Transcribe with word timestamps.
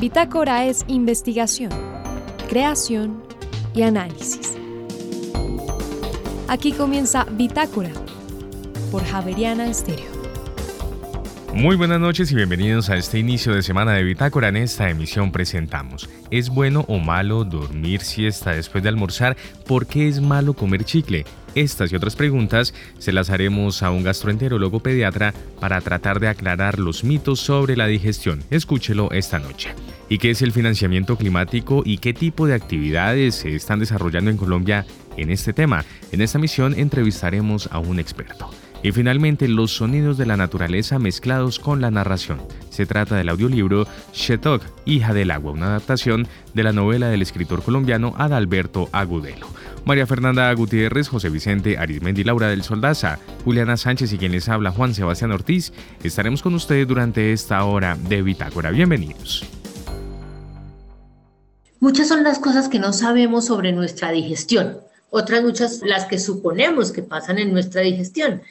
Bitácora 0.00 0.64
es 0.64 0.84
investigación, 0.86 1.70
creación 2.48 3.20
y 3.74 3.82
análisis. 3.82 4.56
Aquí 6.46 6.70
comienza 6.70 7.26
Bitácora 7.32 7.90
por 8.92 9.04
Javeriana 9.04 9.66
Estéreo. 9.66 10.06
Muy 11.52 11.74
buenas 11.74 11.98
noches 11.98 12.30
y 12.30 12.36
bienvenidos 12.36 12.90
a 12.90 12.96
este 12.96 13.18
inicio 13.18 13.52
de 13.52 13.62
semana 13.64 13.94
de 13.94 14.04
Bitácora. 14.04 14.50
En 14.50 14.58
esta 14.58 14.88
emisión 14.88 15.32
presentamos, 15.32 16.08
¿es 16.30 16.48
bueno 16.48 16.84
o 16.86 16.98
malo 17.00 17.42
dormir 17.42 18.02
siesta 18.02 18.52
después 18.52 18.84
de 18.84 18.90
almorzar? 18.90 19.36
¿Por 19.66 19.88
qué 19.88 20.06
es 20.06 20.20
malo 20.20 20.54
comer 20.54 20.84
chicle? 20.84 21.24
Estas 21.58 21.90
y 21.90 21.96
otras 21.96 22.14
preguntas 22.14 22.72
se 23.00 23.10
las 23.10 23.30
haremos 23.30 23.82
a 23.82 23.90
un 23.90 24.04
gastroenterólogo 24.04 24.78
pediatra 24.78 25.34
para 25.58 25.80
tratar 25.80 26.20
de 26.20 26.28
aclarar 26.28 26.78
los 26.78 27.02
mitos 27.02 27.40
sobre 27.40 27.76
la 27.76 27.88
digestión. 27.88 28.44
Escúchelo 28.50 29.10
esta 29.10 29.40
noche. 29.40 29.74
¿Y 30.08 30.18
qué 30.18 30.30
es 30.30 30.40
el 30.42 30.52
financiamiento 30.52 31.16
climático 31.16 31.82
y 31.84 31.98
qué 31.98 32.14
tipo 32.14 32.46
de 32.46 32.54
actividades 32.54 33.34
se 33.34 33.56
están 33.56 33.80
desarrollando 33.80 34.30
en 34.30 34.36
Colombia 34.36 34.86
en 35.16 35.30
este 35.30 35.52
tema? 35.52 35.84
En 36.12 36.20
esta 36.20 36.38
misión 36.38 36.78
entrevistaremos 36.78 37.68
a 37.72 37.80
un 37.80 37.98
experto. 37.98 38.48
Y 38.84 38.92
finalmente, 38.92 39.48
los 39.48 39.72
sonidos 39.72 40.16
de 40.16 40.26
la 40.26 40.36
naturaleza 40.36 41.00
mezclados 41.00 41.58
con 41.58 41.80
la 41.80 41.90
narración. 41.90 42.40
Se 42.70 42.86
trata 42.86 43.16
del 43.16 43.30
audiolibro 43.30 43.88
Shetok, 44.14 44.62
hija 44.86 45.12
del 45.12 45.32
agua, 45.32 45.50
una 45.50 45.66
adaptación 45.66 46.28
de 46.54 46.62
la 46.62 46.72
novela 46.72 47.08
del 47.08 47.22
escritor 47.22 47.64
colombiano 47.64 48.14
Adalberto 48.16 48.88
Agudelo. 48.92 49.48
María 49.84 50.06
Fernanda 50.06 50.52
Gutiérrez, 50.52 51.08
José 51.08 51.30
Vicente 51.30 51.78
Arizmendi, 51.78 52.24
Laura 52.24 52.48
del 52.48 52.62
Soldaza, 52.62 53.18
Juliana 53.44 53.76
Sánchez 53.76 54.12
y 54.12 54.18
quien 54.18 54.32
les 54.32 54.48
habla 54.48 54.70
Juan 54.70 54.94
Sebastián 54.94 55.32
Ortiz, 55.32 55.72
estaremos 56.02 56.42
con 56.42 56.54
ustedes 56.54 56.86
durante 56.86 57.32
esta 57.32 57.64
hora 57.64 57.96
de 58.08 58.22
Bitácora. 58.22 58.70
Bienvenidos. 58.70 59.44
Muchas 61.80 62.08
son 62.08 62.24
las 62.24 62.38
cosas 62.38 62.68
que 62.68 62.78
no 62.78 62.92
sabemos 62.92 63.46
sobre 63.46 63.72
nuestra 63.72 64.10
digestión, 64.10 64.78
otras 65.10 65.42
muchas 65.42 65.80
las 65.82 66.06
que 66.06 66.18
suponemos 66.18 66.92
que 66.92 67.02
pasan 67.02 67.38
en 67.38 67.52
nuestra 67.52 67.82
digestión 67.82 68.42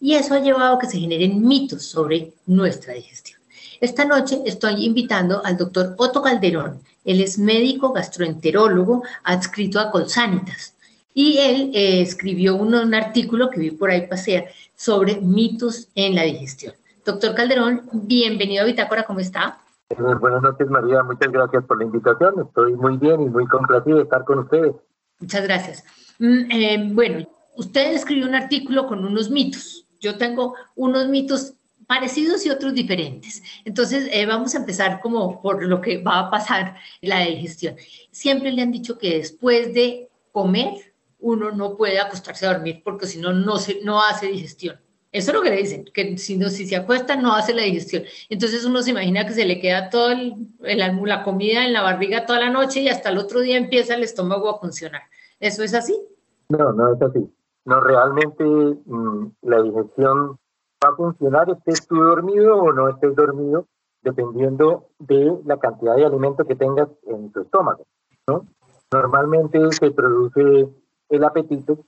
y 0.00 0.14
eso 0.14 0.34
ha 0.34 0.40
llevado 0.40 0.76
a 0.76 0.78
que 0.78 0.86
se 0.86 0.98
generen 0.98 1.46
mitos 1.46 1.84
sobre 1.84 2.32
nuestra 2.46 2.94
digestión. 2.94 3.40
Esta 3.80 4.04
noche 4.04 4.40
estoy 4.46 4.84
invitando 4.84 5.44
al 5.44 5.56
doctor 5.56 5.94
Otto 5.98 6.22
Calderón. 6.22 6.80
Él 7.04 7.20
es 7.20 7.38
médico 7.38 7.92
gastroenterólogo 7.92 9.02
adscrito 9.24 9.78
a 9.78 9.90
Colsanitas 9.90 10.75
y 11.16 11.38
él 11.38 11.70
eh, 11.74 12.02
escribió 12.02 12.54
un, 12.54 12.94
artículo 12.94 13.50
que 13.50 13.58
vi 13.58 13.70
por 13.72 13.90
ahí 13.90 14.06
pasear 14.06 14.44
sobre 14.76 15.20
mitos 15.20 15.88
en 15.94 16.14
la 16.14 16.22
digestión. 16.22 16.74
Doctor 17.04 17.34
Calderón, 17.34 17.88
bienvenido 17.92 18.62
a 18.62 18.66
Bitácora, 18.66 19.02
¿cómo 19.02 19.18
está? 19.20 19.58
Buenas 19.98 20.42
noches, 20.42 20.68
María. 20.68 21.02
Muchas 21.02 21.32
gracias 21.32 21.64
por 21.64 21.78
la 21.78 21.84
invitación. 21.84 22.34
Estoy 22.46 22.76
muy 22.76 22.98
bien 22.98 23.22
y 23.22 23.26
muy 23.30 23.46
complacido 23.46 23.96
de 23.96 24.02
estar 24.04 24.24
con 24.24 24.40
ustedes. 24.40 24.74
Muchas 25.18 25.42
gracias. 25.42 25.84
Mm, 26.18 26.50
eh, 26.50 26.90
bueno, 26.92 27.28
usted 27.56 27.94
escribió 27.94 28.26
un 28.26 28.34
artículo 28.34 28.86
con 28.86 29.04
unos 29.04 29.30
mitos 29.30 29.86
yo 30.00 30.16
tengo 30.16 30.54
unos 30.74 31.08
mitos 31.08 31.54
parecidos 31.86 32.44
y 32.44 32.50
otros 32.50 32.74
diferentes. 32.74 33.42
Entonces, 33.64 34.08
eh, 34.12 34.26
vamos 34.26 34.54
a 34.54 34.58
empezar 34.58 35.00
como 35.00 35.40
por 35.40 35.64
lo 35.64 35.80
que 35.80 36.02
va 36.02 36.20
a 36.20 36.30
pasar 36.30 36.76
la 37.00 37.20
digestión. 37.20 37.76
Siempre 38.10 38.52
le 38.52 38.62
han 38.62 38.72
dicho 38.72 38.98
que 38.98 39.18
después 39.18 39.72
de 39.72 40.08
comer 40.32 40.94
uno 41.26 41.50
no 41.50 41.76
puede 41.76 41.98
acostarse 41.98 42.46
a 42.46 42.52
dormir 42.52 42.82
porque 42.84 43.06
si 43.06 43.18
no, 43.20 43.56
se, 43.56 43.80
no 43.82 44.00
hace 44.00 44.28
digestión. 44.28 44.76
Eso 45.10 45.30
es 45.30 45.36
lo 45.36 45.42
que 45.42 45.50
le 45.50 45.56
dicen, 45.56 45.84
que 45.92 46.16
si, 46.18 46.36
no, 46.36 46.48
si 46.48 46.66
se 46.66 46.76
acuesta 46.76 47.16
no 47.16 47.34
hace 47.34 47.52
la 47.52 47.62
digestión. 47.62 48.04
Entonces 48.28 48.64
uno 48.64 48.82
se 48.82 48.90
imagina 48.90 49.26
que 49.26 49.32
se 49.32 49.44
le 49.44 49.60
queda 49.60 49.90
toda 49.90 50.14
la 50.60 51.22
comida 51.24 51.64
en 51.64 51.72
la 51.72 51.82
barriga 51.82 52.26
toda 52.26 52.40
la 52.40 52.50
noche 52.50 52.80
y 52.80 52.88
hasta 52.88 53.08
el 53.08 53.18
otro 53.18 53.40
día 53.40 53.56
empieza 53.56 53.94
el 53.94 54.04
estómago 54.04 54.48
a 54.50 54.60
funcionar. 54.60 55.02
¿Eso 55.40 55.64
es 55.64 55.74
así? 55.74 56.00
No, 56.48 56.72
no 56.72 56.94
es 56.94 57.02
así. 57.02 57.28
No, 57.64 57.80
realmente 57.80 58.44
mm, 58.44 59.26
la 59.42 59.62
digestión 59.62 60.38
va 60.84 60.90
a 60.90 60.96
funcionar 60.96 61.50
estés 61.50 61.86
tú 61.88 61.96
dormido 61.96 62.56
o 62.56 62.72
no 62.72 62.88
estés 62.88 63.16
dormido, 63.16 63.66
dependiendo 64.02 64.90
de 65.00 65.36
la 65.44 65.58
cantidad 65.58 65.96
de 65.96 66.06
alimento 66.06 66.44
que 66.44 66.54
tengas 66.54 66.88
en 67.06 67.32
tu 67.32 67.40
estómago. 67.40 67.84
¿no? 68.28 68.46
Normalmente 68.92 69.58
se 69.72 69.90
produce 69.90 70.68
el 71.08 71.24
apetito, 71.24 71.78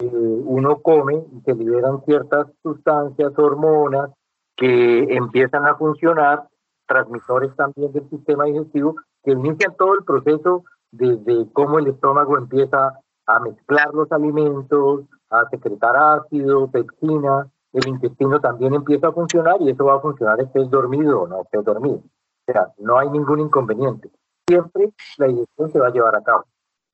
eh, 0.00 0.06
uno 0.06 0.80
come 0.80 1.24
y 1.32 1.40
se 1.40 1.54
liberan 1.54 2.02
ciertas 2.04 2.46
sustancias, 2.62 3.32
hormonas 3.36 4.10
que 4.56 5.14
empiezan 5.14 5.66
a 5.66 5.76
funcionar, 5.76 6.48
transmisores 6.86 7.54
también 7.56 7.92
del 7.92 8.08
sistema 8.08 8.44
digestivo, 8.44 8.96
que 9.22 9.32
inician 9.32 9.74
todo 9.76 9.94
el 9.94 10.04
proceso 10.04 10.64
desde 10.90 11.50
cómo 11.52 11.78
el 11.78 11.88
estómago 11.88 12.38
empieza 12.38 12.98
a 13.26 13.40
mezclar 13.40 13.92
los 13.92 14.10
alimentos, 14.10 15.02
a 15.30 15.48
secretar 15.50 15.96
ácido, 15.96 16.70
pectina, 16.70 17.48
el 17.72 17.86
intestino 17.86 18.40
también 18.40 18.74
empieza 18.74 19.08
a 19.08 19.12
funcionar 19.12 19.56
y 19.60 19.70
eso 19.70 19.84
va 19.84 19.96
a 19.96 20.00
funcionar 20.00 20.40
estés 20.40 20.70
dormido 20.70 21.22
o 21.22 21.28
no 21.28 21.42
estés 21.42 21.64
dormido. 21.64 21.98
O 21.98 22.52
sea, 22.52 22.72
no 22.78 22.98
hay 22.98 23.10
ningún 23.10 23.40
inconveniente. 23.40 24.10
Siempre 24.46 24.90
la 25.18 25.26
digestión 25.26 25.70
se 25.70 25.78
va 25.78 25.88
a 25.88 25.92
llevar 25.92 26.16
a 26.16 26.22
cabo. 26.22 26.44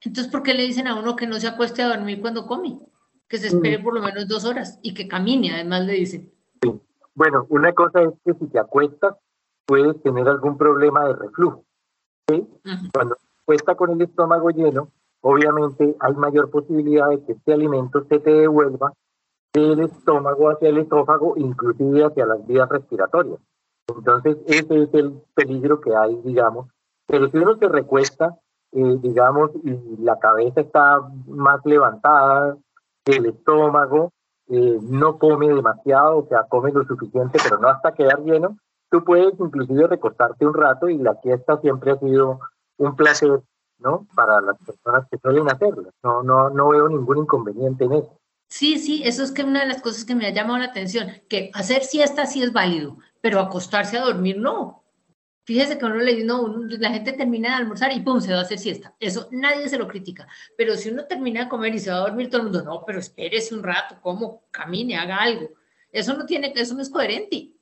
Entonces, 0.04 0.30
¿por 0.30 0.42
qué 0.42 0.54
le 0.54 0.62
dicen 0.62 0.86
a 0.86 0.98
uno 0.98 1.16
que 1.16 1.26
no 1.26 1.40
se 1.40 1.48
acueste 1.48 1.82
a 1.82 1.88
dormir 1.88 2.20
cuando 2.20 2.46
come? 2.46 2.78
Que 3.28 3.38
se 3.38 3.48
espere 3.48 3.78
por 3.78 3.94
lo 3.94 4.02
menos 4.02 4.28
dos 4.28 4.44
horas 4.44 4.78
y 4.82 4.92
que 4.92 5.08
camine, 5.08 5.52
además 5.54 5.86
le 5.86 5.94
dicen. 5.94 6.30
Sí. 6.62 6.80
Bueno, 7.14 7.46
una 7.48 7.72
cosa 7.72 8.02
es 8.02 8.10
que 8.24 8.34
si 8.34 8.46
te 8.48 8.58
acuestas, 8.58 9.16
puedes 9.66 10.00
tener 10.02 10.28
algún 10.28 10.58
problema 10.58 11.06
de 11.06 11.14
reflujo. 11.14 11.64
¿sí? 12.28 12.46
Cuando 12.92 13.14
te 13.14 13.26
acuestas 13.42 13.76
con 13.76 13.90
el 13.92 14.02
estómago 14.02 14.50
lleno, 14.50 14.90
obviamente 15.22 15.96
hay 15.98 16.12
mayor 16.14 16.50
posibilidad 16.50 17.08
de 17.08 17.24
que 17.24 17.32
este 17.32 17.54
alimento 17.54 18.04
se 18.08 18.18
te 18.18 18.30
devuelva 18.30 18.92
del 19.54 19.80
estómago 19.80 20.50
hacia 20.50 20.68
el 20.68 20.78
esófago, 20.78 21.34
inclusive 21.36 22.04
hacia 22.04 22.26
las 22.26 22.46
vías 22.46 22.68
respiratorias. 22.68 23.38
Entonces, 23.86 24.36
ese 24.46 24.82
es 24.82 24.94
el 24.94 25.22
peligro 25.34 25.80
que 25.80 25.94
hay, 25.94 26.16
digamos. 26.24 26.68
Pero 27.06 27.30
si 27.30 27.38
uno 27.38 27.56
se 27.56 27.68
recuesta, 27.68 28.36
eh, 28.74 28.98
digamos, 29.00 29.50
y 29.62 30.02
la 30.02 30.18
cabeza 30.18 30.60
está 30.60 31.00
más 31.26 31.60
levantada, 31.64 32.56
el 33.06 33.26
estómago 33.26 34.12
eh, 34.48 34.78
no 34.82 35.18
come 35.18 35.48
demasiado, 35.48 36.18
o 36.18 36.26
sea, 36.28 36.44
come 36.48 36.72
lo 36.72 36.84
suficiente, 36.84 37.38
pero 37.42 37.58
no 37.58 37.68
hasta 37.68 37.94
quedar 37.94 38.20
lleno, 38.20 38.58
tú 38.90 39.04
puedes 39.04 39.38
inclusive 39.38 39.86
recostarte 39.86 40.46
un 40.46 40.54
rato 40.54 40.88
y 40.88 40.98
la 40.98 41.14
fiesta 41.16 41.60
siempre 41.60 41.92
ha 41.92 41.98
sido 41.98 42.40
un 42.78 42.96
placer 42.96 43.40
¿no? 43.78 44.06
Para 44.14 44.40
las 44.40 44.56
personas 44.58 45.06
que 45.10 45.18
suelen 45.18 45.48
hacerlo. 45.48 45.90
No, 46.02 46.22
no, 46.22 46.50
no 46.50 46.68
veo 46.68 46.88
ningún 46.88 47.18
inconveniente 47.18 47.84
en 47.84 47.92
eso. 47.94 48.18
Sí, 48.48 48.78
sí, 48.78 49.02
eso 49.04 49.22
es 49.22 49.32
que 49.32 49.42
una 49.42 49.60
de 49.60 49.66
las 49.66 49.82
cosas 49.82 50.04
que 50.04 50.14
me 50.14 50.26
ha 50.26 50.32
llamado 50.32 50.58
la 50.58 50.66
atención, 50.66 51.08
que 51.28 51.50
hacer 51.54 51.82
siesta 51.82 52.26
sí 52.26 52.42
es 52.42 52.52
válido, 52.52 52.98
pero 53.20 53.40
acostarse 53.40 53.98
a 53.98 54.04
dormir 54.04 54.38
no. 54.38 54.83
Fíjese 55.44 55.78
que 55.78 55.84
uno 55.84 55.96
le 55.96 56.14
dice, 56.14 56.26
no, 56.26 56.48
la 56.56 56.90
gente 56.90 57.12
termina 57.12 57.50
de 57.50 57.54
almorzar 57.56 57.92
y 57.92 58.00
pum, 58.00 58.20
se 58.20 58.32
va 58.32 58.38
a 58.38 58.42
hacer 58.42 58.58
siesta. 58.58 58.94
Eso 58.98 59.28
nadie 59.30 59.68
se 59.68 59.78
lo 59.78 59.86
critica. 59.86 60.26
Pero 60.56 60.74
si 60.74 60.90
uno 60.90 61.04
termina 61.04 61.44
de 61.44 61.48
comer 61.50 61.74
y 61.74 61.78
se 61.78 61.90
va 61.90 61.98
a 61.98 62.08
dormir, 62.08 62.30
todo 62.30 62.38
el 62.38 62.44
mundo, 62.44 62.62
no, 62.62 62.82
pero 62.86 62.98
espérese 62.98 63.54
un 63.54 63.62
rato, 63.62 63.96
como, 64.00 64.44
camine, 64.50 64.96
haga 64.96 65.18
algo. 65.18 65.50
Eso 65.92 66.16
no 66.16 66.24
tiene, 66.24 66.52
eso 66.56 66.74
no 66.74 66.82
es 66.82 66.90
coherente. 66.90 67.52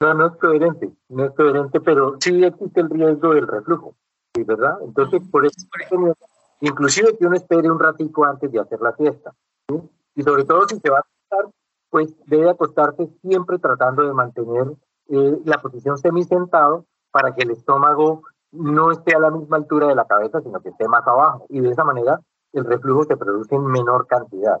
No, 0.00 0.12
no 0.12 0.26
es 0.26 0.36
coherente, 0.36 0.90
no 1.08 1.24
es 1.24 1.32
coherente, 1.32 1.80
pero 1.80 2.16
sí 2.20 2.44
existe 2.44 2.80
el 2.80 2.90
riesgo 2.90 3.34
del 3.34 3.48
reflujo. 3.48 3.96
¿verdad? 4.44 4.78
Entonces, 4.82 5.22
por 5.30 5.46
eso, 5.46 5.56
inclusive 6.60 7.16
que 7.16 7.26
uno 7.26 7.36
espere 7.36 7.70
un 7.70 7.78
ratico 7.78 8.24
antes 8.24 8.50
de 8.52 8.60
hacer 8.60 8.80
la 8.80 8.92
fiesta. 8.92 9.34
Y 10.14 10.22
sobre 10.22 10.44
todo 10.44 10.66
si 10.68 10.78
se 10.78 10.90
va 10.90 10.98
a 10.98 11.00
acostar, 11.00 11.52
pues 11.90 12.14
debe 12.26 12.50
acostarse 12.50 13.08
siempre 13.22 13.58
tratando 13.58 14.02
de 14.02 14.12
mantener 14.12 14.72
eh, 15.08 15.38
la 15.44 15.60
posición 15.60 15.98
semisentado 15.98 16.84
para 17.16 17.34
que 17.34 17.44
el 17.44 17.52
estómago 17.52 18.24
no 18.52 18.92
esté 18.92 19.14
a 19.14 19.18
la 19.18 19.30
misma 19.30 19.56
altura 19.56 19.86
de 19.86 19.94
la 19.94 20.04
cabeza, 20.04 20.42
sino 20.42 20.60
que 20.60 20.68
esté 20.68 20.86
más 20.86 21.00
abajo. 21.06 21.46
Y 21.48 21.60
de 21.60 21.70
esa 21.70 21.82
manera 21.82 22.20
el 22.52 22.66
reflujo 22.66 23.04
se 23.04 23.16
produce 23.16 23.54
en 23.54 23.64
menor 23.64 24.06
cantidad. 24.06 24.58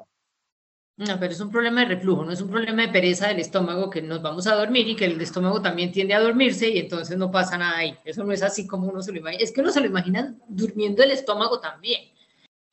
No, 0.96 1.20
pero 1.20 1.32
es 1.32 1.40
un 1.40 1.50
problema 1.50 1.82
de 1.82 1.88
reflujo, 1.88 2.24
no 2.24 2.32
es 2.32 2.40
un 2.40 2.48
problema 2.48 2.80
de 2.80 2.88
pereza 2.88 3.28
del 3.28 3.40
estómago 3.40 3.90
que 3.90 4.00
nos 4.00 4.22
vamos 4.22 4.46
a 4.46 4.54
dormir 4.54 4.88
y 4.88 4.96
que 4.96 5.04
el 5.04 5.20
estómago 5.20 5.60
también 5.60 5.92
tiende 5.92 6.14
a 6.14 6.20
dormirse 6.20 6.70
y 6.70 6.78
entonces 6.78 7.18
no 7.18 7.30
pasa 7.30 7.58
nada 7.58 7.76
ahí. 7.76 7.98
Eso 8.06 8.24
no 8.24 8.32
es 8.32 8.42
así 8.42 8.66
como 8.66 8.88
uno 8.88 9.02
se 9.02 9.12
lo 9.12 9.18
imagina. 9.18 9.42
Es 9.42 9.52
que 9.52 9.60
uno 9.60 9.70
se 9.70 9.80
lo 9.80 9.86
imagina 9.86 10.34
durmiendo 10.48 11.02
el 11.02 11.10
estómago 11.10 11.60
también. 11.60 12.04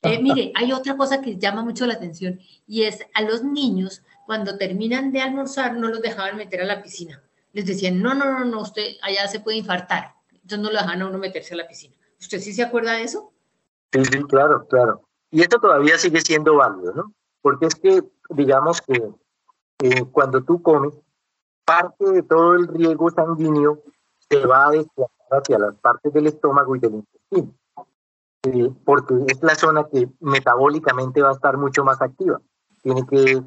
Eh, 0.03 0.21
mire, 0.21 0.53
hay 0.55 0.71
otra 0.71 0.95
cosa 0.95 1.19
que 1.19 1.37
llama 1.37 1.61
mucho 1.61 1.85
la 1.85 1.95
atención 1.95 2.39
y 2.65 2.83
es 2.83 3.05
a 3.13 3.21
los 3.23 3.43
niños 3.43 4.01
cuando 4.25 4.57
terminan 4.57 5.11
de 5.11 5.19
almorzar 5.19 5.75
no 5.75 5.89
los 5.89 6.01
dejaban 6.01 6.37
meter 6.37 6.61
a 6.61 6.65
la 6.65 6.81
piscina. 6.81 7.21
Les 7.53 7.65
decían, 7.65 8.01
no, 8.01 8.13
no, 8.13 8.25
no, 8.25 8.45
no, 8.45 8.61
usted 8.61 8.97
allá 9.01 9.27
se 9.27 9.39
puede 9.39 9.57
infartar. 9.57 10.15
Entonces 10.31 10.59
no 10.59 10.71
lo 10.71 10.79
dejan 10.79 11.01
a 11.01 11.07
uno 11.07 11.17
meterse 11.17 11.53
a 11.53 11.57
la 11.57 11.67
piscina. 11.67 11.95
¿Usted 12.19 12.39
sí 12.39 12.53
se 12.53 12.63
acuerda 12.63 12.93
de 12.93 13.03
eso? 13.03 13.31
Sí, 13.91 14.03
sí, 14.05 14.23
claro, 14.23 14.67
claro. 14.67 15.07
Y 15.31 15.41
esto 15.41 15.59
todavía 15.59 15.97
sigue 15.97 16.21
siendo 16.21 16.55
válido, 16.55 16.93
¿no? 16.93 17.13
Porque 17.41 17.67
es 17.67 17.75
que, 17.75 18.03
digamos 18.29 18.81
que 18.81 19.01
cuando 20.11 20.43
tú 20.43 20.61
comes, 20.61 20.93
parte 21.65 22.05
de 22.11 22.23
todo 22.23 22.53
el 22.53 22.67
riego 22.67 23.09
sanguíneo 23.09 23.81
se 24.29 24.45
va 24.45 24.67
a 24.67 24.71
desplazar 24.71 25.13
hacia 25.31 25.59
las 25.59 25.75
partes 25.77 26.13
del 26.13 26.27
estómago 26.27 26.75
y 26.75 26.79
del 26.79 26.93
intestino, 26.95 27.53
eh, 28.43 28.71
porque 28.85 29.15
es 29.27 29.41
la 29.41 29.55
zona 29.55 29.85
que 29.91 30.07
metabólicamente 30.19 31.21
va 31.21 31.29
a 31.29 31.33
estar 31.33 31.57
mucho 31.57 31.83
más 31.83 32.01
activa. 32.01 32.41
Tiene 32.81 33.05
que 33.07 33.41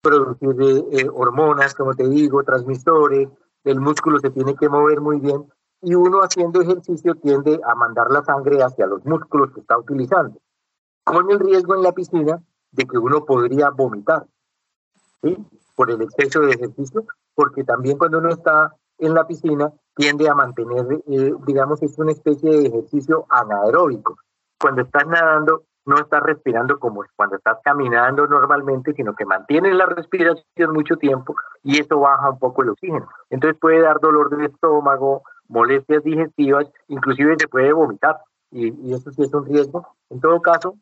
producir 0.00 0.84
eh, 0.92 1.08
hormonas, 1.12 1.74
como 1.74 1.94
te 1.94 2.08
digo, 2.08 2.42
transmisores, 2.42 3.28
el 3.64 3.80
músculo 3.80 4.18
se 4.18 4.30
tiene 4.30 4.54
que 4.54 4.68
mover 4.68 5.00
muy 5.00 5.20
bien 5.20 5.46
y 5.82 5.94
uno 5.94 6.20
haciendo 6.20 6.60
ejercicio 6.60 7.14
tiende 7.16 7.60
a 7.64 7.74
mandar 7.74 8.10
la 8.10 8.22
sangre 8.22 8.62
hacia 8.62 8.86
los 8.86 9.04
músculos 9.04 9.52
que 9.52 9.60
está 9.60 9.78
utilizando, 9.78 10.38
con 11.04 11.30
el 11.30 11.38
riesgo 11.38 11.74
en 11.74 11.82
la 11.82 11.92
piscina 11.92 12.42
de 12.72 12.86
que 12.86 12.98
uno 12.98 13.24
podría 13.24 13.70
vomitar 13.70 14.26
¿sí? 15.22 15.36
por 15.74 15.90
el 15.90 16.02
exceso 16.02 16.40
de 16.40 16.52
ejercicio, 16.52 17.04
porque 17.34 17.64
también 17.64 17.98
cuando 17.98 18.18
uno 18.18 18.30
está 18.30 18.74
en 18.98 19.14
la 19.14 19.26
piscina 19.26 19.72
tiende 19.94 20.28
a 20.28 20.34
mantener, 20.34 21.02
eh, 21.06 21.32
digamos, 21.46 21.82
es 21.82 21.98
una 21.98 22.12
especie 22.12 22.50
de 22.50 22.66
ejercicio 22.66 23.26
anaeróbico. 23.28 24.16
Cuando 24.58 24.82
estás 24.82 25.06
nadando, 25.06 25.64
no 25.90 25.98
estás 25.98 26.22
respirando 26.22 26.78
como 26.78 27.04
cuando 27.16 27.36
estás 27.36 27.58
caminando 27.64 28.28
normalmente, 28.28 28.92
sino 28.94 29.12
que 29.14 29.24
mantienes 29.24 29.74
la 29.74 29.86
respiración 29.86 30.72
mucho 30.72 30.96
tiempo 30.96 31.34
y 31.64 31.80
eso 31.80 31.98
baja 31.98 32.30
un 32.30 32.38
poco 32.38 32.62
el 32.62 32.70
oxígeno. 32.70 33.08
Entonces 33.28 33.58
puede 33.60 33.80
dar 33.80 33.98
dolor 33.98 34.30
de 34.36 34.46
estómago, 34.46 35.22
molestias 35.48 36.04
digestivas, 36.04 36.68
inclusive 36.86 37.34
se 37.40 37.48
puede 37.48 37.72
vomitar 37.72 38.18
y, 38.52 38.94
eso 38.94 39.10
sí 39.10 39.22
es 39.22 39.34
un 39.34 39.46
riesgo. 39.46 39.96
En 40.10 40.20
todo 40.20 40.40
caso, 40.40 40.76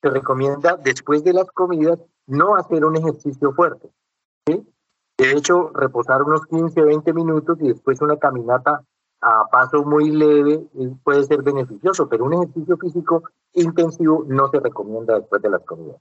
se 0.00 0.08
recomienda 0.08 0.78
después 0.82 1.22
de 1.22 1.34
las 1.34 1.50
comidas 1.50 1.98
no 2.26 2.56
hacer 2.56 2.82
un 2.82 2.96
ejercicio 2.96 3.52
fuerte. 3.52 3.90
De 4.46 5.32
hecho, 5.32 5.70
reposar 5.74 6.22
unos 6.22 6.46
15, 6.46 6.80
20 6.80 7.12
minutos 7.12 7.58
y 7.60 7.68
después 7.68 8.00
una 8.00 8.16
caminata 8.16 8.82
a 9.26 9.48
paso 9.50 9.82
muy 9.84 10.10
leve 10.10 10.60
puede 11.02 11.24
ser 11.24 11.42
beneficioso, 11.42 12.08
pero 12.08 12.24
un 12.24 12.34
ejercicio 12.34 12.76
físico 12.76 13.24
intensivo 13.54 14.24
no 14.28 14.48
se 14.50 14.60
recomienda 14.60 15.18
después 15.18 15.42
de 15.42 15.50
las 15.50 15.64
comidas. 15.64 15.96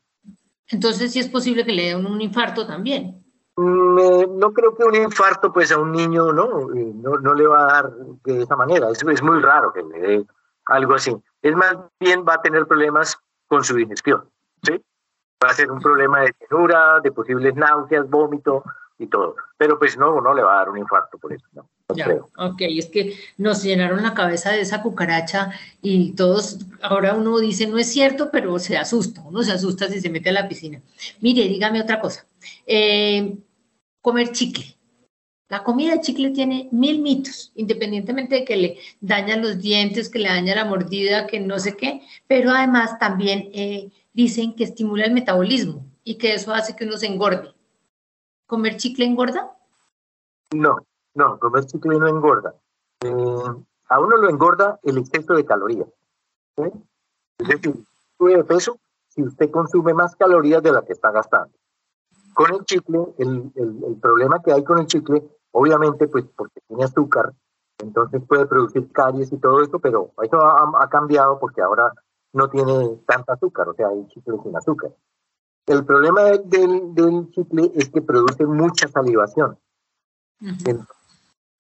Entonces, 0.68 1.12
sí 1.12 1.20
es 1.20 1.30
posible 1.30 1.66
que 1.66 1.72
le 1.72 1.86
dé 1.88 1.96
un, 1.96 2.22
infarto 2.22 2.68
también. 2.68 3.24
Mm, 3.56 4.38
no 4.38 4.54
creo 4.54 4.76
que 4.76 4.84
un 4.84 4.96
infarto, 4.96 5.52
pues 5.52 5.72
a 5.72 5.80
un 5.80 5.92
niño 5.92 6.32
no, 6.34 6.70
no, 6.70 7.18
no 7.18 7.34
le 7.34 7.48
va 7.48 7.64
a 7.64 7.68
dar 7.68 7.94
de 8.24 8.44
esa 8.44 8.56
manera. 8.56 8.90
Es, 8.92 9.02
es 9.04 9.24
muy 9.24 9.42
raro 9.42 9.74
que 9.74 9.82
le 9.82 10.00
dé 10.00 10.26
algo 10.68 10.94
así. 10.94 11.16
Es 11.42 11.56
más 11.56 11.78
bien 12.00 12.24
va 12.28 12.36
a 12.36 12.42
tener 12.42 12.68
problemas 12.68 13.18
con 13.48 13.64
su 13.64 13.76
digestión. 13.76 14.30
¿sí? 14.62 14.74
Va 15.44 15.50
a 15.50 15.54
ser 15.54 15.72
un 15.72 15.80
problema 15.80 16.22
de 16.22 16.34
tenura, 16.34 17.00
de 17.00 17.12
posibles 17.12 17.56
náuseas, 17.56 18.08
vómito 18.08 18.64
y 19.00 19.08
todo. 19.08 19.36
Pero 19.58 19.80
pues 19.80 19.98
no, 19.98 20.22
no 20.22 20.34
le 20.34 20.44
va 20.44 20.54
a 20.54 20.58
dar 20.58 20.70
un 20.70 20.78
infarto 20.78 21.18
por 21.18 21.34
eso, 21.34 21.48
¿no? 21.54 21.68
Ya, 21.94 22.08
ok, 22.38 22.62
es 22.62 22.88
que 22.88 23.16
nos 23.38 23.64
llenaron 23.64 24.02
la 24.02 24.14
cabeza 24.14 24.52
de 24.52 24.62
esa 24.62 24.82
cucaracha 24.82 25.52
y 25.82 26.14
todos, 26.14 26.60
ahora 26.82 27.14
uno 27.14 27.38
dice 27.38 27.68
no 27.68 27.78
es 27.78 27.92
cierto, 27.92 28.30
pero 28.32 28.58
se 28.58 28.78
asusta, 28.78 29.22
uno 29.22 29.44
se 29.44 29.52
asusta 29.52 29.88
si 29.88 30.02
se 30.02 30.10
mete 30.10 30.30
a 30.30 30.34
la 30.34 30.48
piscina. 30.48 30.82
Mire, 31.22 31.48
dígame 31.48 31.82
otra 31.82 32.00
cosa, 32.00 32.26
eh, 32.66 33.38
comer 34.02 34.32
chicle. 34.32 34.66
La 35.48 35.64
comida 35.64 35.94
de 35.94 36.02
chicle 36.02 36.32
tiene 36.32 36.70
mil 36.72 37.04
mitos, 37.04 37.52
independientemente 37.54 38.36
de 38.36 38.46
que 38.46 38.58
le 38.58 38.80
daña 39.00 39.38
los 39.38 39.62
dientes, 39.62 40.10
que 40.10 40.18
le 40.18 40.30
daña 40.30 40.56
la 40.56 40.66
mordida, 40.66 41.28
que 41.28 41.40
no 41.40 41.60
sé 41.60 41.78
qué, 41.78 42.02
pero 42.26 42.50
además 42.50 42.98
también 42.98 43.52
eh, 43.54 43.92
dicen 44.12 44.56
que 44.56 44.64
estimula 44.64 45.06
el 45.06 45.14
metabolismo 45.14 45.86
y 46.04 46.16
que 46.16 46.34
eso 46.34 46.52
hace 46.52 46.76
que 46.76 46.86
uno 46.86 46.98
se 46.98 47.06
engorde. 47.06 47.54
¿Comer 48.48 48.78
chicle 48.78 49.06
engorda? 49.06 49.56
No, 50.52 50.78
no, 51.16 51.40
comer 51.40 51.66
chicle 51.66 51.98
no 51.98 52.08
engorda. 52.08 52.54
Eh, 53.02 53.44
a 53.90 54.00
uno 54.00 54.18
lo 54.18 54.30
engorda 54.30 54.80
el 54.84 54.98
exceso 54.98 55.34
de 55.34 55.46
calorías. 55.46 55.88
Es 56.58 57.48
decir, 57.48 57.74
sube 58.18 58.38
de 58.38 58.44
peso 58.44 58.78
si 59.08 59.24
usted 59.24 59.50
consume 59.50 59.94
más 59.94 60.16
calorías 60.16 60.62
de 60.62 60.74
las 60.74 60.84
que 60.84 60.94
está 60.94 61.12
gastando. 61.12 61.54
Con 62.34 62.54
el 62.54 62.66
chicle, 62.66 63.00
el, 63.18 63.52
el, 63.56 63.96
problema 64.02 64.42
que 64.44 64.52
hay 64.52 64.64
con 64.64 64.80
el 64.80 64.88
chicle, 64.88 65.24
obviamente, 65.52 66.10
pues 66.10 66.26
porque 66.36 66.60
tiene 66.68 66.84
azúcar, 66.84 67.34
entonces 67.78 68.22
puede 68.28 68.46
producir 68.46 68.92
caries 68.92 69.32
y 69.32 69.38
todo 69.38 69.62
eso, 69.62 69.80
pero 69.80 70.12
eso 70.22 70.38
ha, 70.42 70.90
cambiado 70.90 71.40
porque 71.40 71.62
ahora 71.62 71.94
no 72.34 72.50
tiene 72.50 73.00
tanta 73.08 73.34
azúcar, 73.34 73.70
o 73.70 73.74
sea, 73.74 73.88
hay 73.88 74.06
chicle 74.08 74.36
sin 74.44 74.56
azúcar. 74.56 74.94
El 75.66 75.86
problema 75.86 76.24
del, 76.24 76.94
del 76.94 77.32
chicle 77.32 77.72
es 77.74 77.90
que 77.90 78.02
produce 78.02 78.46
mucha 78.46 78.90
salivación 78.90 79.58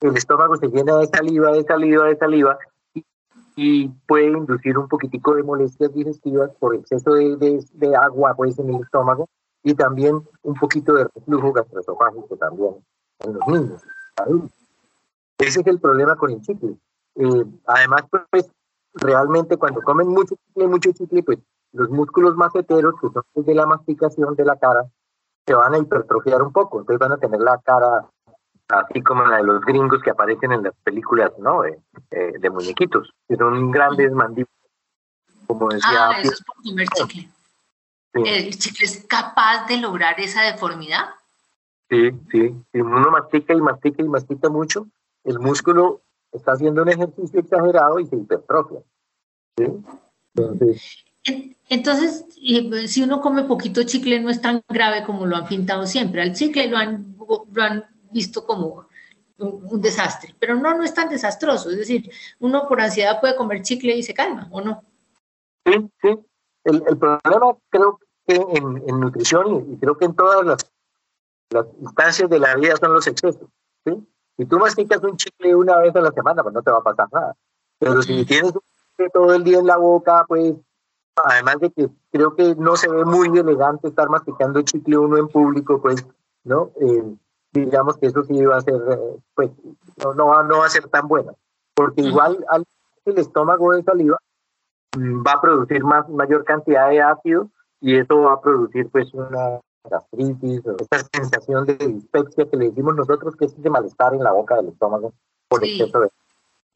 el 0.01 0.18
estómago 0.18 0.56
se 0.57 0.68
llena 0.68 0.97
de 0.97 1.07
saliva, 1.07 1.51
de 1.51 1.63
saliva, 1.63 2.06
de 2.07 2.18
saliva 2.18 2.57
y, 3.56 3.88
puede 4.07 4.27
inducir 4.27 4.77
un 4.77 4.88
poquitico 4.88 5.33
de 5.36 5.44
molestias 5.44 5.94
digestivas 5.94 6.51
por 6.59 6.75
exceso 6.75 7.13
de, 7.13 7.95
agua 7.95 8.36
pues, 8.36 8.59
en 8.59 8.69
el 8.74 8.81
estómago 8.81 9.30
y 9.63 9.74
también 9.74 10.21
un 10.44 10.53
poquito 10.56 10.94
de 10.94 11.07
reflujo 11.15 11.53
gastroesofágico 11.53 12.36
también 12.36 12.75
en 13.19 13.33
los 13.33 13.47
niños. 13.47 13.81
Ese 15.38 15.62
es 15.62 15.68
el 15.68 15.80
problema 15.80 16.15
con 16.15 16.31
el 16.31 16.41
chicle. 16.41 16.75
Eh, 17.15 17.45
además, 17.65 18.03
pues 18.30 18.51
realmente 18.94 19.57
cuando 19.57 19.81
comen 19.81 20.07
mucho 20.07 20.36
chicle, 20.36 20.68
mucho 20.68 20.91
chicle, 20.91 21.24
pues 21.24 21.39
los 21.71 21.89
músculos 21.89 22.36
maceteros, 22.36 22.94
que 23.01 23.07
son 23.09 23.45
de 23.45 23.56
la 23.56 23.65
masticación 23.65 24.36
de 24.36 24.45
la 24.45 24.57
cara, 24.57 24.86
se 25.45 25.53
van 25.53 25.74
a 25.74 25.77
hipertrofiar 25.77 26.41
un 26.41 26.51
poco, 26.51 26.80
entonces 26.80 27.00
van 27.00 27.12
a 27.12 27.18
tener 27.18 27.39
la 27.39 27.57
cara 27.59 28.07
así 28.69 29.01
como 29.01 29.25
la 29.25 29.38
de 29.38 29.44
los 29.44 29.62
gringos 29.62 30.01
que 30.01 30.12
aparecen 30.12 30.51
en 30.51 30.63
las 30.63 30.73
películas, 30.83 31.31
¿no? 31.39 31.62
De, 31.62 31.79
de 32.39 32.50
muñequitos, 32.50 33.12
que 33.27 33.35
son 33.35 33.71
grandes 33.71 34.12
mandíbulas, 34.12 34.53
como 35.47 35.69
decía. 35.69 36.09
Ah, 36.09 36.19
eso 36.21 36.33
es 36.33 36.44
por 36.44 36.56
comer 36.63 36.88
chicle. 36.89 37.29
¿El 38.13 38.57
chicle 38.57 38.85
es 38.85 39.06
capaz 39.07 39.67
de 39.67 39.77
lograr 39.77 40.19
esa 40.19 40.41
deformidad? 40.44 41.09
Sí, 41.89 42.12
sí. 42.31 42.56
Si 42.71 42.81
uno 42.81 43.12
mastica 43.12 43.53
y 43.53 43.62
mastica 43.62 44.01
y 44.01 44.07
mastica 44.07 44.50
mucho, 44.50 44.88
el 45.23 45.39
músculo 45.39 46.01
está 46.31 46.53
haciendo 46.53 46.81
un 46.81 46.89
ejercicio 46.89 47.39
exagerado 47.39 48.00
y 48.00 48.07
se 48.07 48.15
hipertrofia. 48.15 48.79
¿sí? 49.57 49.65
Entonces, 50.33 51.03
entonces, 51.69 52.25
si 52.88 53.03
uno 53.03 53.21
come 53.21 53.44
poquito 53.44 53.83
chicle 53.83 54.19
no 54.19 54.29
es 54.29 54.41
tan 54.41 54.63
grave 54.69 55.03
como 55.03 55.25
lo 55.25 55.35
han 55.35 55.47
pintado 55.47 55.85
siempre. 55.85 56.21
Al 56.21 56.33
chicle 56.33 56.67
lo 56.67 56.77
han, 56.77 57.15
lo 57.51 57.63
han 57.63 57.85
visto 58.15 58.45
como 58.45 58.88
un, 59.38 59.81
desastre, 59.81 60.33
pero 60.39 60.56
no, 60.56 60.73
no 60.77 60.83
es 60.83 60.94
tan 60.94 61.09
desastroso, 61.09 61.69
es 61.69 61.77
decir, 61.77 62.09
uno 62.39 62.65
por 62.67 62.79
ansiedad 62.79 63.19
puede 63.19 63.36
comer 63.36 63.62
chicle 63.62 63.93
y 63.93 64.03
se 64.03 64.13
calma, 64.13 64.48
¿o 64.51 64.62
no? 64.62 64.84
Sí, 65.65 65.91
sí. 66.01 66.19
El, 66.63 66.81
el 66.88 66.98
problema 66.98 67.57
creo 67.69 68.00
que 68.25 68.36
en, 68.36 68.84
en 68.88 69.00
nutrición 69.01 69.74
y, 69.74 69.77
creo 69.77 69.98
que 69.98 70.05
en 70.05 70.15
todas 70.15 70.45
las, 70.45 70.72
las, 71.50 71.65
instancias 71.81 72.29
de 72.29 72.39
la 72.39 72.55
vida 72.55 72.77
son 72.77 72.93
los 72.93 73.05
excesos, 73.05 73.50
¿sí? 73.84 74.07
Si 74.38 74.45
tú 74.45 74.60
masticas 74.60 75.03
un 75.03 75.17
chicle 75.17 75.53
una 75.53 75.77
vez 75.77 75.93
a 75.95 76.01
la 76.01 76.12
semana, 76.12 76.41
pues 76.41 76.55
no 76.55 76.62
te 76.62 76.72
va 76.72 76.77
a 76.77 76.84
pasar 76.84 77.07
nada. 77.12 77.36
Pero 77.79 78.01
si 78.01 78.25
tienes 78.25 78.51
un 78.51 78.62
chicle 78.89 79.10
todo 79.13 79.34
el 79.34 79.43
día 79.43 79.60
en 79.60 79.67
la 79.67 79.77
boca, 79.77 80.25
pues 80.27 80.53
además 81.15 81.60
de 81.60 81.72
que 81.72 81.89
creo 82.12 82.36
que 82.36 82.55
no 82.55 82.75
se 82.75 82.89
ve 82.89 83.05
muy 83.05 83.27
elegante 83.38 83.88
estar 83.88 84.10
masticando 84.10 84.62
chicle 84.62 84.98
uno 84.98 85.17
en 85.17 85.27
público, 85.29 85.81
pues, 85.81 86.05
¿no? 86.43 86.72
Eh, 86.81 87.15
digamos 87.59 87.97
que 87.97 88.07
eso 88.07 88.24
sí 88.24 88.45
va 88.45 88.57
a 88.57 88.62
ser, 88.62 88.75
eh, 88.75 89.17
pues, 89.33 89.51
no, 90.03 90.13
no, 90.13 90.59
va 90.59 90.65
a 90.65 90.69
ser 90.69 90.88
tan 90.89 91.07
bueno, 91.07 91.38
porque 91.74 92.01
igual 92.01 92.45
al, 92.50 92.65
el 93.05 93.17
estómago 93.17 93.74
de 93.74 93.83
saliva 93.83 94.19
mm, 94.97 95.24
va 95.25 95.33
a 95.33 95.41
producir 95.41 95.83
más, 95.83 96.07
mayor 96.09 96.43
cantidad 96.43 96.89
de 96.89 97.01
ácido 97.01 97.50
y 97.81 97.97
eso 97.97 98.21
va 98.21 98.33
a 98.33 98.41
producir 98.41 98.89
pues 98.89 99.13
una 99.13 99.59
gastritis, 99.89 100.62
esta 100.65 100.97
sensación 101.13 101.65
de 101.65 101.75
dispepsia 101.75 102.50
que 102.50 102.57
le 102.57 102.69
decimos 102.69 102.95
nosotros 102.95 103.35
que 103.35 103.45
es 103.45 103.62
de 103.62 103.69
malestar 103.69 104.13
en 104.13 104.24
la 104.24 104.31
boca 104.31 104.55
del 104.55 104.69
estómago 104.69 105.13
por 105.47 105.63
exceso 105.63 106.00
de... 106.00 106.09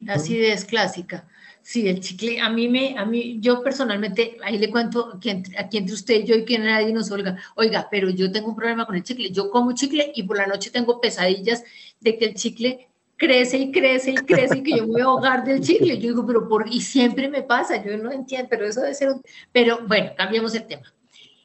La 0.00 0.14
acidez 0.14 0.64
clásica. 0.64 1.28
Sí, 1.62 1.86
el 1.88 2.00
chicle, 2.00 2.40
a 2.40 2.48
mí 2.48 2.68
me, 2.68 2.96
a 2.98 3.04
mí, 3.04 3.38
yo 3.40 3.62
personalmente, 3.62 4.38
ahí 4.42 4.58
le 4.58 4.70
cuento 4.70 5.12
aquí 5.58 5.76
entre 5.76 5.94
usted 5.94 6.22
y 6.22 6.24
yo 6.24 6.34
y 6.34 6.44
que 6.44 6.58
nadie 6.58 6.92
nos 6.92 7.10
oiga, 7.10 7.36
oiga, 7.54 7.86
pero 7.90 8.08
yo 8.08 8.32
tengo 8.32 8.48
un 8.48 8.56
problema 8.56 8.86
con 8.86 8.96
el 8.96 9.02
chicle, 9.02 9.30
yo 9.30 9.50
como 9.50 9.72
chicle 9.72 10.10
y 10.14 10.22
por 10.22 10.38
la 10.38 10.46
noche 10.46 10.70
tengo 10.70 11.00
pesadillas 11.00 11.62
de 12.00 12.16
que 12.16 12.24
el 12.24 12.34
chicle 12.34 12.88
crece 13.20 13.58
y 13.58 13.70
crece 13.70 14.12
y 14.12 14.14
crece 14.14 14.58
y 14.58 14.62
que 14.62 14.78
yo 14.78 14.86
me 14.86 14.92
voy 14.92 15.00
a 15.02 15.04
ahogar 15.04 15.44
del 15.44 15.60
chicle. 15.60 15.98
Yo 15.98 16.08
digo, 16.08 16.26
pero 16.26 16.48
por, 16.48 16.66
y 16.66 16.80
siempre 16.80 17.28
me 17.28 17.42
pasa, 17.42 17.84
yo 17.84 17.96
no 17.98 18.10
entiendo, 18.10 18.48
pero 18.48 18.66
eso 18.66 18.80
debe 18.80 18.94
ser 18.94 19.10
un, 19.10 19.22
pero 19.52 19.86
bueno, 19.86 20.12
cambiamos 20.16 20.54
el 20.54 20.66
tema. 20.66 20.92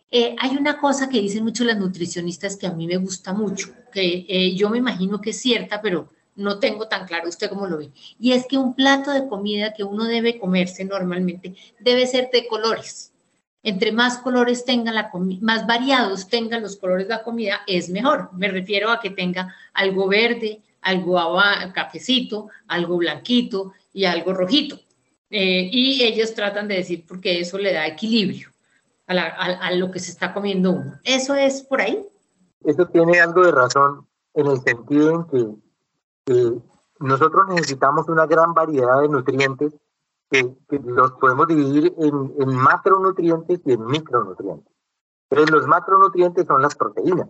Eh, 0.09 0.33
hay 0.39 0.55
una 0.55 0.79
cosa 0.79 1.09
que 1.09 1.19
dicen 1.19 1.43
mucho 1.43 1.65
las 1.65 1.77
nutricionistas 1.77 2.55
que 2.55 2.67
a 2.67 2.71
mí 2.71 2.87
me 2.87 2.95
gusta 2.95 3.33
mucho, 3.33 3.73
que 3.91 4.25
eh, 4.29 4.55
yo 4.55 4.69
me 4.69 4.77
imagino 4.77 5.19
que 5.19 5.31
es 5.31 5.41
cierta, 5.41 5.81
pero 5.81 6.09
no 6.35 6.59
tengo 6.59 6.87
tan 6.87 7.07
claro 7.07 7.29
usted 7.29 7.49
cómo 7.49 7.67
lo 7.67 7.77
ve. 7.77 7.91
Y 8.19 8.33
es 8.33 8.45
que 8.45 8.57
un 8.57 8.75
plato 8.75 9.11
de 9.11 9.27
comida 9.27 9.73
que 9.73 9.83
uno 9.83 10.05
debe 10.05 10.39
comerse 10.39 10.85
normalmente 10.85 11.55
debe 11.79 12.05
ser 12.07 12.29
de 12.31 12.47
colores. 12.47 13.13
Entre 13.63 13.91
más 13.91 14.19
colores 14.19 14.63
tenga 14.63 14.91
la 14.91 15.09
más 15.41 15.65
variados 15.65 16.27
tengan 16.27 16.61
los 16.61 16.77
colores 16.77 17.07
de 17.07 17.15
la 17.15 17.23
comida, 17.23 17.61
es 17.65 17.89
mejor. 17.89 18.29
Me 18.33 18.47
refiero 18.47 18.91
a 18.91 18.99
que 18.99 19.09
tenga 19.09 19.55
algo 19.73 20.07
verde, 20.07 20.61
algo 20.81 21.19
cafecito, 21.73 22.49
algo 22.67 22.97
blanquito 22.97 23.73
y 23.91 24.05
algo 24.05 24.33
rojito. 24.33 24.79
Eh, 25.31 25.69
y 25.71 26.03
ellos 26.03 26.35
tratan 26.35 26.67
de 26.67 26.75
decir 26.75 27.05
porque 27.07 27.39
eso 27.39 27.57
le 27.57 27.73
da 27.73 27.87
equilibrio 27.87 28.51
a, 29.07 29.71
lo 29.71 29.91
que 29.91 29.99
se 29.99 30.11
está 30.11 30.33
comiendo 30.33 30.71
uno. 30.71 30.99
¿Eso 31.03 31.33
es 31.33 31.63
por 31.63 31.81
ahí? 31.81 32.05
Eso 32.63 32.85
tiene 32.87 33.19
algo 33.19 33.43
de 33.43 33.51
razón 33.51 34.07
en 34.35 34.47
el 34.47 34.59
sentido 34.61 35.15
en 35.15 35.25
que 35.25 35.64
nosotros 36.99 37.47
necesitamos 37.49 38.09
una 38.09 38.25
gran 38.25 38.53
variedad 38.53 39.01
de 39.01 39.09
nutrientes 39.09 39.73
que, 40.29 40.55
los 40.83 41.11
podemos 41.13 41.47
dividir 41.47 41.93
en, 41.99 42.33
en, 42.39 42.55
macronutrientes 42.55 43.61
y 43.65 43.73
en 43.73 43.85
micronutrientes. 43.85 44.73
Entonces, 45.29 45.55
los 45.55 45.67
macronutrientes 45.67 46.45
son 46.47 46.61
las 46.61 46.75
proteínas, 46.75 47.29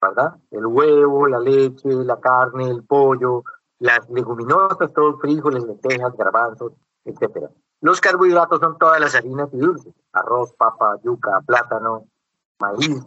¿verdad? 0.00 0.36
El 0.50 0.66
huevo, 0.66 1.28
la 1.28 1.38
leche, 1.38 1.88
la 1.88 2.20
carne, 2.20 2.68
el 2.68 2.84
pollo, 2.84 3.44
las 3.78 4.08
leguminosas, 4.10 4.92
todos 4.92 5.20
frijoles, 5.20 5.64
lentejas, 5.64 6.16
garbanzos, 6.16 6.72
etc. 7.04 7.48
Los 7.80 8.00
carbohidratos 8.00 8.60
son 8.60 8.78
todas 8.78 9.00
las 9.00 9.14
harinas 9.14 9.48
y 9.52 9.58
dulces, 9.58 9.92
arroz, 10.12 10.52
papa, 10.54 10.98
yuca, 11.02 11.40
plátano, 11.46 12.06
maíz. 12.60 13.04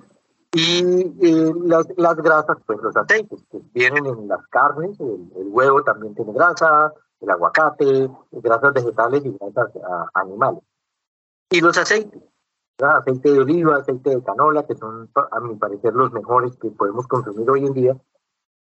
Y 0.58 0.80
eh, 1.22 1.54
las, 1.66 1.86
las, 1.98 2.16
grasas, 2.16 2.56
pues 2.66 2.80
los 2.82 2.96
aceites, 2.96 3.44
que 3.52 3.60
vienen 3.74 4.06
en 4.06 4.30
las 4.30 4.48
carnes, 4.48 4.98
el, 5.02 5.30
el 5.36 5.48
huevo 5.50 5.84
también 5.84 6.16
tiene 6.16 6.32
grasa, 6.32 6.94
el 7.20 7.30
aguacate, 7.30 8.10
grasas 8.32 8.74
vegetales 8.74 9.26
y 9.26 9.38
grasas 9.38 9.72
ah, 9.86 10.08
animales. 10.14 10.64
Y 11.50 11.60
los 11.60 11.78
aceites, 11.78 12.22
aceite 12.80 13.34
de 13.34 13.40
oliva, 13.40 13.76
aceite 13.76 14.12
de 14.12 14.24
canola, 14.24 14.66
que 14.66 14.76
son, 14.76 15.10
a 15.30 15.40
mi 15.42 15.56
parecer, 15.56 15.94
los 15.94 16.14
mejores 16.14 16.56
que 16.56 16.72
podemos 16.72 17.06
consumir 17.08 17.50
hoy 17.50 17.66
en 17.66 17.74
día. 17.74 17.98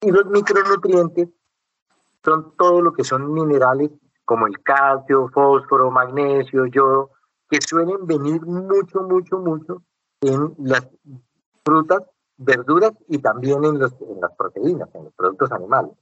Y 0.03 0.13
los 0.13 0.27
micronutrientes 0.27 1.31
son 2.25 2.55
todo 2.57 2.81
lo 2.81 2.93
que 2.93 3.03
son 3.03 3.33
minerales 3.33 3.91
como 4.25 4.47
el 4.47 4.63
calcio, 4.63 5.29
fósforo, 5.35 5.91
magnesio, 5.91 6.67
yodo, 6.67 7.11
que 7.51 7.61
suelen 7.61 8.07
venir 8.07 8.41
mucho, 8.43 9.03
mucho, 9.03 9.39
mucho 9.41 9.83
en 10.21 10.55
las 10.59 10.89
frutas, 11.65 12.03
verduras 12.37 12.93
y 13.09 13.19
también 13.19 13.65
en, 13.65 13.79
los, 13.79 13.93
en 14.01 14.21
las 14.21 14.35
proteínas, 14.37 14.89
en 14.95 15.05
los 15.05 15.15
productos 15.15 15.53
animales. 15.53 15.93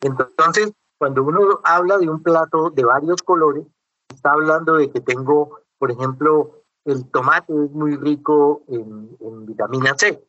Entonces, 0.00 0.72
cuando 0.98 1.22
uno 1.24 1.60
habla 1.64 1.98
de 1.98 2.08
un 2.08 2.22
plato 2.22 2.70
de 2.70 2.84
varios 2.84 3.22
colores, 3.22 3.64
está 4.08 4.32
hablando 4.32 4.76
de 4.76 4.90
que 4.90 5.00
tengo, 5.00 5.60
por 5.78 5.90
ejemplo, 5.90 6.62
el 6.84 7.08
tomate 7.10 7.52
es 7.52 7.70
muy 7.72 7.96
rico 7.96 8.62
en, 8.68 9.46
vitamina 9.46 9.94
C, 9.96 10.24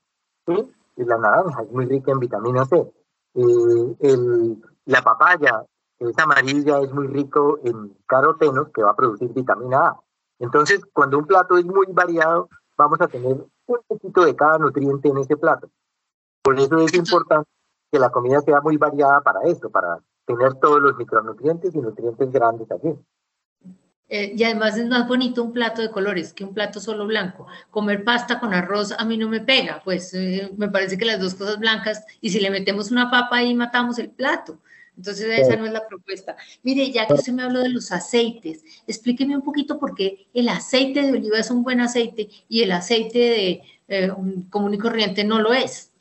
y 0.48 1.04
la 1.04 1.18
naranja 1.18 1.64
es 1.64 1.72
muy 1.72 1.86
rica 1.86 2.12
en 2.12 2.20
vitamina 2.20 2.66
C. 2.66 2.92
Eh, 3.36 3.96
el, 4.00 4.62
la 4.86 5.02
papaya, 5.02 5.66
es 6.00 6.18
amarilla, 6.20 6.80
es 6.80 6.92
muy 6.92 7.08
rico 7.08 7.60
en 7.64 7.96
carotenos 8.06 8.70
que 8.70 8.84
va 8.84 8.92
a 8.92 8.96
producir 8.96 9.32
vitamina 9.34 9.88
A. 9.88 10.00
Entonces, 10.40 10.82
cuando 10.92 11.18
un 11.18 11.26
plato 11.26 11.58
es 11.58 11.66
muy 11.66 11.88
variado, 11.90 12.50
vamos 12.78 13.00
a 13.02 13.08
tener 13.08 13.46
un 13.68 13.80
poquito 13.88 14.26
de 14.26 14.36
cada 14.36 14.58
nutriente 14.58 15.10
en 15.10 15.18
ese 15.18 15.38
plato. 15.38 15.70
Por 16.42 16.60
eso 16.60 16.78
es 16.80 16.94
importante 16.94 17.50
que 17.92 18.00
la 18.00 18.10
comida 18.10 18.42
sea 18.42 18.60
muy 18.62 18.78
variada 18.78 19.22
para 19.22 19.42
eso, 19.44 19.70
para 19.70 20.00
tener 20.26 20.56
todos 20.56 20.82
los 20.82 20.98
micronutrientes 20.98 21.74
y 21.74 21.80
nutrientes 21.80 22.32
grandes 22.32 22.70
allí. 22.72 22.96
Eh, 24.10 24.34
y 24.36 24.44
además 24.44 24.78
es 24.78 24.88
más 24.88 25.08
bonito 25.08 25.44
un 25.44 25.54
plato 25.54 25.82
de 25.82 25.90
colores 25.90 26.34
que 26.34 26.44
un 26.44 26.54
plato 26.54 26.80
solo 26.80 27.08
blanco. 27.08 27.48
Comer 27.72 28.04
pasta 28.04 28.40
con 28.40 28.54
arroz 28.54 28.92
a 28.92 29.06
mí 29.06 29.18
no 29.18 29.30
me 29.30 29.40
pega, 29.40 29.82
pues 29.84 30.14
eh, 30.14 30.52
me 30.58 30.70
parece 30.70 30.98
que 30.98 31.06
las 31.06 31.20
dos 31.20 31.36
cosas 31.36 31.58
blancas 31.58 32.06
y 32.22 32.30
si 32.30 32.40
le 32.40 32.52
metemos 32.52 32.92
una 32.92 33.10
papa 33.10 33.38
ahí 33.38 33.56
matamos 33.56 33.98
el 34.00 34.10
plato. 34.10 34.60
Entonces 34.98 35.40
esa 35.40 35.56
no 35.56 35.66
es 35.66 35.72
la 35.72 35.88
propuesta. 35.88 36.36
Mire, 36.62 36.92
ya 36.92 37.08
que 37.08 37.14
usted 37.14 37.34
me 37.34 37.44
habló 37.44 37.62
de 37.62 37.70
los 37.70 37.92
aceites, 37.92 38.64
explíqueme 38.88 39.36
un 39.36 39.42
poquito 39.42 39.80
por 39.80 39.96
qué 39.96 40.28
el 40.34 40.50
aceite 40.50 41.02
de 41.02 41.12
oliva 41.12 41.40
es 41.40 41.50
un 41.50 41.64
buen 41.64 41.82
aceite 41.82 42.30
y 42.48 42.62
el 42.62 42.72
aceite 42.72 43.20
de 43.20 43.62
eh, 43.88 44.12
común 44.50 44.74
y 44.74 44.78
corriente 44.78 45.24
no 45.24 45.40
lo 45.40 45.54
es. 45.54 45.92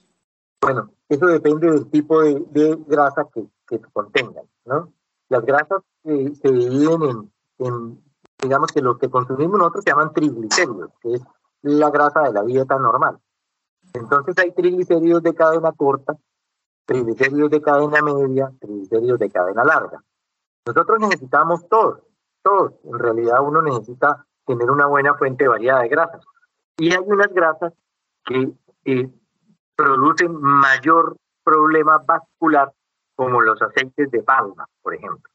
Bueno, 0.61 0.91
eso 1.09 1.27
depende 1.27 1.71
del 1.71 1.91
tipo 1.91 2.23
de, 2.23 2.45
de 2.51 2.79
grasa 2.87 3.27
que, 3.35 3.45
que 3.67 3.81
contengan, 3.93 4.45
¿no? 4.65 4.93
Las 5.29 5.45
grasas 5.45 5.83
se 6.05 6.51
dividen 6.51 7.31
en, 7.59 8.03
digamos 8.41 8.71
que 8.73 8.83
lo 8.83 8.99
que 8.99 9.09
consumimos 9.09 9.59
nosotros 9.59 9.85
se 9.85 9.91
llaman 9.91 10.13
triglicéridos, 10.13 10.91
que 11.01 11.15
es 11.15 11.23
la 11.63 11.91
grasa 11.91 12.23
de 12.23 12.33
la 12.33 12.43
dieta 12.43 12.79
normal. 12.79 13.19
Entonces 13.95 14.37
hay 14.39 14.53
triglicéridos 14.53 15.23
de 15.23 15.35
cadena 15.35 15.73
corta, 15.73 16.17
triglicéridos 16.93 17.51
de 17.51 17.63
cadena 17.63 18.03
media, 18.03 18.53
triglicéridos 18.61 19.19
de 19.19 19.31
cadena 19.31 19.65
larga. 19.65 20.03
Nosotros 20.67 21.01
necesitamos 21.01 21.67
todos, 21.69 22.01
todos. 22.43 22.75
En 22.85 22.99
realidad 22.99 23.41
uno 23.41 23.63
necesita 23.63 24.27
tener 24.47 24.71
una 24.71 24.87
buena 24.87 25.15
fuente 25.15 25.49
variada 25.49 25.83
de 25.83 25.89
grasas. 25.89 26.23
Y 26.77 26.93
hay 26.93 27.03
unas 27.05 27.33
grasas 27.33 27.73
que 28.25 28.53
eh, 28.85 29.11
producen 29.75 30.35
mayor 30.41 31.17
problema 31.43 31.99
vascular 32.07 32.73
como 33.17 33.41
los 33.41 33.61
aceites 33.63 34.11
de 34.11 34.23
palma, 34.23 34.67
por 34.83 34.95
ejemplo. 34.95 35.31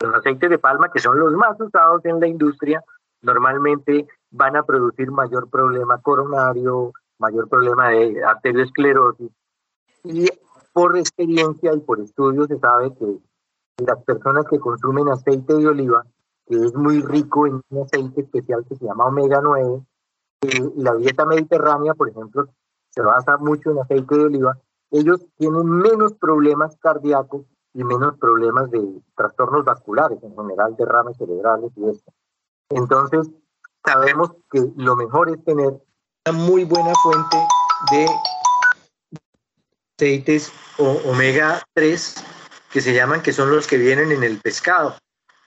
Los 0.00 0.14
aceites 0.14 0.50
de 0.50 0.58
palma, 0.58 0.90
que 0.90 1.00
son 1.00 1.18
los 1.18 1.32
más 1.32 1.60
usados 1.60 2.04
en 2.04 2.20
la 2.20 2.26
industria, 2.26 2.82
normalmente 3.22 4.06
van 4.30 4.56
a 4.56 4.62
producir 4.62 5.10
mayor 5.10 5.48
problema 5.50 6.00
coronario, 6.00 6.92
mayor 7.18 7.48
problema 7.48 7.88
de 7.90 8.22
arteriosclerosis. 8.24 9.30
Y 10.04 10.28
por 10.76 10.94
experiencia 10.98 11.72
y 11.72 11.80
por 11.80 12.00
estudios 12.00 12.48
se 12.48 12.58
sabe 12.58 12.94
que 12.96 13.18
las 13.78 14.04
personas 14.04 14.44
que 14.44 14.58
consumen 14.58 15.08
aceite 15.08 15.54
de 15.54 15.68
oliva, 15.68 16.04
que 16.46 16.54
es 16.54 16.74
muy 16.74 17.00
rico 17.00 17.46
en 17.46 17.62
un 17.70 17.82
aceite 17.82 18.20
especial 18.20 18.62
que 18.68 18.76
se 18.76 18.84
llama 18.84 19.06
omega 19.06 19.40
9, 19.42 19.80
eh, 20.42 20.72
la 20.76 20.94
dieta 20.96 21.24
mediterránea, 21.24 21.94
por 21.94 22.10
ejemplo, 22.10 22.48
se 22.90 23.00
basa 23.00 23.38
mucho 23.38 23.70
en 23.70 23.78
aceite 23.78 24.18
de 24.18 24.24
oliva, 24.24 24.58
ellos 24.90 25.24
tienen 25.38 25.66
menos 25.66 26.12
problemas 26.12 26.76
cardíacos 26.76 27.46
y 27.72 27.82
menos 27.82 28.18
problemas 28.18 28.70
de 28.70 29.00
trastornos 29.16 29.64
vasculares, 29.64 30.22
en 30.22 30.36
general 30.36 30.76
derrames 30.76 31.16
cerebrales 31.16 31.72
y 31.74 31.88
eso. 31.88 32.12
Entonces, 32.68 33.30
sabemos 33.82 34.34
que 34.50 34.60
lo 34.76 34.94
mejor 34.94 35.30
es 35.30 35.42
tener 35.42 35.82
una 36.26 36.38
muy 36.38 36.64
buena 36.64 36.92
fuente 37.02 37.38
de 37.92 38.06
aceites 39.96 40.52
omega 40.76 41.62
3 41.72 42.14
que 42.70 42.82
se 42.82 42.92
llaman, 42.92 43.22
que 43.22 43.32
son 43.32 43.50
los 43.50 43.66
que 43.66 43.78
vienen 43.78 44.12
en 44.12 44.22
el 44.22 44.38
pescado. 44.38 44.96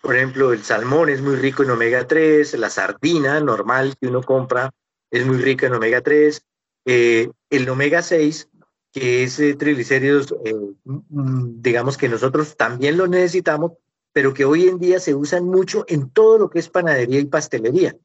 Por 0.02 0.16
ejemplo, 0.16 0.54
el 0.54 0.64
salmón 0.64 1.10
es 1.10 1.22
muy 1.22 1.36
rico 1.36 1.62
en 1.62 1.70
omega 1.70 2.08
3, 2.08 2.58
la 2.58 2.72
sardina 2.72 3.40
normal 3.42 3.96
que 4.02 4.08
uno 4.08 4.24
compra 4.24 4.72
es 5.12 5.24
muy 5.26 5.38
rica 5.38 5.68
en 5.68 5.74
omega 5.74 6.02
3, 6.02 6.42
eh, 6.86 7.30
el 7.52 7.70
omega 7.70 8.02
6 8.02 8.50
que 8.92 9.24
es 9.24 9.40
eh, 9.40 9.54
triglicéridos, 9.54 10.34
eh, 10.44 10.56
mm, 10.84 11.62
digamos 11.62 11.96
que 11.96 12.10
nosotros 12.10 12.58
también 12.58 12.98
lo 12.98 13.06
necesitamos, 13.06 13.74
pero 14.14 14.34
que 14.34 14.46
hoy 14.46 14.68
en 14.68 14.80
día 14.80 15.00
se 15.00 15.14
usan 15.14 15.46
mucho 15.46 15.86
en 15.88 16.10
todo 16.10 16.40
lo 16.40 16.50
que 16.50 16.58
es 16.58 16.70
panadería 16.70 17.20
y 17.20 17.26
pastelería. 17.26 17.96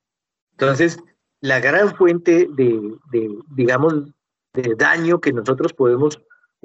Entonces, 0.51 0.99
la 1.41 1.61
gran 1.61 1.97
fuente 1.97 2.49
de, 2.51 2.99
de 3.11 3.39
digamos, 3.57 3.95
de 4.53 4.75
daño 4.77 5.23
que 5.23 5.33
nosotros 5.33 5.73
podemos 5.73 6.21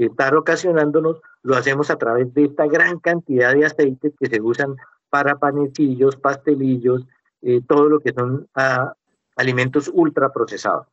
estar 0.05 0.35
ocasionándonos, 0.35 1.21
lo 1.43 1.55
hacemos 1.55 1.89
a 1.89 1.97
través 1.97 2.33
de 2.33 2.45
esta 2.45 2.67
gran 2.67 2.99
cantidad 2.99 3.53
de 3.53 3.65
aceites 3.65 4.13
que 4.19 4.27
se 4.27 4.41
usan 4.41 4.75
para 5.09 5.37
panecillos, 5.37 6.15
pastelillos, 6.15 7.05
eh, 7.41 7.61
todo 7.67 7.89
lo 7.89 7.99
que 7.99 8.13
son 8.13 8.47
ah, 8.55 8.93
alimentos 9.35 9.89
ultra 9.93 10.31
procesados. 10.31 10.87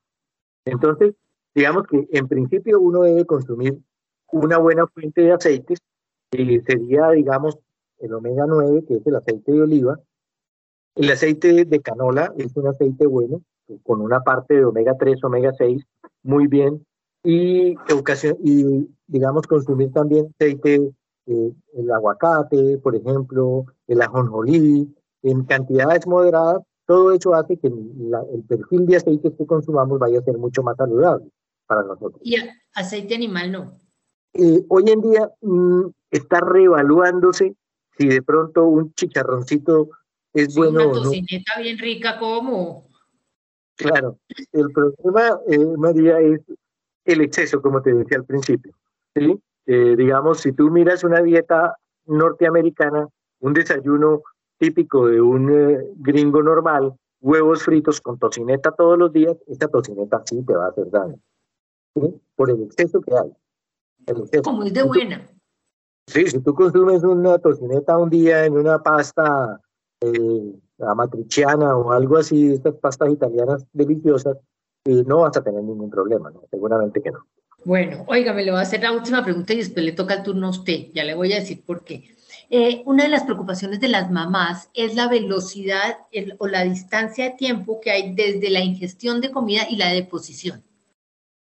Entonces, 0.65 1.15
Digamos 1.57 1.87
que 1.87 2.07
en 2.13 2.29
principio 2.29 2.79
uno 2.79 3.01
debe 3.01 3.25
consumir 3.25 3.79
una 4.31 4.59
buena 4.59 4.87
fuente 4.87 5.23
de 5.23 5.33
aceites, 5.33 5.79
que 6.31 6.61
sería, 6.67 7.09
digamos, 7.13 7.59
el 7.99 8.13
omega 8.13 8.45
9, 8.47 8.85
que 8.87 8.97
es 8.97 9.07
el 9.07 9.17
aceite 9.17 9.53
de 9.53 9.63
oliva. 9.63 9.99
El 10.95 11.11
aceite 11.11 11.65
de 11.65 11.81
canola 11.81 12.31
es 12.37 12.55
un 12.59 12.69
aceite 12.69 13.07
bueno, 13.07 13.41
con 13.85 14.03
una 14.03 14.21
parte 14.21 14.53
de 14.53 14.67
omega 14.67 14.99
3, 14.99 15.25
omega 15.25 15.55
6, 15.57 15.83
muy 16.25 16.47
bien. 16.47 16.85
Y, 17.29 17.77
y 18.45 18.89
digamos, 19.09 19.47
consumir 19.49 19.93
también 19.93 20.33
aceite, 20.39 20.93
eh, 21.27 21.53
el 21.75 21.91
aguacate, 21.91 22.79
por 22.79 22.95
ejemplo, 22.95 23.65
el 23.89 24.01
ajonjolí, 24.01 24.95
en 25.23 25.45
cantidades 25.45 26.07
moderadas, 26.07 26.63
todo 26.87 27.13
eso 27.13 27.35
hace 27.35 27.57
que 27.57 27.67
el 27.67 28.45
perfil 28.49 28.87
de 28.87 28.97
aceites 28.97 29.33
que 29.37 29.45
consumamos 29.45 29.99
vaya 29.99 30.21
a 30.21 30.23
ser 30.23 30.39
mucho 30.39 30.63
más 30.63 30.77
saludable 30.77 31.27
para 31.67 31.83
nosotros. 31.83 32.21
¿Y 32.23 32.37
aceite 32.75 33.17
animal 33.17 33.51
no? 33.51 33.73
Eh, 34.35 34.65
hoy 34.69 34.85
en 34.89 35.01
día 35.01 35.29
mm, 35.41 35.87
está 36.13 36.39
reevaluándose 36.41 37.57
si 37.99 38.07
de 38.07 38.23
pronto 38.23 38.67
un 38.67 38.93
chicharroncito 38.95 39.89
es 40.33 40.55
bueno 40.55 40.91
una 40.91 40.93
tocineta 40.93 41.59
bien 41.59 41.79
rica 41.79 42.19
como. 42.21 42.87
Claro, 43.75 44.19
el 44.53 44.71
problema, 44.71 45.41
eh, 45.49 45.59
María, 45.77 46.21
es 46.21 46.41
el 47.07 47.21
exceso, 47.23 47.63
como 47.63 47.81
te 47.83 47.95
decía 47.95 48.19
al 48.19 48.25
principio. 48.25 48.73
¿sí? 49.15 49.41
Eh, 49.67 49.95
digamos, 49.97 50.41
si 50.41 50.53
tú 50.53 50.71
miras 50.71 51.05
una 51.05 51.21
dieta 51.23 51.77
norteamericana, 52.07 53.09
un 53.41 53.53
desayuno 53.53 54.23
típico 54.59 55.09
de 55.09 55.21
un 55.21 55.51
eh, 55.51 55.79
gringo 55.97 56.43
normal, 56.43 56.95
huevos 57.21 57.63
fritos 57.63 58.01
con 58.01 58.19
tocineta 58.19 58.73
todos 58.73 58.99
los 58.99 59.13
días, 59.13 59.37
esta 59.47 59.69
tocineta 59.69 60.23
sí 60.25 60.43
te 60.43 60.55
va 60.55 60.67
a 60.67 60.69
hacer 60.69 60.91
daño. 60.91 61.19
Por 62.35 62.51
el 62.51 62.63
exceso 62.63 63.01
que 63.01 63.13
hay. 63.15 64.43
Como 64.43 64.65
es 64.65 64.75
de 64.75 64.83
buena. 64.83 65.29
Sí, 66.07 66.27
si 66.29 66.39
tú 66.41 66.55
consumes 66.55 67.03
una 67.03 67.39
tocineta 67.39 67.99
un 67.99 68.11
día 68.11 68.45
en 68.45 68.53
una 68.57 68.81
pasta 68.81 69.61
eh, 70.01 70.55
amatriciana 70.79 71.77
o 71.77 71.91
algo 71.91 72.19
así, 72.19 72.53
estas 72.53 72.75
pastas 72.75 73.11
italianas 73.11 73.67
deliciosas, 73.73 74.37
y 74.87 75.03
no 75.03 75.19
vas 75.19 75.37
a 75.37 75.43
tener 75.43 75.63
ningún 75.63 75.91
problema, 75.91 76.31
¿no? 76.31 76.43
Seguramente 76.51 77.03
que 77.03 77.11
no. 77.11 77.27
Bueno, 77.65 78.05
oiga, 78.07 78.33
me 78.33 78.45
le 78.45 78.53
voy 78.53 78.61
a 78.61 78.63
hacer 78.63 78.83
la 78.83 78.93
última 78.93 79.25
pregunta 79.25 79.53
y 79.53 79.57
después 79.57 79.85
le 79.85 79.93
toca 79.93 80.15
el 80.15 80.23
turno 80.23 80.47
a 80.47 80.51
usted. 80.51 80.87
Ya 80.95 81.03
le 81.03 81.15
voy 81.15 81.33
a 81.33 81.41
decir 81.41 81.65
por 81.65 81.83
qué. 81.83 82.17
Eh, 82.49 82.83
una 82.87 83.03
de 83.03 83.09
las 83.09 83.25
preocupaciones 83.25 83.81
de 83.81 83.89
las 83.89 84.09
mamás 84.09 84.71
es 84.73 84.95
la 84.95 85.09
velocidad 85.09 85.99
o 86.39 86.47
la 86.47 86.63
distancia 86.63 87.25
de 87.25 87.31
tiempo 87.31 87.81
que 87.81 87.91
hay 87.91 88.15
desde 88.15 88.51
la 88.51 88.61
ingestión 88.61 89.21
de 89.21 89.33
comida 89.33 89.63
y 89.69 89.77
la 89.77 89.93
deposición. 89.93 90.63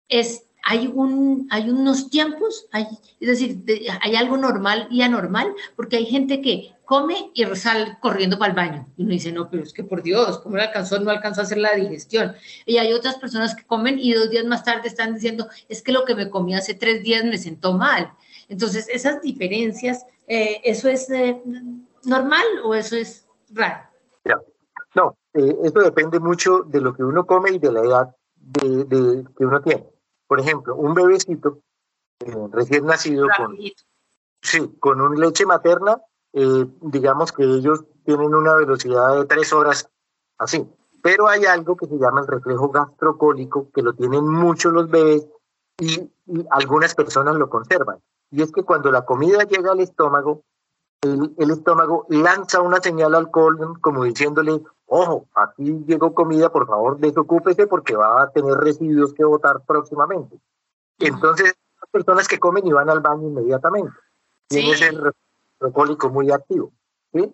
Es 0.08 0.47
hay, 0.70 0.86
un, 0.86 1.48
hay 1.50 1.70
unos 1.70 2.10
tiempos, 2.10 2.66
hay, 2.72 2.86
es 3.20 3.28
decir, 3.28 3.64
hay 4.02 4.16
algo 4.16 4.36
normal 4.36 4.86
y 4.90 5.00
anormal, 5.00 5.54
porque 5.76 5.96
hay 5.96 6.04
gente 6.04 6.42
que 6.42 6.74
come 6.84 7.30
y 7.32 7.46
sale 7.56 7.96
corriendo 8.02 8.38
para 8.38 8.50
el 8.50 8.56
baño. 8.56 8.86
Y 8.98 9.04
uno 9.04 9.12
dice, 9.12 9.32
no, 9.32 9.48
pero 9.48 9.62
es 9.62 9.72
que 9.72 9.82
por 9.82 10.02
Dios, 10.02 10.38
¿cómo 10.40 10.56
no 10.56 10.62
alcanzó? 10.62 11.00
No 11.00 11.10
alcanzó 11.10 11.40
a 11.40 11.44
hacer 11.44 11.56
la 11.56 11.74
digestión. 11.74 12.34
Y 12.66 12.76
hay 12.76 12.92
otras 12.92 13.16
personas 13.16 13.54
que 13.54 13.64
comen 13.64 13.98
y 13.98 14.12
dos 14.12 14.28
días 14.28 14.44
más 14.44 14.62
tarde 14.62 14.88
están 14.88 15.14
diciendo, 15.14 15.48
es 15.70 15.80
que 15.80 15.90
lo 15.90 16.04
que 16.04 16.14
me 16.14 16.28
comí 16.28 16.54
hace 16.54 16.74
tres 16.74 17.02
días 17.02 17.24
me 17.24 17.38
sentó 17.38 17.72
mal. 17.72 18.12
Entonces, 18.50 18.90
esas 18.90 19.22
diferencias, 19.22 20.04
eh, 20.26 20.60
¿eso 20.64 20.90
es 20.90 21.08
eh, 21.08 21.40
normal 22.04 22.44
o 22.62 22.74
eso 22.74 22.94
es 22.94 23.26
raro? 23.50 23.84
No, 24.94 25.16
eh, 25.32 25.56
eso 25.64 25.80
depende 25.80 26.18
mucho 26.18 26.60
de 26.60 26.80
lo 26.80 26.94
que 26.94 27.04
uno 27.04 27.24
come 27.24 27.52
y 27.52 27.58
de 27.58 27.72
la 27.72 27.80
edad 27.80 28.16
que 28.52 29.44
uno 29.44 29.62
tiene. 29.62 29.97
Por 30.28 30.38
ejemplo, 30.38 30.76
un 30.76 30.94
bebecito 30.94 31.58
eh, 32.20 32.48
recién 32.52 32.86
nacido 32.86 33.26
con, 33.36 33.56
sí, 34.42 34.76
con 34.78 35.00
una 35.00 35.18
leche 35.18 35.46
materna, 35.46 36.00
eh, 36.34 36.66
digamos 36.82 37.32
que 37.32 37.42
ellos 37.42 37.84
tienen 38.04 38.34
una 38.34 38.54
velocidad 38.54 39.16
de 39.16 39.24
tres 39.24 39.52
horas 39.52 39.90
así. 40.36 40.68
Pero 41.02 41.28
hay 41.28 41.46
algo 41.46 41.76
que 41.76 41.86
se 41.86 41.96
llama 41.96 42.20
el 42.20 42.26
reflejo 42.26 42.68
gastrocólico, 42.68 43.70
que 43.72 43.82
lo 43.82 43.94
tienen 43.94 44.28
mucho 44.28 44.70
los 44.70 44.90
bebés 44.90 45.26
y, 45.78 46.10
algunas 46.50 46.94
personas 46.94 47.36
lo 47.36 47.48
conservan. 47.48 47.98
Y 48.30 48.42
es 48.42 48.52
que 48.52 48.62
cuando 48.62 48.90
la 48.90 49.06
comida 49.06 49.44
llega 49.44 49.72
al 49.72 49.80
estómago, 49.80 50.42
el, 51.00 51.32
el, 51.38 51.50
estómago 51.50 52.04
lanza 52.10 52.60
una 52.60 52.80
señal 52.82 53.14
al 53.14 53.30
colon 53.30 53.76
como 53.76 54.04
diciéndole, 54.04 54.60
ojo, 54.88 55.26
aquí 55.34 55.84
llegó 55.86 56.14
comida, 56.14 56.50
por 56.50 56.66
favor 56.66 56.98
desocúpese 56.98 57.66
porque 57.66 57.94
va 57.94 58.22
a 58.22 58.30
tener 58.30 58.54
residuos 58.54 59.14
que 59.14 59.24
botar 59.24 59.60
próximamente. 59.64 60.38
Entonces, 60.98 61.54
las 61.80 61.90
personas 61.90 62.26
que 62.26 62.38
comen 62.38 62.66
y 62.66 62.72
van 62.72 62.90
al 62.90 63.00
baño 63.00 63.28
inmediatamente. 63.28 63.94
Tiene 64.48 64.72
ese 64.72 64.90
recólico 65.60 66.08
muy 66.08 66.30
activo, 66.30 66.72
¿sí? 67.12 67.32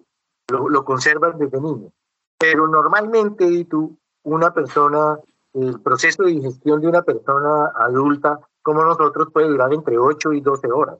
Lo, 0.48 0.68
lo 0.68 0.84
conservan 0.84 1.38
desde 1.38 1.60
niño. 1.60 1.90
Pero 2.38 2.66
normalmente, 2.68 3.46
y 3.46 3.64
tú, 3.64 3.96
una 4.24 4.52
persona, 4.52 5.18
el 5.54 5.80
proceso 5.80 6.24
de 6.24 6.32
digestión 6.32 6.80
de 6.80 6.88
una 6.88 7.02
persona 7.02 7.72
adulta 7.76 8.40
como 8.62 8.82
nosotros 8.82 9.28
puede 9.32 9.48
durar 9.48 9.72
entre 9.72 9.98
8 9.98 10.32
y 10.32 10.40
12 10.40 10.72
horas. 10.72 10.98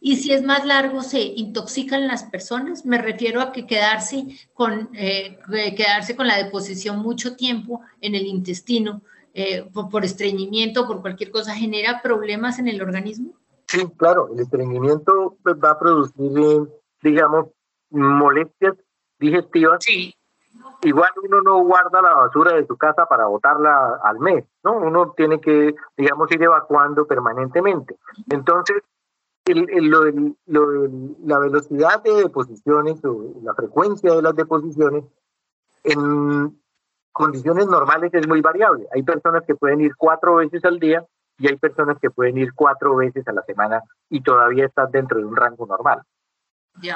Y 0.00 0.16
si 0.16 0.32
es 0.32 0.42
más 0.42 0.64
largo, 0.64 1.02
¿se 1.02 1.20
intoxican 1.20 2.06
las 2.06 2.24
personas? 2.24 2.86
Me 2.86 2.96
refiero 2.96 3.42
a 3.42 3.52
que 3.52 3.66
quedarse 3.66 4.26
con, 4.54 4.88
eh, 4.94 5.38
quedarse 5.76 6.16
con 6.16 6.26
la 6.26 6.38
deposición 6.38 7.00
mucho 7.00 7.36
tiempo 7.36 7.82
en 8.00 8.14
el 8.14 8.26
intestino 8.26 9.02
eh, 9.34 9.68
por, 9.72 10.04
estreñimiento 10.04 10.82
o 10.82 10.86
por 10.86 11.02
cualquier 11.02 11.30
cosa 11.30 11.54
genera 11.54 12.00
problemas 12.02 12.58
en 12.58 12.68
el 12.68 12.80
organismo. 12.80 13.34
Sí, 13.68 13.86
claro, 13.98 14.30
el 14.32 14.40
estreñimiento 14.40 15.36
pues, 15.42 15.56
va 15.56 15.72
a 15.72 15.78
producir, 15.78 16.38
eh, 16.38 16.66
digamos, 17.02 17.48
molestias 17.90 18.76
digestivas. 19.18 19.84
Sí. 19.84 20.14
Igual 20.82 21.10
uno 21.22 21.42
no 21.42 21.62
guarda 21.64 22.00
la 22.00 22.14
basura 22.14 22.56
de 22.56 22.66
su 22.66 22.78
casa 22.78 23.04
para 23.04 23.26
botarla 23.26 24.00
al 24.02 24.18
mes, 24.18 24.44
¿no? 24.64 24.78
Uno 24.78 25.12
tiene 25.14 25.38
que, 25.38 25.74
digamos, 25.96 26.32
ir 26.32 26.42
evacuando 26.42 27.06
permanentemente. 27.06 27.98
Entonces, 28.30 28.82
la 29.54 31.38
velocidad 31.38 32.02
de 32.02 32.12
deposiciones 32.14 33.04
o 33.04 33.34
la 33.42 33.54
frecuencia 33.54 34.14
de 34.14 34.22
las 34.22 34.34
deposiciones 34.34 35.04
en 35.84 36.60
condiciones 37.12 37.66
normales 37.66 38.12
es 38.14 38.26
muy 38.26 38.40
variable. 38.40 38.86
Hay 38.94 39.02
personas 39.02 39.44
que 39.46 39.54
pueden 39.54 39.80
ir 39.80 39.94
cuatro 39.96 40.36
veces 40.36 40.64
al 40.64 40.78
día 40.78 41.04
y 41.38 41.48
hay 41.48 41.56
personas 41.56 41.98
que 42.00 42.10
pueden 42.10 42.38
ir 42.38 42.52
cuatro 42.54 42.96
veces 42.96 43.26
a 43.28 43.32
la 43.32 43.42
semana 43.42 43.82
y 44.08 44.22
todavía 44.22 44.66
están 44.66 44.90
dentro 44.90 45.18
de 45.18 45.24
un 45.24 45.36
rango 45.36 45.66
normal. 45.66 46.02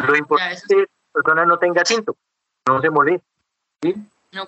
Lo 0.07 0.17
importante 0.17 0.55
es 0.55 0.67
que 0.67 0.77
la 0.77 0.87
persona 1.13 1.47
no 1.47 1.59
tenga 1.59 1.85
síntomas, 1.85 2.21
no 2.67 2.81
se 2.81 2.91
moleste. 2.91 3.27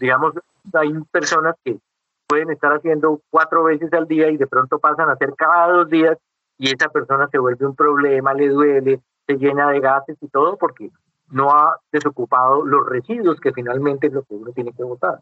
Digamos, 0.01 0.35
hay 0.73 0.93
personas 1.11 1.55
que 1.65 1.79
pueden 2.27 2.51
estar 2.51 2.73
haciendo 2.73 3.21
cuatro 3.31 3.65
veces 3.65 3.93
al 3.93 4.07
día 4.07 4.29
y 4.31 4.37
de 4.37 4.47
pronto 4.47 4.79
pasan 4.79 5.09
a 5.09 5.13
hacer 5.13 5.35
cada 5.37 5.69
dos 5.69 5.89
días 5.89 6.19
y 6.59 6.69
esa 6.69 6.89
persona 6.89 7.29
se 7.31 7.39
vuelve 7.39 7.67
un 7.67 7.77
problema, 7.77 8.35
le 8.35 8.49
duele, 8.49 9.01
se 9.27 9.35
llena 9.35 9.71
de 9.71 9.81
gases 9.81 10.17
y 10.21 10.29
todo 10.29 10.57
porque 10.57 10.91
no 11.29 11.51
ha 11.51 11.81
desocupado 11.93 12.65
los 12.65 12.87
residuos 12.87 13.41
que 13.41 13.53
finalmente 13.53 14.07
es 14.07 14.13
lo 14.13 14.23
que 14.23 14.35
uno 14.35 14.53
tiene 14.53 14.73
que 14.73 14.85
votar. 14.85 15.21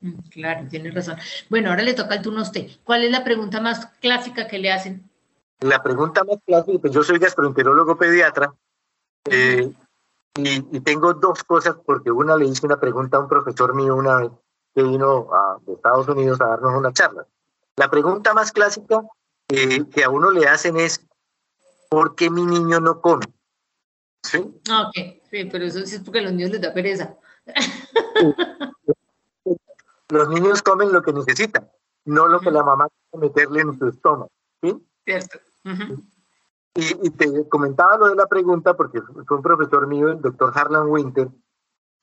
Mm, 0.00 0.18
claro, 0.30 0.68
tiene 0.68 0.90
razón. 0.90 1.16
Bueno, 1.48 1.70
ahora 1.70 1.82
le 1.82 1.94
toca 1.94 2.16
el 2.16 2.22
turno 2.22 2.40
a 2.40 2.42
usted. 2.42 2.68
¿Cuál 2.84 3.04
es 3.04 3.10
la 3.10 3.24
pregunta 3.24 3.60
más 3.60 3.86
clásica 4.00 4.46
que 4.46 4.58
le 4.58 4.72
hacen? 4.72 5.08
La 5.60 5.82
pregunta 5.82 6.22
más 6.24 6.38
clásica, 6.44 6.78
pues 6.78 6.92
yo 6.92 7.02
soy 7.02 7.18
gastroenterólogo 7.18 7.96
pediatra 7.96 8.52
eh, 9.24 9.72
y, 10.36 10.80
tengo 10.80 11.14
dos 11.14 11.42
cosas 11.42 11.76
porque 11.84 12.12
una 12.12 12.36
le 12.36 12.46
hice 12.46 12.64
una 12.64 12.78
pregunta 12.78 13.16
a 13.16 13.20
un 13.20 13.28
profesor 13.28 13.74
mío 13.74 13.96
una 13.96 14.18
vez 14.18 14.30
que 14.74 14.82
vino 14.84 15.28
a, 15.34 15.58
de 15.66 15.72
Estados 15.72 16.06
Unidos 16.08 16.40
a 16.40 16.46
darnos 16.46 16.74
una 16.74 16.92
charla. 16.92 17.26
La 17.76 17.90
pregunta 17.90 18.34
más 18.34 18.52
clásica 18.52 19.02
que 19.48 20.04
a 20.04 20.10
uno 20.10 20.30
le 20.30 20.46
hacen 20.46 20.76
es, 20.76 21.06
¿por 21.88 22.14
qué 22.14 22.30
mi 22.30 22.44
niño 22.44 22.80
no 22.80 23.00
come? 23.00 23.24
¿Sí? 24.22 24.38
Ok, 24.38 25.22
sí, 25.30 25.44
pero 25.50 25.64
eso 25.64 25.84
sí 25.86 25.96
es 25.96 26.02
porque 26.02 26.18
a 26.18 26.22
los 26.22 26.32
niños 26.32 26.50
les 26.50 26.60
da 26.60 26.74
pereza. 26.74 27.16
Los 30.10 30.28
niños 30.30 30.62
comen 30.62 30.90
lo 30.90 31.02
que 31.02 31.12
necesitan, 31.12 31.70
no 32.06 32.28
lo 32.28 32.40
que 32.40 32.50
la 32.50 32.64
mamá 32.64 32.88
quiere 32.88 33.28
meterle 33.28 33.60
en 33.60 33.78
su 33.78 33.88
estómago. 33.88 34.30
¿sí? 34.62 34.74
Cierto. 35.04 35.38
y, 36.74 37.10
te 37.10 37.48
comentaba 37.48 37.98
lo 37.98 38.08
de 38.08 38.14
la 38.14 38.26
pregunta 38.26 38.74
porque 38.74 39.02
fue 39.02 39.36
un 39.36 39.42
profesor 39.42 39.86
mío, 39.86 40.08
el 40.08 40.22
doctor 40.22 40.52
Harlan 40.54 40.88
Winter, 40.88 41.28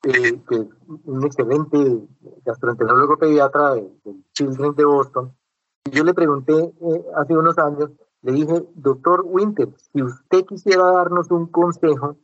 eh, 0.04 0.40
que 0.48 0.54
es 0.54 0.66
un 1.04 1.24
excelente 1.24 1.78
gastroenterólogo 2.44 3.18
pediatra 3.18 3.74
del 3.74 3.90
Children 4.34 4.74
de 4.76 4.84
Boston, 4.84 5.36
yo 5.90 6.04
le 6.04 6.14
pregunté 6.14 6.52
eh, 6.52 7.04
hace 7.16 7.36
unos 7.36 7.58
años, 7.58 7.90
le 8.22 8.32
dije, 8.32 8.64
doctor 8.74 9.22
Winter, 9.24 9.68
si 9.92 10.02
usted 10.02 10.44
quisiera 10.46 10.84
darnos 10.84 11.30
un 11.30 11.46
consejo 11.46 12.16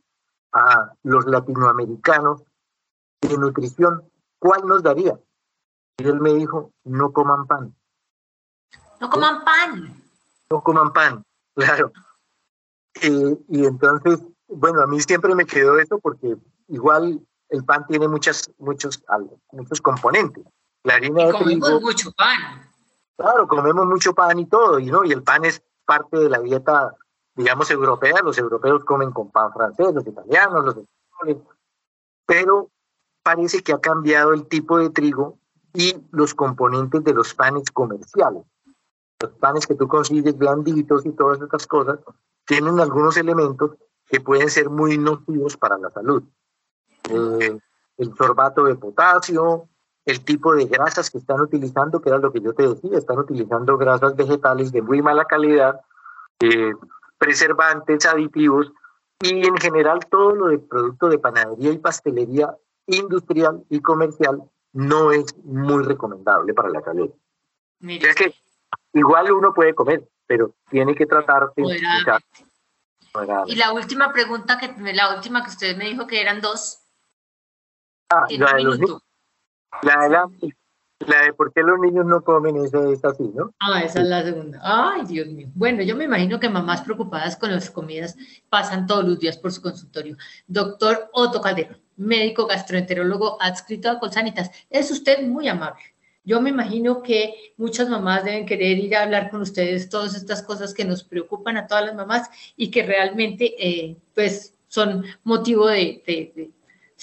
a 0.51 0.93
los 1.03 1.25
latinoamericanos 1.25 2.43
de 3.21 3.37
nutrición, 3.37 4.03
¿cuál 4.39 4.65
nos 4.65 4.83
daría? 4.83 5.19
Y 5.97 6.07
él 6.07 6.19
me 6.19 6.33
dijo, 6.33 6.71
no 6.83 7.11
coman 7.13 7.47
pan. 7.47 7.75
No 8.99 9.09
coman 9.09 9.43
pan. 9.43 10.03
No 10.49 10.61
coman 10.61 10.93
pan, 10.93 11.23
claro. 11.55 11.91
y 13.01 13.65
entonces, 13.65 14.19
bueno, 14.47 14.81
a 14.81 14.87
mí 14.87 14.99
siempre 15.01 15.33
me 15.35 15.45
quedó 15.45 15.79
eso 15.79 15.99
porque 15.99 16.37
igual 16.67 17.25
el 17.53 17.63
pan 17.63 17.85
tiene 17.87 18.07
muchas, 18.07 18.51
muchos, 18.57 19.03
muchos 19.51 19.79
componentes. 19.81 20.43
La 20.83 20.95
harina 20.95 21.25
de 21.25 21.33
trigo, 21.33 21.81
mucho 21.81 22.11
pan. 22.13 22.67
Claro, 23.17 23.47
comemos 23.47 23.85
mucho 23.85 24.13
pan 24.13 24.39
y 24.39 24.45
todo, 24.47 24.79
y, 24.79 24.87
¿no? 24.87 25.03
y 25.03 25.11
el 25.11 25.23
pan 25.23 25.45
es 25.45 25.63
parte 25.85 26.17
de 26.17 26.29
la 26.29 26.39
dieta, 26.39 26.95
digamos, 27.35 27.69
europea. 27.69 28.15
Los 28.23 28.37
europeos 28.37 28.83
comen 28.83 29.11
con 29.11 29.31
pan 29.31 29.53
francés, 29.53 29.93
los 29.93 30.05
italianos, 30.05 30.65
los 30.65 30.77
españoles. 30.77 31.43
Pero 32.25 32.69
parece 33.21 33.61
que 33.61 33.73
ha 33.73 33.79
cambiado 33.79 34.33
el 34.33 34.47
tipo 34.47 34.77
de 34.77 34.89
trigo 34.89 35.37
y 35.73 35.95
los 36.11 36.33
componentes 36.33 37.03
de 37.03 37.13
los 37.13 37.33
panes 37.33 37.69
comerciales. 37.71 38.43
Los 39.19 39.31
panes 39.33 39.67
que 39.67 39.75
tú 39.75 39.87
consigues 39.87 40.37
blanditos 40.37 41.05
y 41.05 41.11
todas 41.11 41.41
estas 41.41 41.65
cosas 41.67 41.99
tienen 42.45 42.79
algunos 42.79 43.15
elementos 43.17 43.71
que 44.07 44.19
pueden 44.19 44.49
ser 44.49 44.69
muy 44.69 44.97
nocivos 44.97 45.55
para 45.57 45.77
la 45.77 45.89
salud. 45.91 46.23
Eh, 47.09 47.57
el 47.97 48.15
sorbato 48.15 48.63
de 48.65 48.75
potasio, 48.75 49.69
el 50.05 50.23
tipo 50.23 50.53
de 50.53 50.65
grasas 50.65 51.09
que 51.09 51.17
están 51.17 51.41
utilizando, 51.41 52.01
que 52.01 52.09
era 52.09 52.17
lo 52.17 52.31
que 52.31 52.41
yo 52.41 52.53
te 52.53 52.67
decía, 52.67 52.97
están 52.97 53.19
utilizando 53.19 53.77
grasas 53.77 54.15
vegetales 54.15 54.71
de 54.71 54.81
muy 54.81 55.01
mala 55.01 55.25
calidad, 55.25 55.79
eh, 56.39 56.73
preservantes, 57.17 58.05
aditivos 58.05 58.71
y 59.21 59.47
en 59.47 59.57
general 59.57 59.99
todo 60.09 60.35
lo 60.35 60.47
de 60.47 60.59
productos 60.59 61.09
de 61.09 61.19
panadería 61.19 61.71
y 61.71 61.77
pastelería 61.77 62.55
industrial 62.87 63.63
y 63.69 63.79
comercial 63.79 64.43
no 64.73 65.11
es 65.11 65.25
muy 65.43 65.83
recomendable 65.83 66.53
para 66.53 66.69
la 66.69 66.81
salud. 66.81 67.09
Es 67.79 68.15
que 68.15 68.33
igual 68.93 69.31
uno 69.31 69.53
puede 69.53 69.73
comer, 69.73 70.07
pero 70.27 70.53
tiene 70.69 70.95
que 70.95 71.05
tratarse. 71.05 71.61
Y 73.45 73.55
la 73.55 73.71
última 73.71 74.11
pregunta, 74.11 74.57
que 74.57 74.73
la 74.93 75.15
última 75.15 75.43
que 75.43 75.49
usted 75.49 75.77
me 75.77 75.85
dijo 75.85 76.07
que 76.07 76.19
eran 76.19 76.41
dos. 76.41 76.79
Ah, 78.09 78.25
la 78.29 78.53
de, 78.53 78.63
los, 78.63 78.79
la, 79.81 80.03
de 80.03 80.09
la, 80.09 81.21
de 81.25 81.33
por 81.33 81.51
qué 81.53 81.61
los 81.61 81.79
niños 81.79 82.05
no 82.05 82.23
comen, 82.23 82.57
esa 82.57 82.89
es 82.89 83.03
así, 83.03 83.23
¿no? 83.33 83.53
Ah, 83.59 83.81
esa 83.83 84.01
es 84.01 84.07
la 84.07 84.23
segunda. 84.23 84.59
Ay, 84.61 85.03
Dios 85.05 85.27
mío. 85.27 85.49
Bueno, 85.53 85.81
yo 85.81 85.95
me 85.95 86.05
imagino 86.05 86.39
que 86.39 86.49
mamás 86.49 86.81
preocupadas 86.81 87.35
con 87.35 87.51
las 87.51 87.69
comidas 87.69 88.15
pasan 88.49 88.87
todos 88.87 89.03
los 89.03 89.19
días 89.19 89.37
por 89.37 89.51
su 89.51 89.61
consultorio. 89.61 90.15
Doctor 90.47 91.09
Otto 91.13 91.41
Calderón, 91.41 91.79
médico 91.97 92.45
gastroenterólogo 92.45 93.41
adscrito 93.41 93.89
a 93.89 93.99
Colsanitas. 93.99 94.51
Es 94.69 94.91
usted 94.91 95.25
muy 95.27 95.47
amable. 95.47 95.81
Yo 96.25 96.39
me 96.39 96.51
imagino 96.51 97.03
que 97.03 97.53
muchas 97.57 97.89
mamás 97.89 98.23
deben 98.23 98.45
querer 98.45 98.77
ir 98.77 98.95
a 98.95 99.03
hablar 99.03 99.29
con 99.29 99.41
ustedes 99.41 99.89
todas 99.89 100.15
estas 100.15 100.41
cosas 100.41 100.73
que 100.73 100.85
nos 100.85 101.03
preocupan 101.03 101.57
a 101.57 101.67
todas 101.67 101.85
las 101.85 101.95
mamás 101.95 102.29
y 102.55 102.71
que 102.71 102.83
realmente, 102.83 103.53
eh, 103.59 103.97
pues, 104.15 104.55
son 104.69 105.03
motivo 105.23 105.67
de 105.67 106.01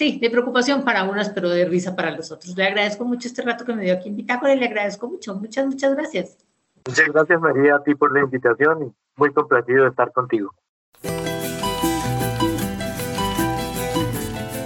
sí, 0.00 0.18
de 0.18 0.30
preocupación 0.30 0.82
para 0.82 1.04
unas, 1.04 1.28
pero 1.28 1.50
de 1.50 1.66
risa 1.66 1.94
para 1.94 2.10
los 2.10 2.32
otros. 2.32 2.56
Le 2.56 2.66
agradezco 2.66 3.04
mucho 3.04 3.28
este 3.28 3.42
rato 3.42 3.66
que 3.66 3.74
me 3.74 3.82
dio 3.82 3.92
aquí 3.92 4.08
en 4.08 4.16
Bitácora 4.16 4.54
y 4.54 4.58
le 4.58 4.64
agradezco 4.64 5.06
mucho. 5.06 5.34
Muchas, 5.34 5.66
muchas 5.66 5.94
gracias. 5.94 6.38
Muchas 6.86 7.08
gracias, 7.08 7.38
María, 7.38 7.74
a 7.76 7.82
ti 7.82 7.94
por 7.94 8.10
la 8.14 8.20
invitación 8.20 8.82
y 8.86 8.92
muy 9.16 9.30
complacido 9.34 9.82
de 9.82 9.90
estar 9.90 10.10
contigo. 10.12 10.54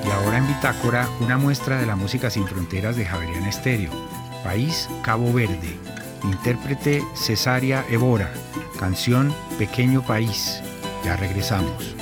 Y 0.07 0.09
ahora 0.09 0.39
en 0.39 0.47
Bitácora, 0.47 1.09
una 1.21 1.37
muestra 1.37 1.81
de 1.81 1.87
la 1.87 1.97
música 1.97 2.31
sin 2.31 2.47
fronteras 2.47 2.97
de 2.97 3.05
Javeriana 3.05 3.49
Estéreo. 3.49 3.91
País 4.45 4.89
Cabo 5.03 5.33
Verde. 5.33 5.77
Intérprete 6.23 7.03
Cesaria 7.17 7.85
Evora. 7.91 8.33
Canción 8.79 9.35
Pequeño 9.59 10.01
País. 10.07 10.63
Ya 11.05 11.17
regresamos. 11.17 11.94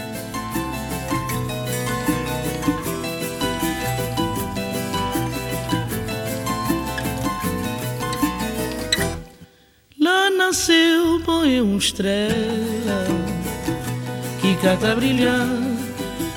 Põe 11.24 11.60
uma 11.60 11.78
estrela 11.78 13.06
que 14.40 14.54
cata 14.56 14.94
brilhar 14.94 15.48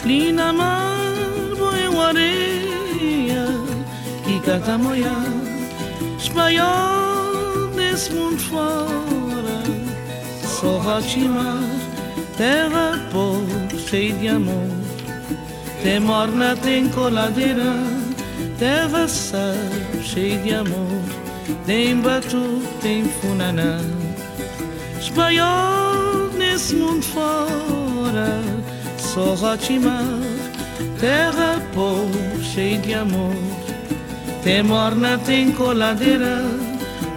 ali 0.04 0.32
na 0.32 0.54
mar 0.54 1.13
põe 1.58 1.88
uma 1.88 2.08
areia 2.08 3.45
que 4.24 4.39
cata 4.41 4.78
moiar 4.78 5.26
espanhol 6.17 7.67
desse 7.76 8.12
mundo 8.13 8.39
fora 8.39 8.86
só 10.43 10.78
Rotimar 10.80 11.63
terra 12.38 13.00
pobre 13.12 13.80
cheia 13.88 14.13
de 14.13 14.28
amor. 14.28 14.69
Tem 15.84 16.00
morna 16.00 16.56
tem 16.56 16.89
coladeira 16.89 17.74
terra 18.58 19.08
sal 19.08 19.54
cheia 20.04 20.38
de 20.39 20.54
amor. 20.54 21.02
Tem 21.65 21.95
batu 22.02 22.62
tem 22.82 23.06
funaná 23.06 23.80
espanhol 25.06 26.30
nesse 26.36 26.76
mundo 26.76 27.06
fora, 27.06 28.41
só 28.98 29.36
Rotimar, 29.36 30.04
terra 31.00 31.62
pobre, 31.74 32.44
cheia 32.44 32.80
de 32.80 32.94
amor. 32.94 33.36
Tem 34.44 34.63
morna, 34.63 35.18
tem 35.20 35.52
coladeira, 35.52 36.41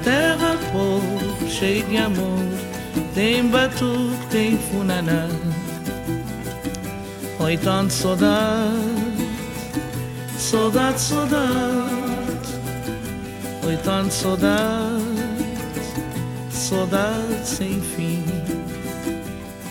terra 0.04 0.56
pobre, 0.72 1.50
cheia 1.50 1.82
de 1.84 1.96
amor. 1.96 2.46
Tem 3.14 3.46
batuque, 3.46 4.26
tem 4.30 4.58
funaná. 4.58 5.26
Oi, 7.40 7.56
tanto 7.56 7.92
saudade, 7.92 8.76
saudade, 10.36 11.00
saudade. 11.00 11.38
Oi, 13.66 13.76
tanto 13.82 14.12
saudade 14.12 15.17
saudade 16.68 17.46
sem 17.46 17.80
fim. 17.80 18.22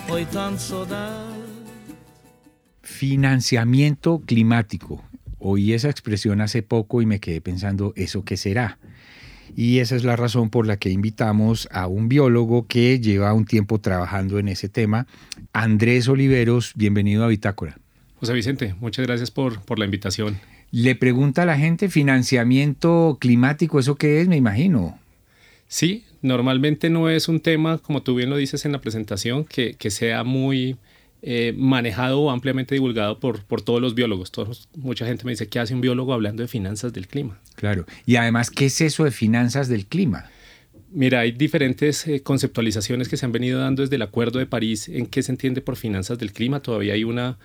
Hoy 0.10 0.25
tan 0.25 0.57
saudade. 0.57 1.38
Financiamiento 2.81 4.23
climático. 4.25 5.03
Oí 5.38 5.73
esa 5.73 5.91
expresión 5.91 6.41
hace 6.41 6.63
poco 6.63 7.03
y 7.03 7.05
me 7.05 7.19
quedé 7.19 7.39
pensando, 7.39 7.93
¿eso 7.95 8.25
qué 8.25 8.36
será? 8.36 8.79
Y 9.55 9.77
esa 9.77 9.95
es 9.95 10.03
la 10.03 10.15
razón 10.15 10.49
por 10.49 10.65
la 10.65 10.77
que 10.77 10.89
invitamos 10.89 11.69
a 11.71 11.86
un 11.86 12.10
biólogo 12.10 12.65
que 12.65 12.99
lleva 12.99 13.31
un 13.33 13.45
tiempo 13.45 13.79
trabajando 13.79 14.39
en 14.39 14.47
ese 14.47 14.67
tema, 14.67 15.05
Andrés 15.53 16.07
Oliveros. 16.07 16.71
Bienvenido 16.75 17.23
a 17.23 17.27
Bitácora. 17.27 17.77
José 18.19 18.33
Vicente, 18.33 18.73
muchas 18.79 19.05
gracias 19.05 19.29
por, 19.29 19.62
por 19.62 19.77
la 19.77 19.86
invitación. 19.86 20.39
Le 20.71 20.95
pregunta 20.95 21.43
a 21.43 21.45
la 21.45 21.60
gente, 21.60 21.89
financiamiento 21.89 23.19
climático, 23.21 23.79
¿eso 23.79 23.97
qué 23.97 24.19
es? 24.19 24.27
Me 24.27 24.36
imagino. 24.36 24.97
Sí, 25.67 26.06
normalmente 26.21 26.89
no 26.89 27.10
es 27.10 27.27
un 27.27 27.39
tema, 27.39 27.77
como 27.77 28.03
tú 28.03 28.15
bien 28.15 28.30
lo 28.30 28.38
dices 28.38 28.65
en 28.65 28.71
la 28.71 28.82
presentación, 28.82 29.45
que, 29.45 29.75
sea 29.89 30.23
muy 30.23 30.77
eh, 31.21 31.53
manejado 31.58 32.21
o 32.21 32.32
ampliamente 32.32 32.75
divulgado 32.75 33.19
por, 33.19 33.43
por 33.43 33.62
todos 33.62 33.82
los 33.82 33.95
biólogos. 33.95 34.32
Todos, 34.32 34.69
mucha 34.75 35.06
gente 35.06 35.25
me 35.25 35.32
dice, 35.32 35.47
¿qué 35.47 35.60
hace 35.60 35.73
un 35.73 35.82
biólogo 35.82 36.13
hablando 36.13 36.41
de 36.41 36.47
finanzas 36.47 36.93
del 36.93 37.08
clima? 37.08 37.39
Claro. 37.56 37.86
Y 38.06 38.15
además, 38.17 38.49
¿qué 38.49 38.65
es 38.65 38.82
eso 38.82 39.03
de 39.03 39.12
finanzas 39.12 39.67
del 39.67 39.86
clima? 39.86 40.30
Mira, 40.89 41.19
hay 41.19 41.32
diferentes 41.32 42.08
eh, 42.08 42.21
conceptualizaciones 42.21 43.10
que 43.10 43.17
se 43.17 43.25
han 43.25 43.32
venido 43.32 43.60
dando 43.60 43.82
desde 43.82 43.97
el 43.97 44.01
Acuerdo 44.01 44.39
de 44.39 44.45
París 44.45 44.88
en 44.88 45.06
qué 45.06 45.21
se 45.21 45.32
entiende 45.32 45.62
por 45.62 45.75
finanzas 45.75 46.17
del 46.17 46.32
clima. 46.32 46.62
Todavía 46.62 46.93
hay 46.93 47.03
una 47.03 47.38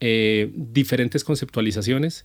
eh, 0.00 0.50
diferentes 0.54 1.24
conceptualizaciones 1.24 2.24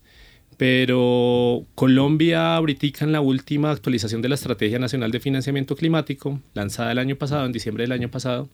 pero 0.59 1.65
Colombia 1.73 2.53
ahorita 2.57 3.05
en 3.05 3.13
la 3.13 3.21
última 3.21 3.71
actualización 3.71 4.21
de 4.21 4.27
la 4.27 4.35
Estrategia 4.35 4.77
Nacional 4.77 5.09
de 5.09 5.21
Financiamiento 5.21 5.73
Climático, 5.73 6.41
lanzada 6.53 6.91
el 6.91 6.97
año 6.97 7.15
pasado, 7.15 7.45
en 7.45 7.53
diciembre 7.53 7.85
del 7.85 7.93
año 7.93 8.11
pasado, 8.11 8.49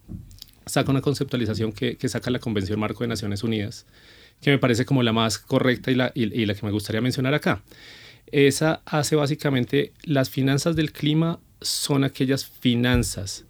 saca 0.67 0.91
una 0.91 1.01
conceptualización 1.01 1.71
que, 1.71 1.97
saca 2.07 2.29
la 2.29 2.37
Convención 2.37 2.79
Marco 2.79 3.03
de 3.03 3.07
Naciones 3.07 3.41
Unidas, 3.41 3.87
que 4.39 4.51
me 4.51 4.59
parece 4.59 4.85
como 4.85 5.01
la 5.01 5.13
más 5.13 5.39
correcta 5.39 5.89
y 5.89 5.95
la, 5.95 6.11
y 6.13 6.45
la 6.45 6.53
que 6.53 6.63
me 6.63 6.71
gustaría 6.71 7.01
mencionar 7.01 7.33
acá. 7.33 7.63
Esa 8.31 8.83
hace 8.85 9.15
básicamente 9.15 9.91
las 10.03 10.29
finanzas 10.29 10.75
del 10.75 10.91
clima 10.91 11.39
son 11.59 12.03
aquellas 12.03 12.45
finanzas 12.45 13.45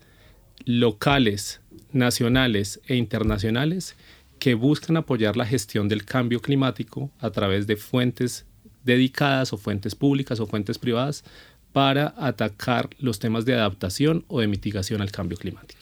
locales, 0.64 1.60
nacionales 1.92 2.80
e 2.88 2.96
internacionales 2.96 3.98
que 4.40 4.54
buscan 4.54 4.98
apoyar 4.98 5.38
la 5.38 5.46
gestión 5.46 5.88
del 5.88 6.06
cambio 6.06 6.42
climático 6.42 7.12
a 7.20 7.30
través 7.32 7.68
de 7.68 7.78
fuentes 7.78 8.46
dedicadas 8.84 9.54
o 9.54 9.58
fuentes 9.58 9.96
públicas 9.96 10.40
o 10.40 10.48
fuentes 10.48 10.78
privadas 10.78 11.24
para 11.74 12.14
atacar 12.18 12.90
los 13.00 13.20
temas 13.20 13.46
de 13.46 13.54
adaptación 13.54 14.24
o 14.28 14.40
de 14.40 14.48
mitigación 14.48 15.02
al 15.02 15.12
cambio 15.12 15.38
climático. 15.38 15.80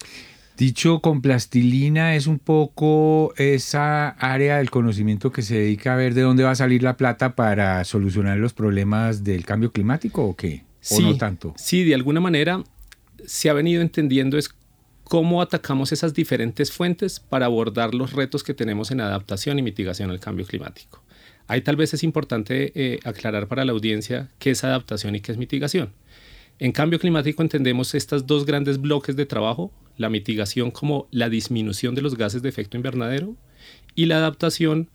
Dicho 0.58 1.00
con 1.00 1.22
plastilina, 1.22 2.16
es 2.16 2.28
un 2.28 2.38
poco 2.40 3.34
esa 3.38 4.10
área 4.10 4.58
del 4.58 4.70
conocimiento 4.70 5.32
que 5.32 5.42
se 5.42 5.56
dedica 5.56 5.94
a 5.94 5.98
ver 5.98 6.14
de 6.14 6.22
dónde 6.22 6.44
va 6.44 6.52
a 6.52 6.56
salir 6.56 6.84
la 6.84 6.96
plata 6.96 7.36
para 7.36 7.84
solucionar 7.86 8.38
los 8.38 8.54
problemas 8.54 9.24
del 9.24 9.46
cambio 9.46 9.72
climático 9.72 10.24
o 10.24 10.36
qué? 10.36 10.64
¿O 10.92 11.02
no 11.02 11.18
tanto? 11.18 11.54
Sí, 11.58 11.84
de 11.84 11.96
alguna 11.96 12.20
manera 12.20 12.64
se 13.26 13.50
ha 13.50 13.54
venido 13.54 13.82
entendiendo 13.82 14.38
es 14.38 14.54
cómo 15.04 15.42
atacamos 15.42 15.92
esas 15.92 16.14
diferentes 16.14 16.72
fuentes 16.72 17.20
para 17.20 17.46
abordar 17.46 17.94
los 17.94 18.14
retos 18.14 18.44
que 18.44 18.54
tenemos 18.54 18.92
en 18.92 19.02
adaptación 19.02 19.60
y 19.60 19.62
mitigación 19.62 20.10
al 20.10 20.20
cambio 20.20 20.46
climático. 20.46 21.04
Ahí 21.48 21.62
tal 21.62 21.76
vez 21.76 21.94
es 21.94 22.04
importante 22.04 22.72
eh, 22.76 23.00
aclarar 23.04 23.48
para 23.48 23.66
la 23.66 23.74
audiencia 23.74 24.30
qué 24.40 24.52
es 24.52 24.64
adaptación 24.64 25.16
y 25.16 25.22
qué 25.22 25.32
es 25.32 25.38
mitigación. 25.38 25.94
En 26.60 26.72
cambio 26.72 27.00
climático 27.00 27.42
entendemos 27.42 27.96
estos 27.96 28.26
dos 28.28 28.46
grandes 28.46 28.80
bloques 28.80 29.16
de 29.16 29.26
trabajo, 29.26 29.72
la 29.98 30.10
mitigación 30.10 30.72
como 30.72 31.08
la 31.12 31.30
disminución 31.30 31.96
de 31.96 32.02
los 32.02 32.16
gases 32.16 32.42
de 32.42 32.50
efecto 32.50 32.78
invernadero 32.78 33.36
y 33.96 34.06
la 34.06 34.18
adaptación 34.18 34.90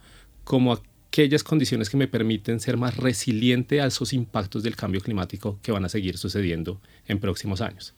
como 0.45 0.81
aquellas 1.09 1.45
condiciones 1.45 1.91
que 1.91 1.97
me 1.97 2.09
permiten 2.09 2.61
ser 2.61 2.77
más 2.77 2.97
resiliente 2.97 3.81
a 3.81 3.87
esos 3.87 4.13
impactos 4.13 4.63
del 4.63 4.77
cambio 4.77 5.01
climático 5.01 5.59
que 5.63 5.73
van 5.73 5.85
a 5.85 5.89
seguir 5.89 6.17
sucediendo 6.17 6.81
en 7.07 7.19
próximos 7.19 7.61
años. 7.61 7.95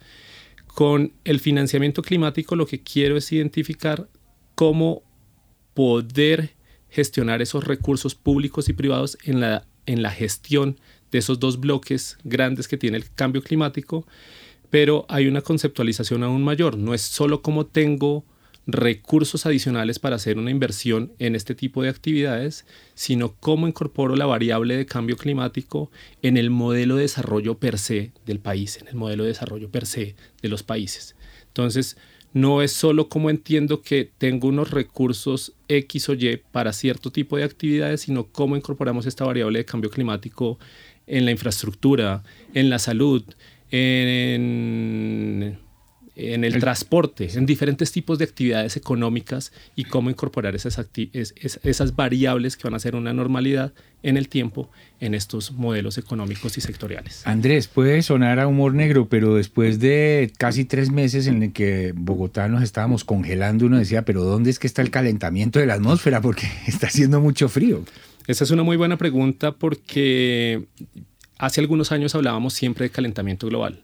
Con 0.74 1.12
el 1.24 1.40
financiamiento 1.40 2.02
climático 2.02 2.56
lo 2.56 2.66
que 2.66 2.82
quiero 2.82 3.16
es 3.16 3.30
identificar 3.32 4.08
cómo 4.54 5.02
poder 5.74 6.54
gestionar 6.88 7.42
esos 7.42 7.64
recursos 7.64 8.14
públicos 8.14 8.68
y 8.68 8.72
privados 8.72 9.16
en 9.24 9.40
la, 9.40 9.66
en 9.86 10.02
la 10.02 10.10
gestión 10.10 10.78
de 11.10 11.18
esos 11.18 11.40
dos 11.40 11.60
bloques 11.60 12.18
grandes 12.24 12.68
que 12.68 12.76
tiene 12.76 12.96
el 12.96 13.12
cambio 13.12 13.42
climático, 13.42 14.06
pero 14.70 15.06
hay 15.08 15.26
una 15.26 15.42
conceptualización 15.42 16.22
aún 16.22 16.42
mayor. 16.42 16.76
No 16.76 16.94
es 16.94 17.02
solo 17.02 17.42
cómo 17.42 17.66
tengo 17.66 18.24
recursos 18.72 19.46
adicionales 19.46 19.98
para 19.98 20.16
hacer 20.16 20.38
una 20.38 20.50
inversión 20.50 21.12
en 21.18 21.34
este 21.34 21.54
tipo 21.54 21.82
de 21.82 21.88
actividades, 21.88 22.66
sino 22.94 23.34
cómo 23.36 23.68
incorporo 23.68 24.16
la 24.16 24.26
variable 24.26 24.76
de 24.76 24.86
cambio 24.86 25.16
climático 25.16 25.90
en 26.22 26.36
el 26.36 26.50
modelo 26.50 26.96
de 26.96 27.02
desarrollo 27.02 27.58
per 27.58 27.78
se 27.78 28.12
del 28.26 28.40
país, 28.40 28.78
en 28.80 28.88
el 28.88 28.94
modelo 28.94 29.24
de 29.24 29.30
desarrollo 29.30 29.70
per 29.70 29.86
se 29.86 30.14
de 30.42 30.48
los 30.48 30.62
países. 30.62 31.16
Entonces, 31.48 31.96
no 32.32 32.62
es 32.62 32.72
solo 32.72 33.08
cómo 33.08 33.28
entiendo 33.28 33.82
que 33.82 34.08
tengo 34.16 34.48
unos 34.48 34.70
recursos 34.70 35.54
X 35.68 36.08
o 36.08 36.14
Y 36.14 36.40
para 36.52 36.72
cierto 36.72 37.10
tipo 37.10 37.36
de 37.36 37.44
actividades, 37.44 38.02
sino 38.02 38.26
cómo 38.26 38.56
incorporamos 38.56 39.06
esta 39.06 39.24
variable 39.24 39.58
de 39.58 39.64
cambio 39.64 39.90
climático 39.90 40.58
en 41.06 41.24
la 41.24 41.32
infraestructura, 41.32 42.22
en 42.54 42.70
la 42.70 42.78
salud, 42.78 43.24
en 43.70 45.58
en 46.20 46.44
el, 46.44 46.60
transporte, 46.60 47.28
en 47.34 47.46
diferentes 47.46 47.92
tipos 47.92 48.18
de 48.18 48.24
actividades 48.24 48.76
económicas 48.76 49.52
y 49.74 49.84
cómo 49.84 50.10
incorporar 50.10 50.54
esas, 50.54 50.80
esas 51.12 51.96
variables 51.96 52.56
que 52.56 52.64
van 52.64 52.74
a 52.74 52.78
ser 52.78 52.94
una 52.94 53.12
normalidad 53.12 53.72
en 54.02 54.16
el 54.16 54.28
tiempo 54.28 54.70
en 55.00 55.14
estos 55.14 55.52
modelos 55.52 55.98
económicos 55.98 56.56
y 56.58 56.60
sectoriales. 56.60 57.26
Andrés, 57.26 57.68
puede 57.68 58.02
sonar 58.02 58.38
a 58.38 58.46
humor 58.46 58.74
negro, 58.74 59.08
pero 59.08 59.34
después 59.34 59.80
de 59.80 60.32
casi 60.38 60.64
tres 60.64 60.90
meses 60.90 61.26
en 61.26 61.42
el 61.42 61.52
que 61.52 61.92
Bogotá 61.94 62.48
nos 62.48 62.62
estábamos 62.62 63.04
congelando, 63.04 63.66
uno 63.66 63.78
decía, 63.78 64.04
pero 64.04 64.22
¿dónde 64.22 64.50
es 64.50 64.58
que 64.58 64.66
está 64.66 64.82
el 64.82 64.90
calentamiento 64.90 65.58
de 65.58 65.66
la 65.66 65.74
atmósfera? 65.74 66.20
Porque 66.20 66.46
está 66.66 66.88
haciendo 66.88 67.20
mucho 67.20 67.48
frío. 67.48 67.84
Esa 68.26 68.44
es 68.44 68.50
una 68.50 68.62
muy 68.62 68.76
buena 68.76 68.96
pregunta 68.96 69.52
porque 69.52 70.64
hace 71.38 71.60
algunos 71.60 71.92
años 71.92 72.14
hablábamos 72.14 72.54
siempre 72.54 72.84
de 72.84 72.90
calentamiento 72.90 73.46
global. 73.48 73.82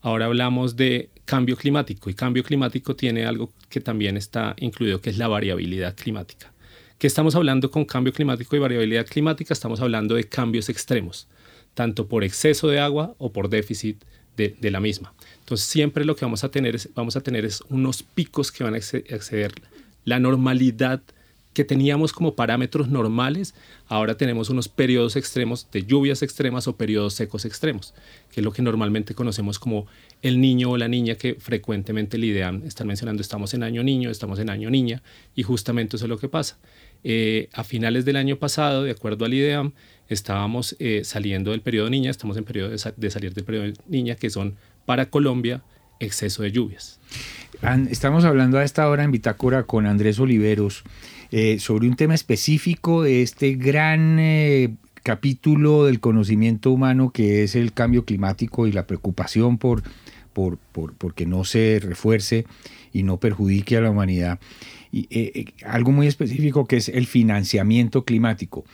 Ahora 0.00 0.26
hablamos 0.26 0.76
de 0.76 1.10
cambio 1.28 1.58
climático 1.58 2.08
y 2.08 2.14
cambio 2.14 2.42
climático 2.42 2.96
tiene 2.96 3.26
algo 3.26 3.52
que 3.68 3.82
también 3.82 4.16
está 4.16 4.56
incluido, 4.60 5.02
que 5.02 5.10
es 5.10 5.18
la 5.18 5.28
variabilidad 5.28 5.94
climática. 5.94 6.50
¿Qué 6.96 7.06
estamos 7.06 7.34
hablando 7.34 7.70
con 7.70 7.84
cambio 7.84 8.14
climático 8.14 8.56
y 8.56 8.58
variabilidad 8.58 9.06
climática? 9.06 9.52
Estamos 9.52 9.82
hablando 9.82 10.14
de 10.14 10.24
cambios 10.24 10.70
extremos, 10.70 11.28
tanto 11.74 12.08
por 12.08 12.24
exceso 12.24 12.68
de 12.68 12.80
agua 12.80 13.14
o 13.18 13.30
por 13.30 13.50
déficit 13.50 14.02
de, 14.38 14.70
la 14.70 14.80
misma. 14.80 15.12
Entonces 15.40 15.66
siempre 15.66 16.06
lo 16.06 16.16
que 16.16 16.24
vamos 16.24 16.44
a 16.44 16.50
tener 16.50 16.74
es, 16.74 16.88
vamos 16.94 17.14
a 17.14 17.20
tener 17.20 17.44
es 17.44 17.62
unos 17.68 18.02
picos 18.02 18.50
que 18.50 18.64
van 18.64 18.72
a 18.72 18.78
exceder 18.78 19.52
la 20.06 20.20
normalidad 20.20 21.02
que 21.52 21.64
teníamos 21.64 22.12
como 22.12 22.34
parámetros 22.34 22.88
normales, 22.88 23.54
ahora 23.86 24.16
tenemos 24.16 24.50
unos 24.50 24.68
periodos 24.68 25.16
extremos 25.16 25.68
de 25.72 25.84
lluvias 25.84 26.22
extremas 26.22 26.68
o 26.68 26.76
periodos 26.76 27.14
secos 27.14 27.44
extremos, 27.44 27.94
que 28.30 28.40
es 28.40 28.44
lo 28.44 28.52
que 28.52 28.62
normalmente 28.62 29.14
conocemos 29.14 29.58
como 29.58 29.86
el 30.22 30.40
niño 30.40 30.70
o 30.70 30.76
la 30.76 30.88
niña 30.88 31.16
que 31.16 31.34
frecuentemente 31.34 32.16
el 32.16 32.24
IDEAM 32.24 32.62
están 32.64 32.86
mencionando, 32.86 33.22
estamos 33.22 33.54
en 33.54 33.62
año 33.62 33.82
niño, 33.82 34.10
estamos 34.10 34.38
en 34.38 34.50
año 34.50 34.70
niña, 34.70 35.02
y 35.34 35.42
justamente 35.42 35.96
eso 35.96 36.04
es 36.04 36.08
lo 36.10 36.18
que 36.18 36.28
pasa. 36.28 36.58
Eh, 37.04 37.48
a 37.52 37.64
finales 37.64 38.04
del 38.04 38.16
año 38.16 38.38
pasado, 38.38 38.82
de 38.82 38.90
acuerdo 38.90 39.24
al 39.24 39.34
IDEAM, 39.34 39.72
estábamos 40.08 40.76
eh, 40.78 41.02
saliendo 41.04 41.50
del 41.52 41.60
periodo 41.60 41.90
niña, 41.90 42.10
estamos 42.10 42.36
en 42.36 42.44
periodo 42.44 42.70
de, 42.70 42.92
de 42.96 43.10
salir 43.10 43.34
del 43.34 43.44
periodo 43.44 43.72
niña, 43.86 44.14
que 44.16 44.30
son 44.30 44.56
para 44.84 45.10
Colombia 45.10 45.62
exceso 46.00 46.42
de 46.42 46.52
lluvias. 46.52 47.00
Estamos 47.60 48.24
hablando 48.24 48.58
a 48.58 48.64
esta 48.64 48.88
hora 48.88 49.02
en 49.02 49.10
Bitácora 49.10 49.64
con 49.64 49.86
Andrés 49.86 50.20
Oliveros 50.20 50.84
eh, 51.32 51.58
sobre 51.58 51.88
un 51.88 51.96
tema 51.96 52.14
específico 52.14 53.02
de 53.02 53.22
este 53.22 53.54
gran 53.56 54.18
eh, 54.20 54.74
capítulo 55.02 55.84
del 55.84 55.98
conocimiento 55.98 56.70
humano 56.70 57.10
que 57.10 57.42
es 57.42 57.56
el 57.56 57.72
cambio 57.72 58.04
climático 58.04 58.68
y 58.68 58.72
la 58.72 58.86
preocupación 58.86 59.58
por, 59.58 59.82
por, 60.32 60.58
por, 60.58 61.14
que 61.14 61.26
no 61.26 61.42
se 61.42 61.80
refuerce 61.82 62.46
y 62.92 63.02
no 63.02 63.16
perjudique 63.16 63.76
a 63.76 63.80
la 63.80 63.90
humanidad. 63.90 64.38
Y 64.92 65.08
eh, 65.10 65.46
algo 65.66 65.90
muy 65.90 66.06
específico 66.06 66.64
que 66.64 66.76
es 66.76 66.88
el 66.88 67.06
financiamiento 67.06 68.04
climático. 68.04 68.64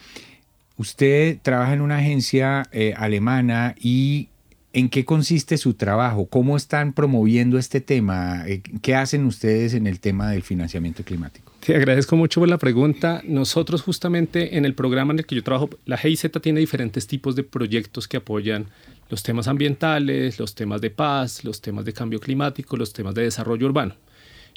Usted 0.76 1.38
trabaja 1.40 1.72
en 1.72 1.80
una 1.80 1.98
agencia 1.98 2.68
alemana 2.96 3.74
y 3.80 4.28
¿En 4.76 4.88
qué 4.88 5.04
consiste 5.04 5.56
su 5.56 5.74
trabajo? 5.74 6.26
¿Cómo 6.26 6.56
están 6.56 6.94
promoviendo 6.94 7.58
este 7.58 7.80
tema? 7.80 8.44
¿Qué 8.82 8.96
hacen 8.96 9.24
ustedes 9.24 9.72
en 9.72 9.86
el 9.86 10.00
tema 10.00 10.32
del 10.32 10.42
financiamiento 10.42 11.04
climático? 11.04 11.52
Te 11.64 11.76
agradezco 11.76 12.16
mucho 12.16 12.40
por 12.40 12.48
la 12.48 12.58
pregunta. 12.58 13.22
Nosotros 13.24 13.82
justamente 13.82 14.56
en 14.56 14.64
el 14.64 14.74
programa 14.74 15.12
en 15.12 15.20
el 15.20 15.26
que 15.26 15.36
yo 15.36 15.44
trabajo, 15.44 15.70
la 15.86 15.96
GIZ 15.96 16.26
tiene 16.42 16.58
diferentes 16.58 17.06
tipos 17.06 17.36
de 17.36 17.44
proyectos 17.44 18.08
que 18.08 18.16
apoyan 18.16 18.66
los 19.10 19.22
temas 19.22 19.46
ambientales, 19.46 20.40
los 20.40 20.56
temas 20.56 20.80
de 20.80 20.90
paz, 20.90 21.44
los 21.44 21.60
temas 21.60 21.84
de 21.84 21.92
cambio 21.92 22.18
climático, 22.18 22.76
los 22.76 22.92
temas 22.92 23.14
de 23.14 23.22
desarrollo 23.22 23.68
urbano. 23.68 23.94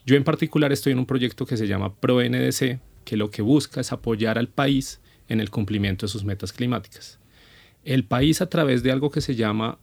Yo 0.04 0.16
en 0.16 0.24
particular 0.24 0.72
estoy 0.72 0.94
en 0.94 1.00
un 1.00 1.06
proyecto 1.06 1.46
que 1.46 1.58
se 1.58 1.68
llama 1.68 1.94
ProNDC, 1.94 2.80
que 3.06 3.18
lo 3.18 3.30
que 3.30 3.44
busca 3.44 3.82
es 3.82 3.92
apoyar 3.92 4.40
al 4.40 4.48
país 4.48 5.00
en 5.30 5.42
el 5.42 5.52
cumplimiento 5.52 6.08
de 6.08 6.12
sus 6.12 6.24
metas 6.24 6.54
climáticas. 6.54 7.20
El 7.86 8.04
país 8.04 8.42
a 8.42 8.50
través 8.50 8.82
de 8.82 8.92
algo 8.92 9.12
que 9.12 9.22
se 9.22 9.36
llama 9.36 9.78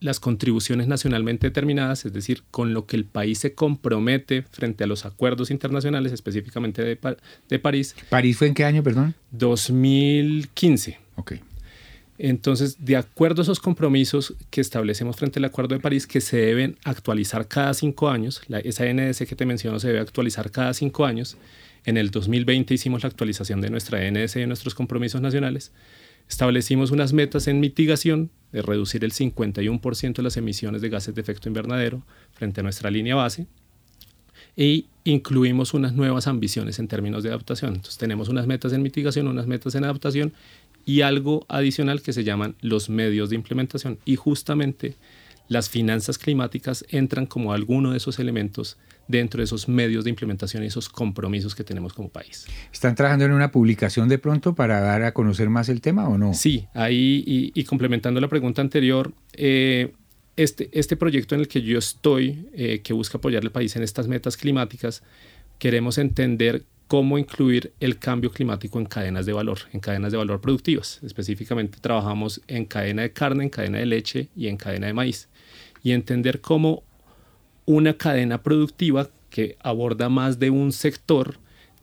las 0.00 0.18
contribuciones 0.18 0.86
nacionalmente 0.86 1.46
determinadas, 1.46 2.04
es 2.04 2.12
decir, 2.12 2.42
con 2.50 2.72
lo 2.74 2.86
que 2.86 2.96
el 2.96 3.04
país 3.04 3.38
se 3.38 3.54
compromete 3.54 4.42
frente 4.42 4.84
a 4.84 4.86
los 4.86 5.04
acuerdos 5.04 5.50
internacionales, 5.50 6.12
específicamente 6.12 6.82
de, 6.82 6.98
de 7.48 7.58
París. 7.58 7.94
¿París 8.08 8.38
fue 8.38 8.48
en 8.48 8.54
qué 8.54 8.64
año, 8.64 8.82
perdón? 8.82 9.14
2015. 9.32 10.98
Ok. 11.16 11.32
Entonces, 12.22 12.84
de 12.84 12.96
acuerdo 12.96 13.40
a 13.40 13.44
esos 13.44 13.60
compromisos 13.60 14.34
que 14.50 14.60
establecemos 14.60 15.16
frente 15.16 15.38
al 15.38 15.46
Acuerdo 15.46 15.74
de 15.74 15.80
París, 15.80 16.06
que 16.06 16.20
se 16.20 16.36
deben 16.36 16.76
actualizar 16.84 17.48
cada 17.48 17.72
cinco 17.72 18.10
años, 18.10 18.42
la, 18.46 18.58
esa 18.58 18.84
NDC 18.84 19.26
que 19.26 19.36
te 19.36 19.46
menciono 19.46 19.80
se 19.80 19.88
debe 19.88 20.00
actualizar 20.00 20.50
cada 20.50 20.74
cinco 20.74 21.06
años. 21.06 21.38
En 21.86 21.96
el 21.96 22.10
2020 22.10 22.74
hicimos 22.74 23.04
la 23.04 23.08
actualización 23.08 23.62
de 23.62 23.70
nuestra 23.70 23.98
NDC 24.00 24.36
y 24.36 24.40
de 24.40 24.46
nuestros 24.46 24.74
compromisos 24.74 25.22
nacionales. 25.22 25.72
Establecimos 26.30 26.92
unas 26.92 27.12
metas 27.12 27.48
en 27.48 27.58
mitigación 27.58 28.30
de 28.52 28.62
reducir 28.62 29.04
el 29.04 29.12
51% 29.12 30.14
de 30.14 30.22
las 30.22 30.36
emisiones 30.36 30.80
de 30.80 30.88
gases 30.88 31.12
de 31.12 31.20
efecto 31.20 31.48
invernadero 31.48 32.04
frente 32.32 32.60
a 32.60 32.62
nuestra 32.62 32.88
línea 32.88 33.16
base 33.16 33.48
e 34.56 34.84
incluimos 35.02 35.74
unas 35.74 35.92
nuevas 35.92 36.28
ambiciones 36.28 36.78
en 36.78 36.86
términos 36.86 37.24
de 37.24 37.30
adaptación. 37.30 37.74
Entonces 37.74 37.98
tenemos 37.98 38.28
unas 38.28 38.46
metas 38.46 38.72
en 38.72 38.80
mitigación, 38.80 39.26
unas 39.26 39.48
metas 39.48 39.74
en 39.74 39.82
adaptación 39.82 40.32
y 40.86 41.00
algo 41.00 41.46
adicional 41.48 42.00
que 42.00 42.12
se 42.12 42.22
llaman 42.22 42.54
los 42.60 42.88
medios 42.90 43.30
de 43.30 43.34
implementación. 43.34 43.98
Y 44.04 44.14
justamente 44.14 44.94
las 45.48 45.68
finanzas 45.68 46.16
climáticas 46.16 46.84
entran 46.90 47.26
como 47.26 47.52
alguno 47.52 47.90
de 47.90 47.96
esos 47.96 48.20
elementos 48.20 48.78
dentro 49.08 49.38
de 49.38 49.44
esos 49.44 49.68
medios 49.68 50.04
de 50.04 50.10
implementación 50.10 50.62
y 50.62 50.66
esos 50.66 50.88
compromisos 50.88 51.54
que 51.54 51.64
tenemos 51.64 51.92
como 51.92 52.08
país. 52.08 52.46
¿Están 52.72 52.94
trabajando 52.94 53.24
en 53.24 53.32
una 53.32 53.50
publicación 53.50 54.08
de 54.08 54.18
pronto 54.18 54.54
para 54.54 54.80
dar 54.80 55.02
a 55.02 55.12
conocer 55.12 55.50
más 55.50 55.68
el 55.68 55.80
tema 55.80 56.08
o 56.08 56.18
no? 56.18 56.34
Sí, 56.34 56.66
ahí 56.74 57.24
y, 57.54 57.64
complementando 57.64 58.20
la 58.20 58.28
pregunta 58.28 58.62
anterior, 58.62 59.12
eh, 59.34 59.92
este, 60.36 60.70
este 60.72 60.96
proyecto 60.96 61.34
en 61.34 61.42
el 61.42 61.48
que 61.48 61.62
yo 61.62 61.78
estoy, 61.78 62.48
eh, 62.54 62.80
que 62.82 62.92
busca 62.92 63.18
apoyar 63.18 63.42
al 63.42 63.50
país 63.50 63.76
en 63.76 63.82
estas 63.82 64.08
metas 64.08 64.36
climáticas, 64.36 65.02
queremos 65.58 65.98
entender 65.98 66.64
cómo 66.90 67.18
incluir 67.18 67.72
el 67.78 68.00
cambio 68.00 68.32
climático 68.32 68.80
en 68.80 68.86
cadenas 68.86 69.24
de 69.24 69.32
valor, 69.32 69.58
en 69.72 69.78
cadenas 69.78 70.10
de 70.10 70.18
valor 70.18 70.40
productivas. 70.40 70.98
Específicamente 71.04 71.78
trabajamos 71.80 72.40
en 72.48 72.64
cadena 72.64 73.02
de 73.02 73.12
carne, 73.12 73.44
en 73.44 73.50
cadena 73.50 73.78
de 73.78 73.86
leche 73.86 74.28
y 74.34 74.48
en 74.48 74.56
cadena 74.56 74.88
de 74.88 74.92
maíz. 74.92 75.28
Y 75.84 75.92
entender 75.92 76.40
cómo 76.40 76.82
una 77.70 77.94
cadena 77.94 78.42
productiva 78.42 79.10
que 79.30 79.56
aborda 79.60 80.08
más 80.08 80.40
de 80.40 80.50
un 80.50 80.72
sector 80.72 81.36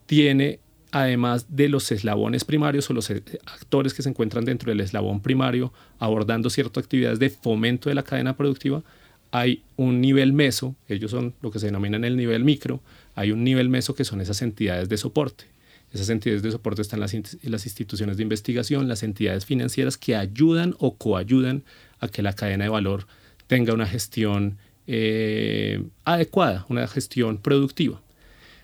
tiene 0.06 0.60
además 0.92 1.46
de 1.50 1.70
los 1.70 1.90
eslabones 1.94 2.44
primarios 2.44 2.90
o 2.90 2.94
los 2.94 3.10
eh, 3.10 3.24
actores 3.46 3.94
que 3.94 4.02
se 4.02 4.10
encuentran 4.10 4.44
dentro 4.44 4.70
del 4.70 4.82
eslabón 4.82 5.22
primario 5.22 5.72
abordando 5.98 6.50
ciertas 6.50 6.84
actividades 6.84 7.20
de 7.20 7.30
fomento 7.30 7.88
de 7.88 7.96
la 7.96 8.04
cadena 8.04 8.36
productiva, 8.36 8.84
hay 9.32 9.64
un 9.78 10.02
nivel 10.02 10.34
meso, 10.34 10.76
ellos 10.90 11.12
son 11.12 11.34
lo 11.42 11.52
que 11.52 11.60
se 11.60 11.68
denominan 11.68 12.04
el 12.04 12.18
nivel 12.18 12.44
micro, 12.44 12.82
hay 13.16 13.32
un 13.32 13.46
nivel 13.46 13.70
meso 13.70 13.96
que 13.96 14.04
son 14.04 14.20
esas 14.20 14.42
entidades 14.42 14.90
de 14.90 14.98
soporte. 14.98 15.46
Esas 15.94 16.10
entidades 16.10 16.42
de 16.42 16.52
soporte 16.52 16.82
están 16.82 17.00
las, 17.00 17.16
las 17.44 17.66
instituciones 17.66 18.18
de 18.18 18.24
investigación, 18.24 18.90
las 18.90 19.04
entidades 19.04 19.46
financieras 19.46 19.98
que 19.98 20.18
ayudan 20.18 20.76
o 20.80 20.96
coayudan 20.96 21.64
a 22.00 22.10
que 22.10 22.22
la 22.22 22.34
cadena 22.34 22.66
de 22.66 22.70
valor 22.70 23.08
tenga 23.48 23.74
una 23.74 23.86
gestión 23.86 24.58
eh, 24.88 25.84
adecuada, 26.06 26.66
una 26.70 26.88
gestión 26.88 27.38
productiva. 27.38 28.02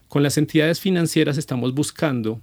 Con 0.07 0.23
las 0.23 0.37
entidades 0.37 0.79
financieras 0.79 1.37
estamos 1.37 1.73
buscando 1.73 2.41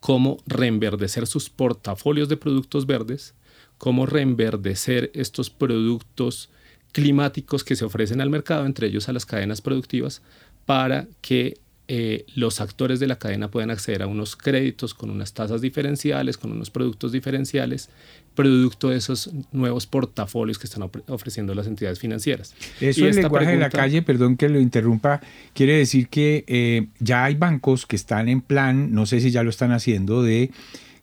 cómo 0.00 0.38
reenverdecer 0.46 1.26
sus 1.26 1.50
portafolios 1.50 2.28
de 2.28 2.36
productos 2.36 2.86
verdes, 2.86 3.34
cómo 3.78 4.06
reenverdecer 4.06 5.10
estos 5.14 5.50
productos 5.50 6.50
climáticos 6.92 7.64
que 7.64 7.76
se 7.76 7.84
ofrecen 7.84 8.20
al 8.20 8.30
mercado, 8.30 8.64
entre 8.64 8.86
ellos 8.86 9.08
a 9.08 9.12
las 9.12 9.26
cadenas 9.26 9.60
productivas, 9.60 10.22
para 10.66 11.08
que 11.20 11.58
eh, 11.90 12.26
los 12.34 12.60
actores 12.60 13.00
de 13.00 13.06
la 13.06 13.18
cadena 13.18 13.50
puedan 13.50 13.70
acceder 13.70 14.02
a 14.02 14.06
unos 14.06 14.36
créditos 14.36 14.92
con 14.92 15.08
unas 15.08 15.32
tasas 15.32 15.62
diferenciales, 15.62 16.36
con 16.36 16.52
unos 16.52 16.68
productos 16.68 17.12
diferenciales, 17.12 17.88
producto 18.34 18.90
de 18.90 18.98
esos 18.98 19.30
nuevos 19.52 19.86
portafolios 19.86 20.58
que 20.58 20.66
están 20.66 20.90
ofreciendo 21.08 21.54
las 21.54 21.66
entidades 21.66 21.98
financieras. 21.98 22.54
Eso 22.78 23.06
el 23.06 23.16
lenguaje 23.16 23.52
de 23.52 23.56
la 23.56 23.70
calle, 23.70 24.02
perdón 24.02 24.36
que 24.36 24.50
lo 24.50 24.60
interrumpa, 24.60 25.22
quiere 25.54 25.78
decir 25.78 26.08
que 26.08 26.44
eh, 26.46 26.88
ya 27.00 27.24
hay 27.24 27.36
bancos 27.36 27.86
que 27.86 27.96
están 27.96 28.28
en 28.28 28.42
plan, 28.42 28.92
no 28.92 29.06
sé 29.06 29.20
si 29.20 29.30
ya 29.30 29.42
lo 29.42 29.48
están 29.48 29.72
haciendo, 29.72 30.22
de 30.22 30.50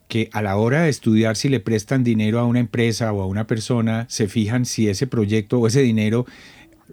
que 0.08 0.30
a 0.32 0.40
la 0.40 0.56
hora 0.56 0.82
de 0.82 0.88
estudiar 0.88 1.36
si 1.36 1.48
le 1.48 1.58
prestan 1.58 2.04
dinero 2.04 2.38
a 2.38 2.44
una 2.44 2.60
empresa 2.60 3.12
o 3.12 3.22
a 3.22 3.26
una 3.26 3.48
persona, 3.48 4.06
se 4.08 4.28
fijan 4.28 4.64
si 4.64 4.88
ese 4.88 5.08
proyecto 5.08 5.58
o 5.58 5.66
ese 5.66 5.82
dinero 5.82 6.26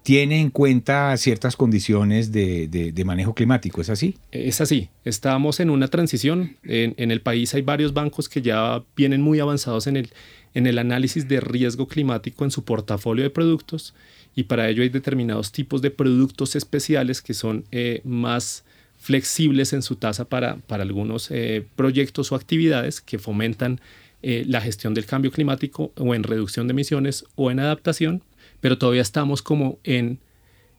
tiene 0.02 0.40
en 0.40 0.50
cuenta 0.50 1.16
ciertas 1.18 1.56
condiciones 1.56 2.32
de, 2.32 3.04
manejo 3.06 3.36
climático, 3.36 3.82
¿es 3.82 3.90
así? 3.90 4.18
Es 4.32 4.60
así. 4.60 4.90
Estamos 5.06 5.60
en 5.60 5.70
una 5.70 5.88
transición. 5.88 6.58
En, 6.64 7.12
el 7.12 7.22
país 7.22 7.54
hay 7.54 7.62
varios 7.62 7.94
bancos 7.94 8.28
que 8.28 8.42
ya 8.42 8.84
vienen 8.96 9.22
muy 9.22 9.40
avanzados 9.40 9.88
en 9.88 9.98
el, 9.98 10.10
en 10.54 10.68
el 10.68 10.80
análisis 10.80 11.28
de 11.28 11.40
riesgo 11.40 11.88
climático 11.88 12.44
en 12.44 12.52
su 12.52 12.64
portafolio 12.64 13.24
de 13.24 13.30
productos 13.30 13.94
y 14.36 14.44
para 14.44 14.68
ello 14.68 14.82
hay 14.82 14.90
determinados 14.90 15.52
tipos 15.52 15.82
de 15.82 15.92
productos 15.92 16.56
especiales 16.56 17.22
que 17.22 17.34
son 17.34 17.66
eh, 17.72 18.02
más 18.04 18.64
flexibles 18.98 19.74
en 19.74 19.82
su 19.82 19.98
tasa 19.98 20.26
para, 20.26 20.56
para 20.56 20.84
algunos 20.84 21.30
eh, 21.30 21.66
proyectos 21.76 22.32
o 22.32 22.36
actividades 22.36 23.02
que 23.02 23.20
fomentan 23.20 23.80
eh, 24.22 24.44
la 24.48 24.62
gestión 24.62 24.94
del 24.94 25.06
cambio 25.06 25.32
climático 25.32 25.92
o 25.98 26.16
en 26.16 26.24
reducción 26.24 26.68
de 26.68 26.72
emisiones 26.72 27.26
o 27.36 27.52
en 27.52 27.60
adaptación 27.60 28.24
pero 28.63 28.78
todavía 28.78 29.02
estamos 29.02 29.41
como 29.41 29.78
en 29.84 30.19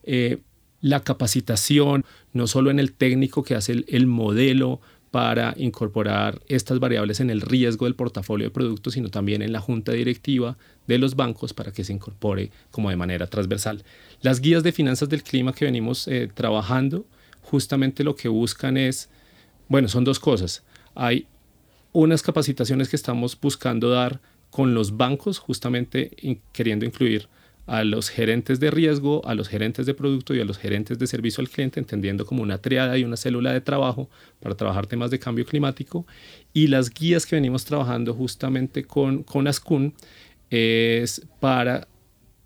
eh, 0.05 0.39
la 0.81 1.03
capacitación, 1.03 2.03
no 2.33 2.47
solo 2.47 2.71
en 2.71 2.79
el 2.79 2.91
técnico 2.93 3.43
que 3.43 3.53
hace 3.53 3.85
el, 3.87 4.07
modelo 4.07 4.81
para 5.11 5.53
incorporar 5.55 6.41
estas 6.47 6.79
variables 6.79 7.19
en 7.19 7.29
el 7.29 7.41
riesgo 7.41 7.85
del 7.85 7.93
portafolio 7.93 8.47
de 8.47 8.49
productos, 8.49 8.95
sino 8.95 9.09
también 9.09 9.43
en 9.43 9.51
la 9.51 9.59
junta 9.59 9.91
directiva 9.91 10.57
de 10.87 10.97
los 10.97 11.15
bancos 11.15 11.53
para 11.53 11.71
que 11.71 11.83
se 11.83 11.93
incorpore 11.93 12.49
como 12.71 12.89
de 12.89 12.95
manera 12.95 13.27
transversal. 13.27 13.83
Las 14.19 14.41
guías 14.41 14.63
de 14.63 14.71
finanzas 14.71 15.07
del 15.07 15.21
clima 15.21 15.53
que 15.53 15.65
venimos 15.65 16.07
eh, 16.07 16.27
trabajando, 16.33 17.05
justamente 17.43 18.03
lo 18.03 18.15
que 18.15 18.29
buscan 18.29 18.77
es, 18.77 19.09
bueno, 19.69 19.89
son 19.89 20.05
dos 20.05 20.19
cosas. 20.19 20.63
Hay 20.95 21.27
unas 21.93 22.23
capacitaciones 22.23 22.89
que 22.89 22.95
estamos 22.95 23.39
buscando 23.39 23.91
dar 23.91 24.21
con 24.49 24.73
los 24.73 24.97
bancos, 24.97 25.37
justamente 25.37 26.39
queriendo 26.51 26.83
incluir 26.83 27.29
a 27.65 27.83
los 27.83 28.09
gerentes 28.09 28.59
de 28.59 28.69
riesgo, 28.69 29.25
a 29.25 29.33
los 29.33 29.47
gerentes 29.47 29.85
de 29.85 29.93
producto 29.93 30.35
y 30.35 30.39
a 30.39 30.45
los 30.45 30.57
gerentes 30.57 30.99
de 30.99 31.07
servicio 31.07 31.41
al 31.41 31.49
cliente, 31.49 31.79
entendiendo 31.79 32.25
como 32.25 32.43
una 32.43 32.59
triada 32.59 32.97
y 32.97 33.03
una 33.03 33.17
célula 33.17 33.53
de 33.53 33.61
trabajo 33.61 34.09
para 34.39 34.55
trabajar 34.55 34.87
temas 34.87 35.11
de 35.11 35.19
cambio 35.19 35.45
climático. 35.45 36.05
Y 36.53 36.67
las 36.67 36.91
guías 36.91 37.25
que 37.25 37.35
venimos 37.35 37.65
trabajando 37.65 38.13
justamente 38.13 38.83
con, 38.83 39.23
con 39.23 39.47
Ascun 39.47 39.93
es 40.49 41.25
para 41.39 41.87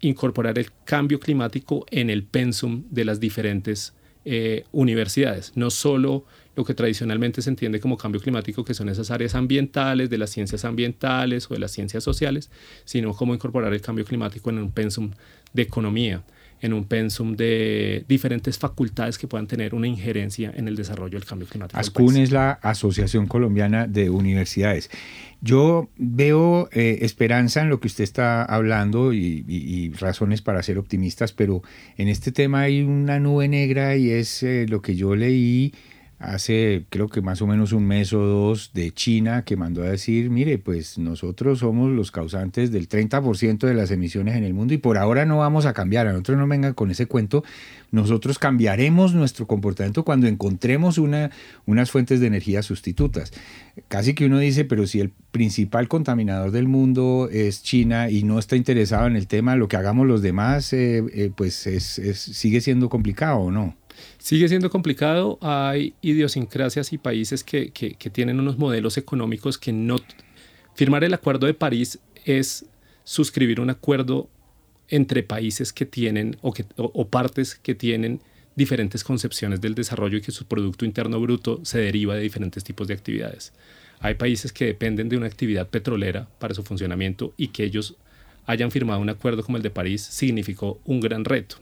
incorporar 0.01 0.57
el 0.57 0.67
cambio 0.85 1.19
climático 1.19 1.85
en 1.91 2.09
el 2.09 2.23
pensum 2.23 2.85
de 2.89 3.05
las 3.05 3.19
diferentes 3.19 3.93
eh, 4.25 4.65
universidades, 4.71 5.53
no 5.55 5.69
solo 5.69 6.25
lo 6.55 6.65
que 6.65 6.73
tradicionalmente 6.73 7.41
se 7.41 7.49
entiende 7.49 7.79
como 7.79 7.97
cambio 7.97 8.19
climático, 8.19 8.65
que 8.65 8.73
son 8.73 8.89
esas 8.89 9.11
áreas 9.11 9.33
ambientales, 9.33 10.09
de 10.09 10.17
las 10.17 10.29
ciencias 10.29 10.65
ambientales 10.65 11.49
o 11.49 11.53
de 11.53 11.59
las 11.59 11.71
ciencias 11.71 12.03
sociales, 12.03 12.49
sino 12.83 13.13
cómo 13.13 13.33
incorporar 13.33 13.73
el 13.73 13.81
cambio 13.81 14.03
climático 14.03 14.49
en 14.49 14.57
un 14.57 14.71
pensum 14.71 15.11
de 15.53 15.61
economía, 15.61 16.23
en 16.61 16.73
un 16.73 16.85
pensum 16.85 17.35
de 17.35 18.05
diferentes 18.07 18.57
facultades 18.57 19.17
que 19.17 19.27
puedan 19.27 19.47
tener 19.47 19.73
una 19.73 19.87
injerencia 19.87 20.51
en 20.55 20.67
el 20.67 20.75
desarrollo 20.75 21.17
del 21.17 21.27
cambio 21.27 21.47
climático. 21.47 21.79
ASCUN 21.79 22.17
es 22.17 22.31
la 22.31 22.51
Asociación 22.51 23.27
Colombiana 23.27 23.87
de 23.87 24.09
Universidades. 24.09 24.89
Yo 25.41 25.89
veo 25.97 26.67
eh, 26.73 26.99
esperanza 27.01 27.61
en 27.61 27.69
lo 27.69 27.79
que 27.79 27.87
usted 27.87 28.03
está 28.03 28.43
hablando 28.43 29.13
y, 29.13 29.93
razones 29.99 30.41
para 30.41 30.61
ser 30.63 30.77
optimistas, 30.77 31.31
pero 31.31 31.61
en 31.97 32.09
este 32.09 32.31
tema 32.31 32.61
hay 32.61 32.81
una 32.81 33.19
nube 33.19 33.47
negra 33.47 33.95
y 33.95 34.11
es 34.11 34.43
eh, 34.43 34.65
lo 34.67 34.81
que 34.81 34.95
yo 34.95 35.15
leí 35.15 35.73
hace 36.19 36.85
creo 36.89 37.07
que 37.07 37.21
más 37.21 37.41
o 37.41 37.47
menos 37.47 37.71
un 37.71 37.87
mes 37.87 38.11
o 38.11 38.19
dos 38.19 38.71
de 38.73 38.91
China 38.91 39.43
que 39.45 39.55
mandó 39.55 39.83
a 39.83 39.89
decir, 39.89 40.29
mire, 40.29 40.57
pues 40.57 40.97
nosotros 40.97 41.59
somos 41.59 41.89
los 41.91 42.11
causantes 42.11 42.71
del 42.71 42.89
30% 42.89 43.59
de 43.59 43.73
las 43.73 43.89
emisiones 43.89 44.35
en 44.35 44.43
el 44.43 44.53
mundo 44.53 44.73
y 44.73 44.77
por 44.77 44.97
ahora 44.97 45.25
no 45.25 45.37
vamos 45.37 45.65
a 45.65 45.73
cambiar, 45.73 46.07
a 46.07 46.11
nosotros 46.11 46.37
no 46.37 46.47
vengan 46.47 46.73
con 46.73 46.91
ese 46.91 47.05
cuento, 47.05 47.45
nosotros 47.91 48.37
cambiaremos 48.37 49.13
nuestro 49.13 49.47
comportamiento 49.47 50.03
cuando 50.03 50.27
encontremos 50.27 50.97
una, 50.97 51.31
unas 51.65 51.89
fuentes 51.89 52.19
de 52.19 52.27
energía 52.27 52.63
sustitutas. 52.63 53.31
Casi 53.87 54.13
que 54.13 54.25
uno 54.25 54.39
dice, 54.39 54.65
pero 54.65 54.87
si 54.87 54.99
el 54.99 55.11
principal 55.31 55.87
contaminador 55.87 56.51
del 56.51 56.67
mundo 56.67 57.29
es 57.31 57.63
China 57.63 58.09
y 58.09 58.23
no 58.23 58.39
está 58.39 58.57
interesado 58.57 59.07
en 59.07 59.15
el 59.15 59.27
tema, 59.27 59.55
lo 59.55 59.69
que 59.69 59.77
hagamos 59.77 60.05
los 60.05 60.21
demás, 60.21 60.73
eh, 60.73 61.03
eh, 61.13 61.31
pues 61.33 61.65
es, 61.65 61.85
sigue 62.19 62.59
siendo 62.59 62.89
complicado, 62.89 63.37
¿o 63.37 63.51
no? 63.51 63.75
Sigue 64.17 64.47
siendo 64.47 64.69
complicado, 64.69 65.37
hay 65.41 65.93
idiosincrasias 66.01 66.93
y 66.93 66.97
países 66.97 67.43
que, 67.43 67.71
tienen 68.11 68.39
unos 68.39 68.57
modelos 68.57 68.97
económicos 68.97 69.57
que 69.57 69.71
no... 69.71 69.97
Firmar 70.75 71.03
el 71.03 71.13
Acuerdo 71.13 71.47
de 71.47 71.53
París 71.53 71.99
es 72.25 72.65
suscribir 73.03 73.59
un 73.59 73.69
acuerdo 73.69 74.29
entre 74.87 75.23
países 75.23 75.73
que 75.73 75.85
tienen 75.85 76.37
o, 76.41 76.53
que, 76.53 76.65
o, 76.77 77.07
partes 77.07 77.55
que 77.55 77.75
tienen 77.75 78.21
diferentes 78.55 79.03
concepciones 79.03 79.61
del 79.61 79.75
desarrollo 79.75 80.17
y 80.17 80.21
que 80.21 80.31
su 80.31 80.45
Producto 80.45 80.85
Interno 80.85 81.19
Bruto 81.19 81.59
se 81.63 81.79
deriva 81.79 82.15
de 82.15 82.21
diferentes 82.21 82.63
tipos 82.63 82.87
de 82.87 82.93
actividades. 82.93 83.53
Hay 83.99 84.15
países 84.15 84.53
que 84.53 84.65
dependen 84.65 85.09
de 85.09 85.17
una 85.17 85.27
actividad 85.27 85.67
petrolera 85.67 86.27
para 86.39 86.53
su 86.53 86.63
funcionamiento 86.63 87.33
y 87.35 87.49
que 87.49 87.63
ellos 87.63 87.95
hayan 88.45 88.71
firmado 88.71 88.99
un 88.99 89.09
acuerdo 89.09 89.43
como 89.43 89.57
el 89.57 89.63
de 89.63 89.69
París 89.69 90.01
significó 90.01 90.79
un 90.85 90.99
gran 90.99 91.25
reto. 91.25 91.57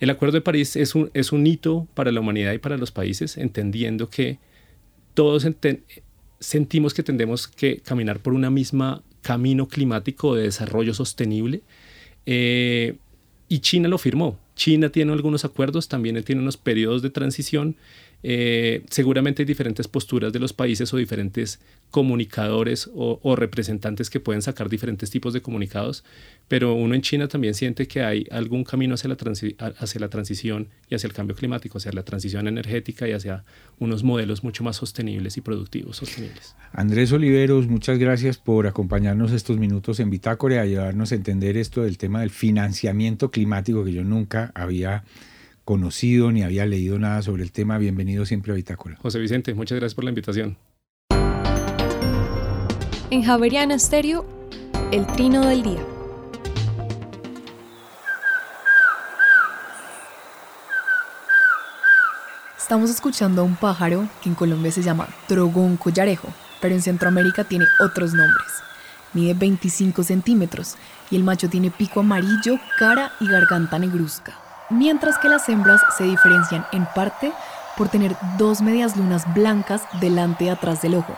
El 0.00 0.10
Acuerdo 0.10 0.34
de 0.34 0.40
París 0.42 0.76
es 0.76 0.94
un, 0.94 1.10
es 1.14 1.32
un 1.32 1.46
hito 1.46 1.86
para 1.94 2.12
la 2.12 2.20
humanidad 2.20 2.52
y 2.52 2.58
para 2.58 2.76
los 2.76 2.90
países, 2.90 3.36
entendiendo 3.36 4.10
que 4.10 4.38
todos 5.14 5.46
sentimos 6.38 6.92
que 6.92 7.02
tendemos 7.02 7.48
que 7.48 7.78
caminar 7.78 8.20
por 8.20 8.34
una 8.34 8.50
misma 8.50 9.02
camino 9.22 9.66
climático 9.66 10.34
de 10.34 10.44
desarrollo 10.44 10.94
sostenible. 10.94 11.62
Eh, 12.26 12.96
y 13.48 13.60
China 13.60 13.88
lo 13.88 13.98
firmó. 13.98 14.38
China 14.54 14.90
tiene 14.90 15.12
algunos 15.12 15.44
acuerdos, 15.44 15.88
también 15.88 16.22
tiene 16.22 16.42
unos 16.42 16.56
periodos 16.56 17.02
de 17.02 17.10
transición 17.10 17.76
eh, 18.28 18.82
seguramente 18.90 19.42
hay 19.42 19.46
diferentes 19.46 19.86
posturas 19.86 20.32
de 20.32 20.40
los 20.40 20.52
países 20.52 20.92
o 20.92 20.96
diferentes 20.96 21.60
comunicadores 21.92 22.90
o, 22.92 23.36
representantes 23.36 24.10
que 24.10 24.18
pueden 24.18 24.42
sacar 24.42 24.68
diferentes 24.68 25.10
tipos 25.10 25.32
de 25.32 25.42
comunicados, 25.42 26.02
pero 26.48 26.74
uno 26.74 26.96
en 26.96 27.02
China 27.02 27.28
también 27.28 27.54
siente 27.54 27.86
que 27.86 28.02
hay 28.02 28.26
algún 28.32 28.64
camino 28.64 28.94
hacia 28.94 29.10
la, 29.10 29.16
hacia 29.78 30.00
la 30.00 30.08
transición 30.08 30.70
y 30.90 30.96
hacia 30.96 31.06
el 31.06 31.12
cambio 31.12 31.36
climático, 31.36 31.78
hacia 31.78 31.92
la 31.92 32.02
transición 32.02 32.48
energética 32.48 33.06
y 33.06 33.12
hacia 33.12 33.44
unos 33.78 34.02
modelos 34.02 34.42
mucho 34.42 34.64
más 34.64 34.74
sostenibles 34.74 35.36
y 35.36 35.40
productivos 35.40 35.98
sostenibles. 35.98 36.56
Andrés 36.72 37.12
Oliveros, 37.12 37.68
muchas 37.68 37.96
gracias 38.00 38.38
por 38.38 38.66
acompañarnos 38.66 39.30
estos 39.30 39.56
minutos 39.58 40.00
en 40.00 40.10
Bitácora 40.10 40.56
y 40.56 40.58
ayudarnos 40.58 41.12
a 41.12 41.14
entender 41.14 41.56
esto 41.56 41.84
del 41.84 41.96
tema 41.96 42.22
del 42.22 42.30
financiamiento 42.30 43.30
climático 43.30 43.84
que 43.84 43.92
yo 43.92 44.02
nunca 44.02 44.50
había 44.56 45.04
conocido 45.66 46.30
ni 46.30 46.44
había 46.44 46.64
leído 46.64 46.98
nada 46.98 47.20
sobre 47.22 47.42
el 47.42 47.50
tema. 47.50 47.76
Bienvenido 47.76 48.24
siempre 48.24 48.52
a 48.52 48.54
Bitácora. 48.54 48.96
José 49.02 49.18
Vicente, 49.18 49.52
muchas 49.52 49.76
gracias 49.76 49.96
por 49.96 50.04
la 50.04 50.10
invitación. 50.10 50.56
En 53.10 53.22
Javeriana 53.22 53.74
Estéreo, 53.74 54.24
el 54.92 55.04
trino 55.08 55.44
del 55.44 55.64
día. 55.64 55.84
Estamos 62.56 62.88
escuchando 62.88 63.42
a 63.42 63.44
un 63.44 63.56
pájaro 63.56 64.08
que 64.22 64.28
en 64.28 64.34
Colombia 64.36 64.70
se 64.70 64.82
llama 64.82 65.08
drogón 65.28 65.76
collarejo, 65.76 66.28
pero 66.60 66.76
en 66.76 66.82
Centroamérica 66.82 67.42
tiene 67.42 67.66
otros 67.80 68.14
nombres. 68.14 68.46
Mide 69.12 69.34
25 69.34 70.04
centímetros 70.04 70.76
y 71.10 71.16
el 71.16 71.24
macho 71.24 71.48
tiene 71.48 71.72
pico 71.72 72.00
amarillo, 72.00 72.58
cara 72.78 73.12
y 73.20 73.26
garganta 73.26 73.78
negruzca 73.80 74.45
mientras 74.70 75.18
que 75.18 75.28
las 75.28 75.48
hembras 75.48 75.80
se 75.96 76.04
diferencian 76.04 76.66
en 76.72 76.86
parte 76.86 77.32
por 77.76 77.88
tener 77.88 78.16
dos 78.38 78.62
medias 78.62 78.96
lunas 78.96 79.32
blancas 79.34 79.82
delante 80.00 80.44
y 80.44 80.48
atrás 80.48 80.82
del 80.82 80.94
ojo. 80.94 81.14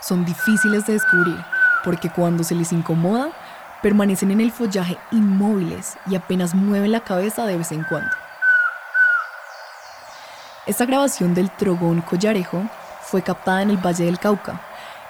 Son 0.00 0.24
difíciles 0.24 0.86
de 0.86 0.94
descubrir 0.94 1.42
porque 1.84 2.10
cuando 2.10 2.44
se 2.44 2.54
les 2.54 2.72
incomoda, 2.72 3.30
permanecen 3.82 4.30
en 4.30 4.40
el 4.40 4.52
follaje 4.52 4.98
inmóviles 5.10 5.96
y 6.06 6.16
apenas 6.16 6.54
mueven 6.54 6.92
la 6.92 7.00
cabeza 7.00 7.46
de 7.46 7.56
vez 7.56 7.72
en 7.72 7.84
cuando. 7.84 8.10
Esta 10.66 10.84
grabación 10.84 11.34
del 11.34 11.50
trogón 11.50 12.02
collarejo 12.02 12.62
fue 13.02 13.22
captada 13.22 13.62
en 13.62 13.70
el 13.70 13.78
Valle 13.78 14.04
del 14.04 14.18
Cauca 14.18 14.60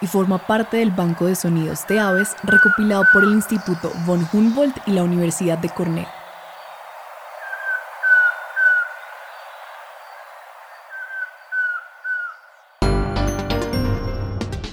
y 0.01 0.07
forma 0.07 0.39
parte 0.39 0.77
del 0.77 0.93
Banco 0.93 1.27
de 1.27 1.35
Sonidos 1.35 1.85
de 1.89 1.99
Aves 1.99 2.37
recopilado 2.45 3.05
por 3.13 3.25
el 3.25 3.33
Instituto 3.33 3.91
von 4.07 4.29
Humboldt 4.33 4.77
y 4.87 4.93
la 4.93 5.03
Universidad 5.03 5.59
de 5.59 5.69
Cornell. 5.71 6.18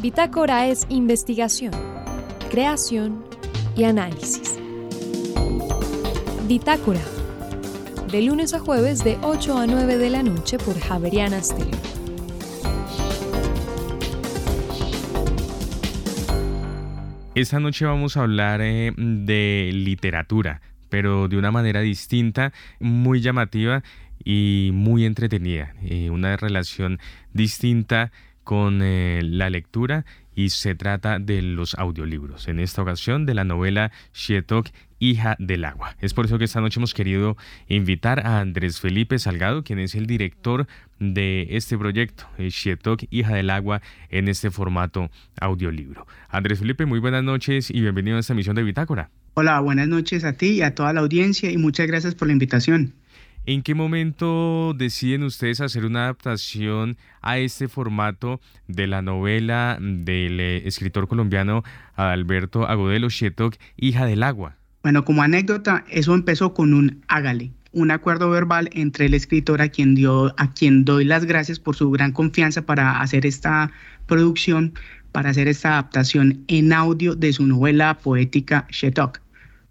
Bitácora 0.06 0.68
es 0.68 0.86
investigación, 0.90 1.72
creación 2.52 3.26
y 3.76 3.86
análisis. 3.86 4.60
Bitácora. 6.48 7.02
De 8.12 8.22
lunes 8.22 8.54
a 8.54 8.60
jueves 8.60 9.04
de 9.04 9.18
8 9.24 9.58
a 9.58 9.66
9 9.66 9.98
de 9.98 10.10
la 10.12 10.22
noche 10.22 10.60
por 10.60 10.80
Javeriana 10.80 11.42
Stereo. 11.42 11.80
Esta 17.34 17.60
noche 17.60 17.86
vamos 17.86 18.16
a 18.16 18.22
hablar 18.22 18.62
eh, 18.62 18.94
de 18.96 19.72
literatura, 19.74 20.62
pero 20.90 21.28
de 21.28 21.38
una 21.38 21.50
manera 21.50 21.82
distinta, 21.82 22.54
muy 22.80 23.22
llamativa 23.22 23.82
y 24.24 24.70
muy 24.72 25.04
entretenida. 25.04 25.74
Eh, 25.82 26.12
una 26.12 26.38
relación 26.38 27.00
distinta 27.34 28.12
con 28.46 28.82
eh, 28.82 29.22
la 29.24 29.50
lectura 29.50 30.06
y 30.36 30.50
se 30.50 30.76
trata 30.76 31.20
de 31.20 31.42
los 31.42 31.76
audiolibros. 31.76 32.48
En 32.48 32.60
esta 32.60 32.82
ocasión 32.82 33.26
de 33.26 33.34
la 33.34 33.44
novela 33.44 33.92
Shetok, 34.14 34.70
Hija 35.00 35.36
del 35.40 35.66
Agua. 35.66 35.96
Es 36.00 36.14
por 36.14 36.26
eso 36.26 36.38
que 36.38 36.46
esta 36.46 36.62
noche 36.62 36.80
hemos 36.80 36.94
querido 36.94 37.36
invitar 37.68 38.26
a 38.26 38.40
Andrés 38.40 38.80
Felipe 38.80 39.18
Salgado, 39.20 39.64
quien 39.64 39.80
es 39.80 39.96
el 39.96 40.06
director 40.06 40.68
de 41.00 41.48
este 41.52 41.78
proyecto, 41.78 42.26
eh, 42.38 42.50
Shetok, 42.50 43.04
Hija 43.10 43.36
del 43.36 43.50
Agua, 43.50 43.82
en 44.10 44.28
este 44.28 44.52
formato 44.52 45.10
audiolibro. 45.42 46.06
Andrés 46.30 46.60
Felipe, 46.60 46.86
muy 46.86 47.00
buenas 47.00 47.24
noches 47.24 47.70
y 47.72 47.82
bienvenido 47.82 48.18
a 48.18 48.20
esta 48.20 48.34
emisión 48.34 48.56
de 48.56 48.64
Bitácora. 48.64 49.10
Hola, 49.34 49.60
buenas 49.60 49.88
noches 49.88 50.24
a 50.24 50.34
ti 50.34 50.52
y 50.52 50.62
a 50.62 50.76
toda 50.76 50.94
la 50.94 51.02
audiencia 51.02 51.52
y 51.52 51.58
muchas 51.58 51.88
gracias 51.88 52.16
por 52.16 52.28
la 52.28 52.34
invitación. 52.34 52.94
¿En 53.48 53.62
qué 53.62 53.76
momento 53.76 54.74
deciden 54.76 55.22
ustedes 55.22 55.62
hacer 55.62 55.86
una 55.86 56.06
adaptación 56.06 56.98
a 57.22 57.38
este 57.38 57.68
formato 57.68 58.42
de 58.68 58.88
la 58.88 59.04
novela 59.04 59.78
del 59.80 60.40
eh, 60.40 60.68
escritor 60.68 61.08
colombiano 61.08 61.64
Alberto 61.96 62.68
Agudelo 62.68 63.08
Shetok, 63.10 63.56
Hija 63.78 64.08
del 64.08 64.24
Agua? 64.24 64.56
Bueno, 64.82 65.06
como 65.06 65.22
anécdota, 65.22 65.86
eso 65.92 66.16
empezó 66.16 66.56
con 66.56 66.74
un 66.74 67.04
hágale, 67.08 67.52
un 67.72 67.92
acuerdo 67.92 68.32
verbal 68.32 68.68
entre 68.74 69.06
el 69.06 69.14
escritor 69.14 69.62
a 69.62 69.70
quien, 69.70 69.94
dio, 69.94 70.34
a 70.38 70.52
quien 70.52 70.84
doy 70.84 71.06
las 71.06 71.26
gracias 71.26 71.60
por 71.60 71.76
su 71.76 71.92
gran 71.92 72.14
confianza 72.14 72.64
para 72.64 73.00
hacer 73.00 73.28
esta 73.28 73.72
producción, 74.08 74.74
para 75.12 75.30
hacer 75.30 75.48
esta 75.48 75.74
adaptación 75.74 76.44
en 76.48 76.74
audio 76.74 77.14
de 77.14 77.32
su 77.32 77.46
novela 77.46 78.00
poética 78.00 78.66
Shetok. 78.72 79.25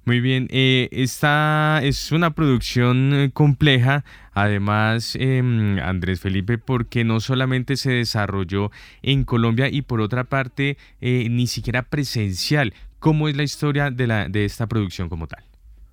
Muy 0.07 0.21
bien, 0.21 0.49
eh, 0.51 0.91
esta 0.93 1.81
es 1.83 2.13
una 2.13 2.35
producción 2.35 3.15
eh, 3.15 3.31
compleja, 3.33 4.05
además, 4.35 5.17
em, 5.19 5.79
Andrés 5.79 6.21
Felipe, 6.21 6.59
porque 6.59 7.05
no 7.05 7.21
solamente 7.21 7.79
se 7.79 7.93
desarrolló 7.93 8.71
en 9.03 9.25
Colombia 9.25 9.71
y 9.71 9.81
por 9.81 10.03
otra 10.03 10.25
parte, 10.25 10.77
eh, 11.01 11.29
ni 11.31 11.47
siquiera 11.47 11.85
presencial. 11.85 12.75
¿Cómo 12.99 13.29
es 13.29 13.37
la 13.37 13.45
historia 13.45 13.91
de, 13.91 14.07
la, 14.07 14.29
de 14.29 14.45
esta 14.45 14.67
producción 14.67 15.09
como 15.09 15.27
tal? 15.27 15.43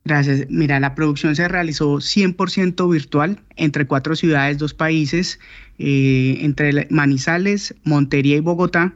Gracias. 0.03 0.45
Mira, 0.49 0.81
la 0.81 0.93
producción 0.93 1.33
se 1.37 1.47
realizó 1.47 2.01
100% 2.01 2.91
virtual 2.91 3.39
entre 3.55 3.87
cuatro 3.87 4.17
ciudades, 4.17 4.57
dos 4.57 4.73
países, 4.73 5.39
entre 5.77 6.87
Manizales, 6.89 7.75
Montería 7.83 8.35
y 8.37 8.39
Bogotá, 8.39 8.93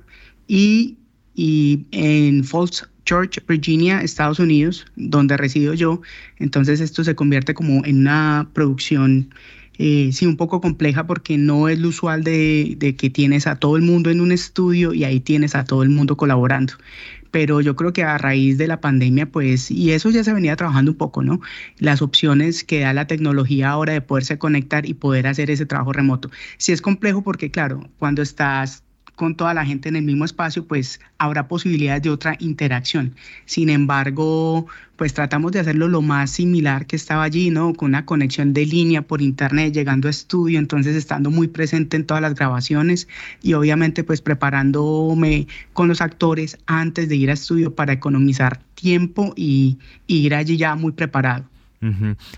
y, 0.47 0.97
y 1.35 1.85
en 1.91 2.43
Falls 2.43 2.89
Church, 3.05 3.39
Virginia, 3.47 4.01
Estados 4.01 4.39
Unidos, 4.39 4.85
donde 4.95 5.37
resido 5.37 5.73
yo. 5.73 6.01
Entonces 6.37 6.81
esto 6.81 7.03
se 7.03 7.15
convierte 7.15 7.53
como 7.53 7.85
en 7.85 8.01
una 8.01 8.49
producción, 8.53 9.33
eh, 9.77 10.09
sí, 10.11 10.25
un 10.25 10.37
poco 10.37 10.59
compleja 10.59 11.07
porque 11.07 11.37
no 11.37 11.69
es 11.69 11.79
lo 11.79 11.89
usual 11.89 12.23
de, 12.23 12.75
de, 12.77 12.95
que 12.95 13.09
tienes 13.09 13.47
a 13.47 13.57
todo 13.57 13.77
el 13.77 13.83
mundo 13.83 14.09
en 14.09 14.21
un 14.21 14.31
estudio 14.31 14.93
y 14.93 15.03
ahí 15.03 15.19
tienes 15.19 15.55
a 15.55 15.63
todo 15.63 15.83
el 15.83 15.89
mundo 15.89 16.17
colaborando. 16.17 16.73
Pero 17.31 17.59
yo 17.59 17.75
creo 17.75 17.91
que 17.91 18.03
a 18.03 18.17
raíz 18.17 18.57
de 18.57 18.67
la 18.67 18.79
pandemia, 18.79 19.25
pues, 19.25 19.69
y 19.69 19.91
eso 19.91 20.09
ya 20.09 20.23
se 20.23 20.31
venía 20.33 20.55
trabajando 20.55 20.91
un 20.91 20.97
poco, 20.97 21.21
¿no? 21.21 21.41
Las 21.79 22.01
opciones 22.01 22.63
que 22.63 22.79
da 22.79 22.93
la 22.93 23.07
tecnología 23.07 23.71
ahora 23.71 23.91
de 23.91 24.01
poderse 24.01 24.37
conectar 24.37 24.85
y 24.85 24.93
poder 24.93 25.27
hacer 25.27 25.51
ese 25.51 25.65
trabajo 25.65 25.91
remoto. 25.91 26.31
Sí 26.57 26.71
es 26.71 26.81
complejo 26.81 27.23
porque, 27.23 27.51
claro, 27.51 27.89
cuando 27.99 28.21
estás 28.21 28.84
con 29.15 29.35
toda 29.35 29.53
la 29.53 29.65
gente 29.65 29.89
en 29.89 29.95
el 29.95 30.03
mismo 30.03 30.25
espacio, 30.25 30.65
pues 30.65 30.99
habrá 31.17 31.47
posibilidades 31.47 32.03
de 32.03 32.09
otra 32.09 32.35
interacción. 32.39 33.15
Sin 33.45 33.69
embargo, 33.69 34.67
pues 34.95 35.13
tratamos 35.13 35.51
de 35.51 35.59
hacerlo 35.59 35.87
lo 35.87 36.01
más 36.01 36.31
similar 36.31 36.85
que 36.85 36.95
estaba 36.95 37.23
allí, 37.23 37.49
¿no? 37.49 37.73
Con 37.73 37.89
una 37.89 38.05
conexión 38.05 38.53
de 38.53 38.65
línea 38.65 39.01
por 39.01 39.21
internet, 39.21 39.73
llegando 39.73 40.07
a 40.07 40.11
estudio, 40.11 40.59
entonces 40.59 40.95
estando 40.95 41.31
muy 41.31 41.47
presente 41.47 41.97
en 41.97 42.05
todas 42.05 42.21
las 42.21 42.35
grabaciones 42.35 43.07
y 43.41 43.53
obviamente 43.53 44.03
pues 44.03 44.21
preparándome 44.21 45.47
con 45.73 45.87
los 45.87 46.01
actores 46.01 46.57
antes 46.65 47.09
de 47.09 47.15
ir 47.15 47.29
a 47.29 47.33
estudio 47.33 47.75
para 47.75 47.93
economizar 47.93 48.59
tiempo 48.75 49.33
y, 49.35 49.77
ir 50.07 50.35
allí 50.35 50.57
ya 50.57 50.75
muy 50.75 50.91
preparado. 50.91 51.45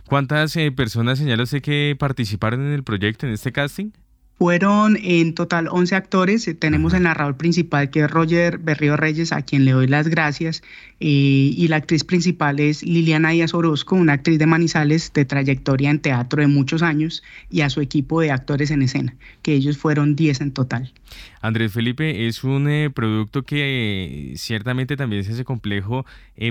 ¿Cuántas 0.08 0.56
eh, 0.58 0.72
personas 0.74 1.20
señala 1.20 1.44
usted 1.44 1.62
que 1.62 1.96
participaron 1.98 2.62
en 2.66 2.74
el 2.74 2.84
proyecto, 2.84 3.26
en 3.26 3.34
este 3.34 3.54
casting? 3.54 3.92
Fueron 4.38 4.98
en 5.02 5.34
total 5.34 5.68
11 5.68 5.96
actores. 5.96 6.48
Eh, 6.48 6.54
tenemos 6.54 6.94
el 6.94 7.04
narrador 7.04 7.38
principal 7.38 7.90
que 7.90 8.02
es 8.02 8.12
Roger 8.12 8.60
Berrío 8.60 8.96
Reyes, 8.96 9.32
a 9.32 9.42
quien 9.42 9.66
le 9.66 9.72
doy 9.72 9.88
las 9.88 10.08
gracias. 10.10 10.62
Eh, 11.00 11.54
y 11.56 11.68
la 11.68 11.78
actriz 11.78 12.04
principal 12.04 12.60
es 12.60 12.84
Liliana 12.84 13.30
Díaz 13.30 13.54
Orozco, 13.54 13.96
una 13.96 14.14
actriz 14.14 14.40
de 14.40 14.46
Manizales 14.46 15.12
de 15.14 15.26
trayectoria 15.26 15.90
en 15.90 16.00
teatro 16.00 16.42
de 16.42 16.48
muchos 16.48 16.82
años, 16.82 17.24
y 17.50 17.62
a 17.62 17.70
su 17.70 17.82
equipo 17.82 18.22
de 18.22 18.32
actores 18.32 18.72
en 18.72 18.82
escena, 18.82 19.16
que 19.42 19.54
ellos 19.54 19.78
fueron 19.78 20.16
10 20.16 20.42
en 20.42 20.52
total. 20.52 20.94
Andrés 21.42 21.72
Felipe, 21.72 22.28
es 22.28 22.44
un 22.44 22.68
eh, 22.68 22.90
producto 22.90 23.44
que 23.44 24.34
ciertamente 24.38 24.98
también 24.98 25.24
se 25.24 25.34
hace 25.34 25.46
complejo 25.46 26.06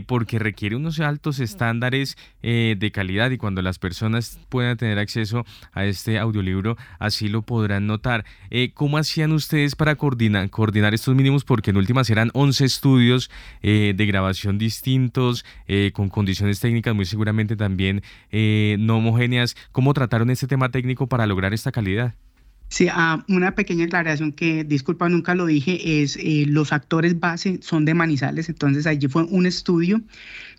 porque 0.07 0.40
requiere 0.40 0.74
unos 0.74 0.99
altos 0.99 1.38
estándares 1.38 2.16
de 2.42 2.90
calidad 2.92 3.30
y 3.30 3.38
cuando 3.38 3.62
las 3.62 3.78
personas 3.78 4.40
puedan 4.49 4.76
tener 4.76 4.99
acceso 4.99 5.47
a 5.72 5.84
este 5.84 6.18
audiolibro, 6.18 6.76
así 6.99 7.28
lo 7.28 7.42
podrán 7.42 7.86
notar. 7.86 8.24
Eh, 8.51 8.72
¿Cómo 8.74 8.99
hacían 8.99 9.32
ustedes 9.32 9.76
para 9.76 9.94
coordinar, 9.94 10.51
coordinar 10.51 10.94
estos 10.94 11.14
mínimos? 11.14 11.44
Porque 11.44 11.70
en 11.70 11.76
últimas 11.76 12.11
eran 12.11 12.30
11 12.34 12.64
estudios 12.64 13.30
eh, 13.62 13.94
de 13.97 14.07
grabación 14.07 14.36
distintos, 14.59 15.45
eh, 15.66 15.91
con 15.93 16.09
condiciones 16.09 16.61
técnicas 16.61 16.95
muy 16.95 17.05
seguramente 17.05 17.57
también 17.57 18.03
no 18.78 18.99
homogéneas. 18.99 19.57
¿Cómo 19.72 19.95
trataron 19.95 20.30
este 20.30 20.47
tema 20.47 20.70
técnico 20.70 21.07
para 21.07 21.26
lograr 21.26 21.55
esta 21.55 21.72
calidad? 21.72 22.14
Sí, 22.68 22.89
ah, 22.91 23.24
una 23.28 23.55
pequeña 23.55 23.84
aclaración 23.84 24.32
que, 24.32 24.64
disculpa, 24.64 25.09
nunca 25.09 25.34
lo 25.34 25.47
dije, 25.47 26.03
es 26.03 26.18
los 26.49 26.72
actores 26.72 27.18
base 27.20 27.61
son 27.62 27.84
de 27.84 27.95
Manizales, 27.95 28.49
entonces 28.49 28.87
allí 28.87 29.07
fue 29.07 29.22
un 29.22 29.47
estudio 29.47 30.01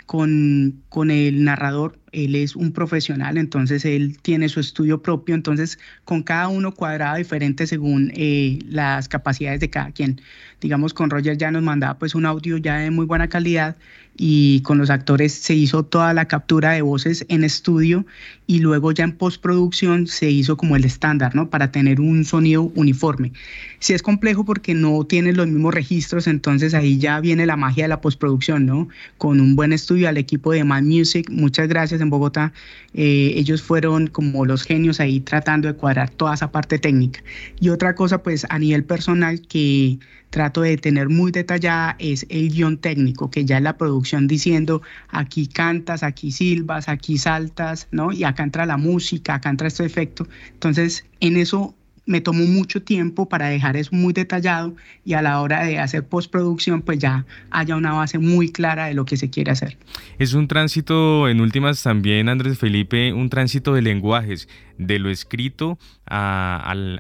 con, 0.06 0.82
con 0.90 1.12
el 1.12 1.44
narrador 1.44 2.00
él 2.12 2.36
es 2.36 2.56
un 2.56 2.72
profesional, 2.72 3.38
entonces 3.38 3.86
él 3.86 4.18
tiene 4.22 4.50
su 4.50 4.60
estudio 4.60 5.02
propio, 5.02 5.36
entonces 5.36 5.80
con 6.06 6.24
cada 6.24 6.48
uno 6.48 6.74
cuadrado 6.74 7.18
diferente 7.18 7.68
según 7.68 8.12
eh, 8.16 8.60
las 8.68 9.08
capacidades 9.08 9.60
de 9.60 9.70
cada 9.70 9.92
quien. 9.92 10.22
Digamos, 10.62 10.94
con 10.94 11.10
Roger 11.10 11.38
ya 11.38 11.52
nos 11.52 11.62
mandaba 11.62 12.00
pues 12.00 12.16
un 12.16 12.26
audio 12.26 12.58
ya 12.58 12.78
de 12.78 12.92
muy 12.92 13.06
buena 13.06 13.28
calidad 13.28 13.78
y 14.18 14.62
con 14.62 14.80
los 14.80 14.90
actores 14.90 15.32
se 15.34 15.54
hizo 15.54 15.84
toda 15.84 16.14
la 16.14 16.26
captura 16.26 16.72
de 16.72 16.82
voces 16.82 17.26
en 17.30 17.44
estudio 17.44 18.06
y 18.48 18.60
luego 18.60 18.92
ya 18.92 19.04
en 19.04 19.12
postproducción 19.12 20.08
se 20.08 20.32
hizo 20.32 20.58
como 20.58 20.76
el 20.76 20.86
estándar, 20.86 21.36
¿no? 21.36 21.50
Para 21.50 21.72
tener 21.72 22.02
un 22.02 22.26
sonido 22.26 22.64
uniforme. 22.76 23.32
Sí 23.80 23.94
es 23.94 24.02
complejo 24.02 24.44
porque 24.44 24.74
no 24.74 25.06
tiene 25.06 25.34
los 25.34 25.48
mismos 25.48 25.74
registros, 25.74 26.26
entonces 26.26 26.74
ahí 26.74 26.98
ya 26.98 27.20
viene 27.20 27.46
la 27.46 27.56
magia 27.56 27.84
de 27.84 27.90
la 27.90 28.02
postproducción, 28.02 28.66
¿no? 28.66 28.88
Con 29.20 29.40
un 29.40 29.56
buen 29.56 29.72
estudio 29.72 30.10
al 30.10 30.18
equipo 30.18 30.52
de 30.52 30.64
Mad 30.64 30.84
Music, 30.84 31.30
muchas 31.30 31.68
gracias 31.68 31.97
en 32.02 32.10
Bogotá, 32.10 32.54
eh, 32.94 33.34
ellos 33.36 33.62
fueron 33.62 34.08
como 34.08 34.46
los 34.46 34.64
genios 34.64 35.00
ahí 35.00 35.20
tratando 35.20 35.68
de 35.68 35.76
cuadrar 35.76 36.10
toda 36.10 36.34
esa 36.34 36.52
parte 36.52 36.80
técnica. 36.80 37.24
Y 37.60 37.70
otra 37.70 37.96
cosa, 37.96 38.24
pues 38.24 38.46
a 38.50 38.60
nivel 38.60 38.84
personal 38.84 39.42
que 39.42 40.00
trato 40.30 40.62
de 40.62 40.78
tener 40.78 41.10
muy 41.10 41.32
detallada 41.32 41.96
es 42.00 42.26
el 42.30 42.50
guion 42.50 42.78
técnico, 42.78 43.32
que 43.32 43.46
ya 43.46 43.58
es 43.58 43.64
la 43.64 43.78
producción 43.78 44.28
diciendo 44.28 44.82
aquí 45.10 45.48
cantas, 45.48 46.04
aquí 46.04 46.32
silbas, 46.32 46.90
aquí 46.90 47.18
saltas, 47.18 47.88
¿no? 47.92 48.12
Y 48.12 48.24
acá 48.24 48.44
entra 48.44 48.66
la 48.66 48.78
música, 48.78 49.36
acá 49.36 49.50
entra 49.50 49.68
este 49.68 49.86
efecto. 49.86 50.28
Entonces, 50.54 51.06
en 51.20 51.38
eso 51.38 51.76
me 52.08 52.22
tomó 52.22 52.46
mucho 52.46 52.82
tiempo 52.82 53.30
para 53.30 53.48
dejar 53.50 53.78
eso 53.78 53.92
muy 53.94 54.14
detallado 54.14 54.76
y 55.06 55.14
a 55.14 55.22
la 55.22 55.40
hora 55.42 55.64
de 55.64 55.78
hacer 55.78 56.04
postproducción 56.04 56.82
pues 56.82 56.98
ya 56.98 57.26
haya 57.52 57.76
una 57.76 57.94
base 57.94 58.18
muy 58.18 58.50
clara 58.50 58.88
de 58.88 58.96
lo 58.96 59.06
que 59.06 59.18
se 59.18 59.30
quiere 59.30 59.52
hacer. 59.52 59.78
Es 60.18 60.34
un 60.34 60.48
tránsito, 60.48 61.30
en 61.30 61.42
últimas 61.42 61.84
también 61.84 62.30
Andrés 62.30 62.58
Felipe, 62.58 63.14
un 63.14 63.30
tránsito 63.30 63.74
de 63.74 63.82
lenguajes, 63.82 64.48
de 64.78 65.00
lo 65.00 65.10
escrito 65.10 65.78
al, 66.06 66.98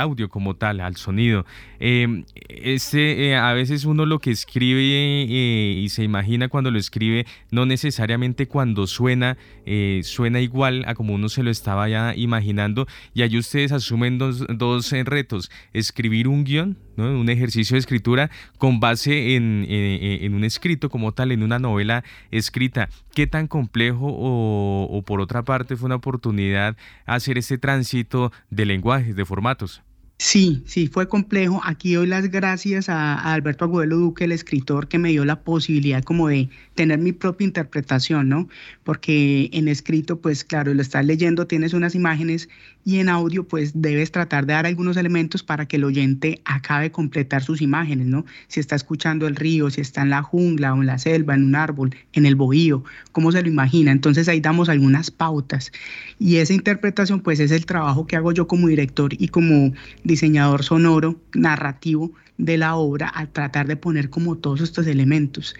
audio 0.00 0.28
como 0.28 0.54
tal, 0.56 0.80
al 0.80 0.96
sonido. 0.96 1.46
Em, 1.78 2.24
este, 2.48 3.36
a 3.36 3.52
veces 3.52 3.84
uno 3.84 4.06
lo 4.06 4.18
que 4.18 4.30
escribe 4.30 5.24
y 5.28 5.88
se 5.88 6.04
imagina 6.04 6.48
cuando 6.48 6.70
lo 6.70 6.78
escribe, 6.78 7.26
no 7.50 7.66
necesariamente 7.66 8.46
cuando 8.46 8.86
suena, 8.86 9.36
suena 10.02 10.40
igual 10.40 10.84
a 10.86 10.94
como 10.94 11.14
uno 11.14 11.28
se 11.28 11.42
lo 11.42 11.50
estaba 11.50 11.88
ya 11.88 12.14
imaginando. 12.14 12.86
Y 13.14 13.22
ahí 13.22 13.36
ustedes 13.38 13.72
asumen 13.72 14.18
dos, 14.18 14.46
dos 14.48 14.90
retos, 15.04 15.50
escribir 15.72 16.28
un 16.28 16.44
guion, 16.44 16.76
un 16.96 17.30
ejercicio 17.30 17.74
de 17.74 17.78
escritura 17.78 18.30
con 18.58 18.80
base 18.80 19.36
en, 19.36 20.34
un 20.34 20.44
escrito 20.44 20.90
como 20.90 21.12
tal, 21.12 21.32
en 21.32 21.42
una 21.42 21.58
novela 21.58 22.04
escrita. 22.30 22.88
¿Qué 23.14 23.26
tan 23.26 23.48
complejo 23.48 24.06
o 24.06 25.02
por 25.06 25.20
otra 25.20 25.42
parte 25.42 25.76
fue 25.76 25.86
una 25.86 25.96
oportunidad 25.96 26.76
hacer 27.06 27.38
este 27.38 27.58
tránsito 27.58 28.32
de 28.50 28.66
lenguajes, 28.66 29.16
de 29.16 29.24
formatos? 29.24 29.82
Sí, 30.22 30.62
sí, 30.66 30.86
fue 30.86 31.08
complejo. 31.08 31.62
Aquí 31.64 31.94
doy 31.94 32.06
las 32.06 32.28
gracias 32.30 32.90
a, 32.90 33.14
Alberto 33.32 33.64
Agudelo 33.64 33.96
Duque, 33.96 34.24
el 34.24 34.32
escritor, 34.32 34.86
que 34.86 34.98
me 34.98 35.08
dio 35.08 35.24
la 35.24 35.40
posibilidad 35.40 36.02
como 36.02 36.28
de 36.28 36.50
tener 36.74 36.98
mi 36.98 37.12
propia 37.12 37.46
interpretación, 37.46 38.28
¿no? 38.28 38.46
Porque 38.84 39.48
en 39.54 39.66
escrito, 39.66 40.20
pues 40.20 40.44
claro, 40.44 40.74
lo 40.74 40.82
estás 40.82 41.06
leyendo, 41.06 41.46
tienes 41.46 41.72
unas 41.72 41.94
imágenes 41.94 42.50
y 42.84 42.98
en 42.98 43.08
audio, 43.08 43.46
pues 43.48 43.72
debes 43.74 44.12
tratar 44.12 44.44
de 44.44 44.52
dar 44.52 44.66
algunos 44.66 44.98
elementos 44.98 45.42
para 45.42 45.66
que 45.66 45.76
el 45.76 45.84
oyente 45.84 46.40
acabe 46.44 46.90
completar 46.90 47.42
sus 47.42 47.62
imágenes, 47.62 48.06
¿no? 48.06 48.26
Si 48.48 48.60
está 48.60 48.76
escuchando 48.76 49.26
el 49.26 49.36
río, 49.36 49.70
si 49.70 49.80
está 49.80 50.02
en 50.02 50.10
la 50.10 50.22
jungla 50.22 50.74
o 50.74 50.80
en 50.80 50.86
la 50.86 50.98
selva, 50.98 51.34
en 51.34 51.44
un 51.44 51.54
árbol, 51.54 51.94
en 52.12 52.26
el 52.26 52.36
bohío, 52.36 52.84
¿cómo 53.12 53.32
se 53.32 53.42
lo 53.42 53.48
imagina? 53.48 53.90
Entonces 53.90 54.28
ahí 54.28 54.40
damos 54.40 54.68
algunas 54.68 55.10
pautas. 55.10 55.72
Y 56.18 56.36
esa 56.36 56.52
interpretación, 56.52 57.20
pues 57.20 57.40
es 57.40 57.50
el 57.50 57.64
trabajo 57.64 58.06
que 58.06 58.16
hago 58.16 58.32
yo 58.32 58.46
como 58.46 58.68
director 58.68 59.14
y 59.14 59.28
como 59.28 59.72
diseñador 60.10 60.64
sonoro, 60.64 61.20
narrativo 61.34 62.12
de 62.36 62.58
la 62.58 62.74
obra 62.74 63.08
al 63.08 63.30
tratar 63.30 63.66
de 63.66 63.76
poner 63.76 64.10
como 64.10 64.36
todos 64.36 64.60
estos 64.60 64.86
elementos. 64.86 65.54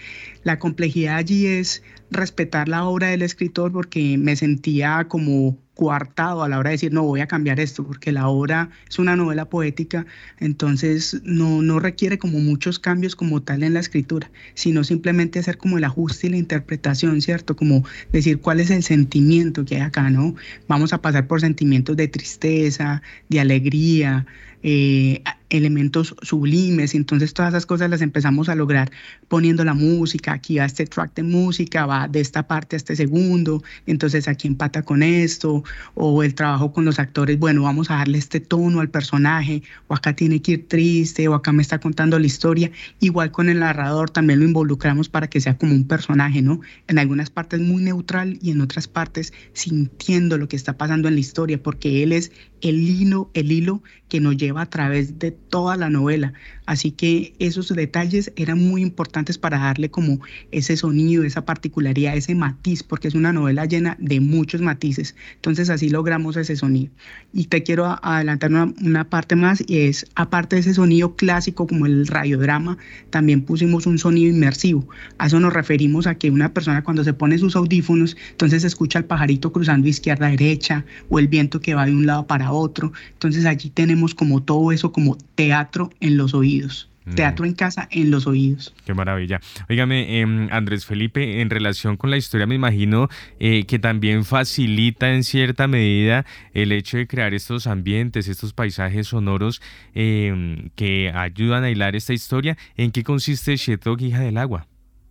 La 0.45 0.59
complejidad 0.59 1.17
allí 1.17 1.47
es 1.47 1.83
respetar 2.11 2.69
la 2.69 2.85
obra 2.85 3.09
del 3.09 3.23
escritor 3.23 3.73
porque 3.73 4.19
me 4.19 4.37
sentía 4.37 5.07
como 5.09 5.59
coartado 5.81 6.43
a 6.43 6.49
la 6.51 6.59
hora 6.59 6.69
de 6.69 6.75
decir, 6.75 6.93
no, 6.93 7.05
voy 7.05 7.21
a 7.21 7.27
cambiar 7.27 7.59
esto, 7.59 7.87
porque 7.87 8.13
la 8.13 8.29
obra 8.29 8.69
es 8.87 8.99
una 8.99 9.17
novela 9.17 9.49
poética, 9.49 10.05
entonces 10.39 11.23
no, 11.25 11.63
no 11.63 11.81
requiere 11.81 12.19
como 12.19 12.39
muchos 12.39 12.79
cambios 12.79 13.17
como 13.17 13.41
tal 13.41 13.63
en 13.63 13.73
la 13.73 13.81
escritura, 13.81 14.31
sino 14.53 14.85
simplemente 14.85 15.39
hacer 15.39 15.57
como 15.57 15.79
el 15.79 15.85
ajuste 15.85 16.27
y 16.27 16.31
la 16.33 16.37
interpretación, 16.37 17.23
¿cierto? 17.23 17.57
Como 17.57 17.83
decir 18.13 18.43
cuál 18.43 18.61
es 18.61 18.69
el 18.69 18.83
sentimiento 18.83 19.65
que 19.65 19.77
hay 19.77 19.81
acá, 19.81 20.11
¿no? 20.11 20.35
Vamos 20.69 20.93
a 20.93 21.01
pasar 21.01 21.27
por 21.27 21.41
sentimientos 21.41 21.97
de 21.97 22.09
tristeza, 22.09 23.01
de 23.31 23.41
alegría, 23.41 24.27
eh, 24.63 25.23
elementos 25.51 26.15
sublimes, 26.23 26.95
entonces 26.95 27.35
todas 27.35 27.53
esas 27.53 27.67
cosas 27.67 27.91
las 27.91 28.01
empezamos 28.01 28.49
a 28.49 28.55
lograr 28.55 28.91
poniendo 29.29 29.65
la 29.65 29.75
música, 29.75 30.33
aquí 30.33 30.59
va 30.59 30.65
este 30.65 30.87
track 30.87 31.15
de 31.15 31.25
música, 31.25 31.87
va 31.87 32.09
de 32.09 32.21
esta 32.21 32.47
parte 32.47 32.77
a 32.77 32.79
este 32.79 32.97
segundo, 32.97 33.63
entonces 33.87 34.29
aquí 34.29 34.49
empata 34.49 34.83
con 34.83 35.03
esto, 35.03 35.65
o 35.95 36.23
el 36.23 36.35
trabajo 36.35 36.73
con 36.73 36.85
los 36.85 36.99
actores, 36.99 37.39
bueno, 37.39 37.63
vamos 37.63 37.91
a 37.91 37.97
darle 37.97 38.19
este 38.19 38.41
tono 38.41 38.81
al 38.81 38.91
personaje, 38.91 39.63
o 39.89 39.95
acá 39.95 40.15
tiene 40.15 40.41
que 40.41 40.53
ir 40.53 40.69
triste, 40.69 41.27
o 41.29 41.35
acá 41.35 41.53
me 41.53 41.63
está 41.63 41.81
contando 41.81 42.19
la 42.19 42.27
historia, 42.27 42.71
igual 43.01 43.33
con 43.33 43.49
el 43.49 43.59
narrador 43.59 44.11
también 44.11 44.39
lo 44.39 44.47
involucramos 44.47 45.09
para 45.09 45.29
que 45.29 45.41
sea 45.41 45.59
como 45.59 45.75
un 45.75 45.87
personaje, 45.87 46.43
¿no? 46.43 46.61
En 46.87 46.99
algunas 46.99 47.31
partes 47.31 47.61
muy 47.61 47.83
neutral 47.83 48.39
y 48.41 48.53
en 48.53 48.61
otras 48.61 48.87
partes 48.87 49.33
sintiendo 49.53 50.39
lo 50.39 50.49
que 50.49 50.57
está 50.57 50.79
pasando 50.79 51.09
en 51.09 51.15
la 51.15 51.21
historia, 51.21 51.61
porque 51.61 52.05
él 52.05 52.13
es 52.13 52.31
el 52.61 52.79
hilo, 52.79 53.31
el 53.35 53.51
hilo 53.51 53.83
que 54.11 54.21
nos 54.21 54.37
lleva 54.37 54.61
a 54.63 54.67
través 54.67 55.19
de 55.19 55.31
toda 55.31 55.77
la 55.77 55.89
novela. 55.89 56.35
Así 56.67 56.91
que 56.93 57.35
esos 57.39 57.69
detalles 57.69 58.33
eran 58.37 58.59
muy 58.59 58.83
importantes 58.83 59.39
para 59.39 59.59
darle 59.59 59.91
como 59.91 60.21
ese 60.53 60.77
sonido, 60.77 61.25
esa 61.25 61.45
particularidad, 61.45 62.17
ese 62.17 62.35
matiz, 62.35 62.83
porque 62.83 63.09
es 63.09 63.15
una 63.15 63.33
novela 63.33 63.65
llena 63.65 63.97
de 64.01 64.21
muchos 64.21 64.61
matices. 64.61 65.15
Entonces 65.37 65.71
así 65.71 65.89
logramos 65.89 66.37
ese 66.37 66.57
sonido. 66.57 66.93
Y 67.33 67.45
te 67.45 67.63
quiero 67.63 67.99
adelantar 68.03 68.51
una, 68.51 69.05
parte 69.09 69.37
más 69.37 69.63
y 69.67 69.79
es, 69.81 70.07
aparte 70.15 70.57
de 70.57 70.61
ese 70.61 70.75
sonido 70.75 71.17
clásico 71.17 71.67
como 71.67 71.87
el 71.87 72.07
radiodrama, 72.07 72.79
también 73.11 73.43
pusimos 73.43 73.87
un 73.87 73.99
sonido 73.99 74.31
inmersivo. 74.31 74.89
A 75.19 75.27
eso 75.27 75.41
nos 75.41 75.53
referimos 75.53 76.07
a 76.07 76.15
que 76.15 76.31
una 76.31 76.53
persona 76.53 76.85
cuando 76.85 77.05
se 77.05 77.15
pone 77.15 77.39
sus 77.39 77.57
audífonos, 77.57 78.17
entonces 78.31 78.65
escucha 78.65 78.99
el 78.99 79.05
pajarito 79.05 79.53
cruzando 79.53 79.89
izquierda 79.89 80.27
a 80.27 80.31
derecha 80.31 80.85
o 81.09 81.19
el 81.19 81.29
viento 81.29 81.61
que 81.61 81.75
va 81.75 81.87
de 81.87 81.93
un 81.93 82.07
lado 82.07 82.27
para 82.27 82.53
otro. 82.53 82.93
Entonces 83.13 83.45
allí 83.47 83.71
tenemos 83.71 84.15
como 84.15 84.43
todo 84.43 84.73
eso 84.73 84.93
como 84.93 85.17
teatro 85.35 85.91
en 86.01 86.17
los 86.17 86.35
oídos. 86.35 86.60
Mm. 87.05 87.15
Teatro 87.15 87.47
en 87.47 87.55
casa, 87.55 87.89
en 87.91 88.11
los 88.11 88.27
oídos. 88.27 88.75
Qué 88.85 88.93
maravilla. 88.93 89.41
Óigame, 89.69 90.21
em, 90.21 90.49
Andrés 90.53 90.85
Felipe, 90.85 91.41
en 91.41 91.49
relación 91.49 91.97
con 91.97 92.11
la 92.11 92.19
historia, 92.19 92.47
me 92.47 92.55
imagino 92.55 93.09
eh, 93.39 93.65
que 93.65 93.79
también 93.79 94.25
facilita 94.25 95.13
en 95.13 95.25
cierta 95.25 95.67
medida 95.67 96.27
el 96.53 96.73
hecho 96.73 96.99
de 96.99 97.07
crear 97.07 97.33
estos 97.33 97.67
ambientes, 97.67 98.29
estos 98.29 98.53
paisajes 98.53 99.09
sonoros 99.09 99.63
em, 99.95 100.69
que 100.75 101.11
ayudan 101.15 101.65
a 101.65 101.71
hilar 101.71 101.97
esta 101.97 102.13
historia. 102.13 102.59
¿En 102.77 102.91
qué 102.91 103.03
consiste 103.03 103.57
Shetok, 103.57 104.03
hija 104.03 104.21
del 104.21 104.37
agua? 104.37 104.67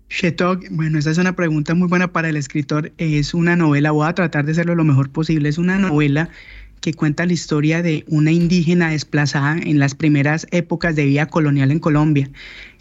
Shetok, 0.10 0.66
bueno, 0.72 0.98
esa 0.98 1.12
es 1.12 1.18
una 1.20 1.36
pregunta 1.36 1.76
muy 1.76 1.88
buena 1.88 2.12
para 2.12 2.30
el 2.30 2.36
escritor. 2.36 2.92
Es 2.98 3.34
una 3.34 3.56
novela, 3.56 3.92
voy 3.92 4.08
a 4.08 4.14
tratar 4.14 4.46
de 4.46 4.52
hacerlo 4.52 4.76
lo 4.76 4.84
mejor 4.84 5.12
posible. 5.12 5.50
Es 5.50 5.60
una 5.60 5.78
novela 5.78 6.30
que 6.82 6.94
cuenta 6.94 7.26
la 7.26 7.34
historia 7.34 7.82
de 7.82 8.06
una 8.08 8.32
indígena 8.32 8.92
desplazada 8.92 9.58
en 9.58 9.80
las 9.80 9.96
primeras 9.96 10.48
épocas 10.52 10.96
de 10.96 11.06
vida 11.06 11.26
colonial 11.26 11.72
en 11.72 11.80
Colombia. 11.80 12.30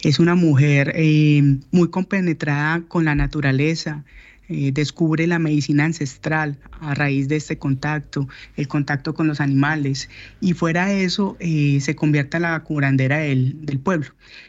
Es 0.01 0.19
una 0.19 0.35
mujer 0.35 0.93
eh, 0.95 1.41
muy 1.71 1.89
compenetrada 1.89 2.81
con 2.87 3.05
la 3.05 3.15
naturaleza, 3.15 4.05
eh, 4.51 4.71
descubre 4.73 5.27
la 5.27 5.37
medicina 5.37 5.85
ancestral 5.85 6.57
a 6.81 6.95
raíz 6.95 7.27
de 7.27 7.35
este 7.35 7.59
contacto, 7.59 8.27
el 8.57 8.67
contacto 8.67 9.13
con 9.13 9.27
los 9.27 9.41
animales, 9.41 10.09
y 10.41 10.53
fuera 10.53 10.87
de 10.87 11.03
eso 11.03 11.37
eh, 11.39 11.77
se 11.81 11.95
convierte 11.95 12.37
en 12.37 12.43
la 12.43 12.59
curandera 12.63 13.19
del, 13.19 13.63
del, 13.63 13.77
pueblo. 13.77 14.07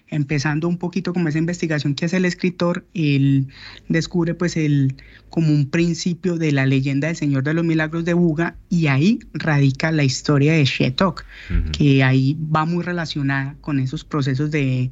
Empezando 0.08 0.68
un 0.68 0.78
poquito 0.78 1.12
como 1.12 1.28
esa 1.28 1.36
investigación 1.36 1.94
que 1.94 2.06
hace 2.06 2.16
el 2.16 2.24
escritor, 2.24 2.86
él 2.94 3.48
descubre 3.88 4.34
pues 4.34 4.56
el, 4.56 4.96
como 5.28 5.52
un 5.52 5.68
principio 5.68 6.38
de 6.38 6.52
la 6.52 6.64
leyenda 6.64 7.08
del 7.08 7.16
Señor 7.16 7.42
de 7.42 7.52
los 7.52 7.64
Milagros 7.66 8.06
de 8.06 8.14
Buga, 8.14 8.56
y 8.70 8.86
ahí 8.86 9.18
radica 9.34 9.92
la 9.92 10.04
historia 10.04 10.54
de 10.54 10.64
Shetok, 10.64 11.26
que 11.72 12.02
ahí 12.02 12.38
va 12.40 12.64
muy 12.64 12.82
relacionada 12.82 13.54
con 13.60 13.78
esos 13.78 14.04
procesos 14.04 14.50
de, 14.50 14.90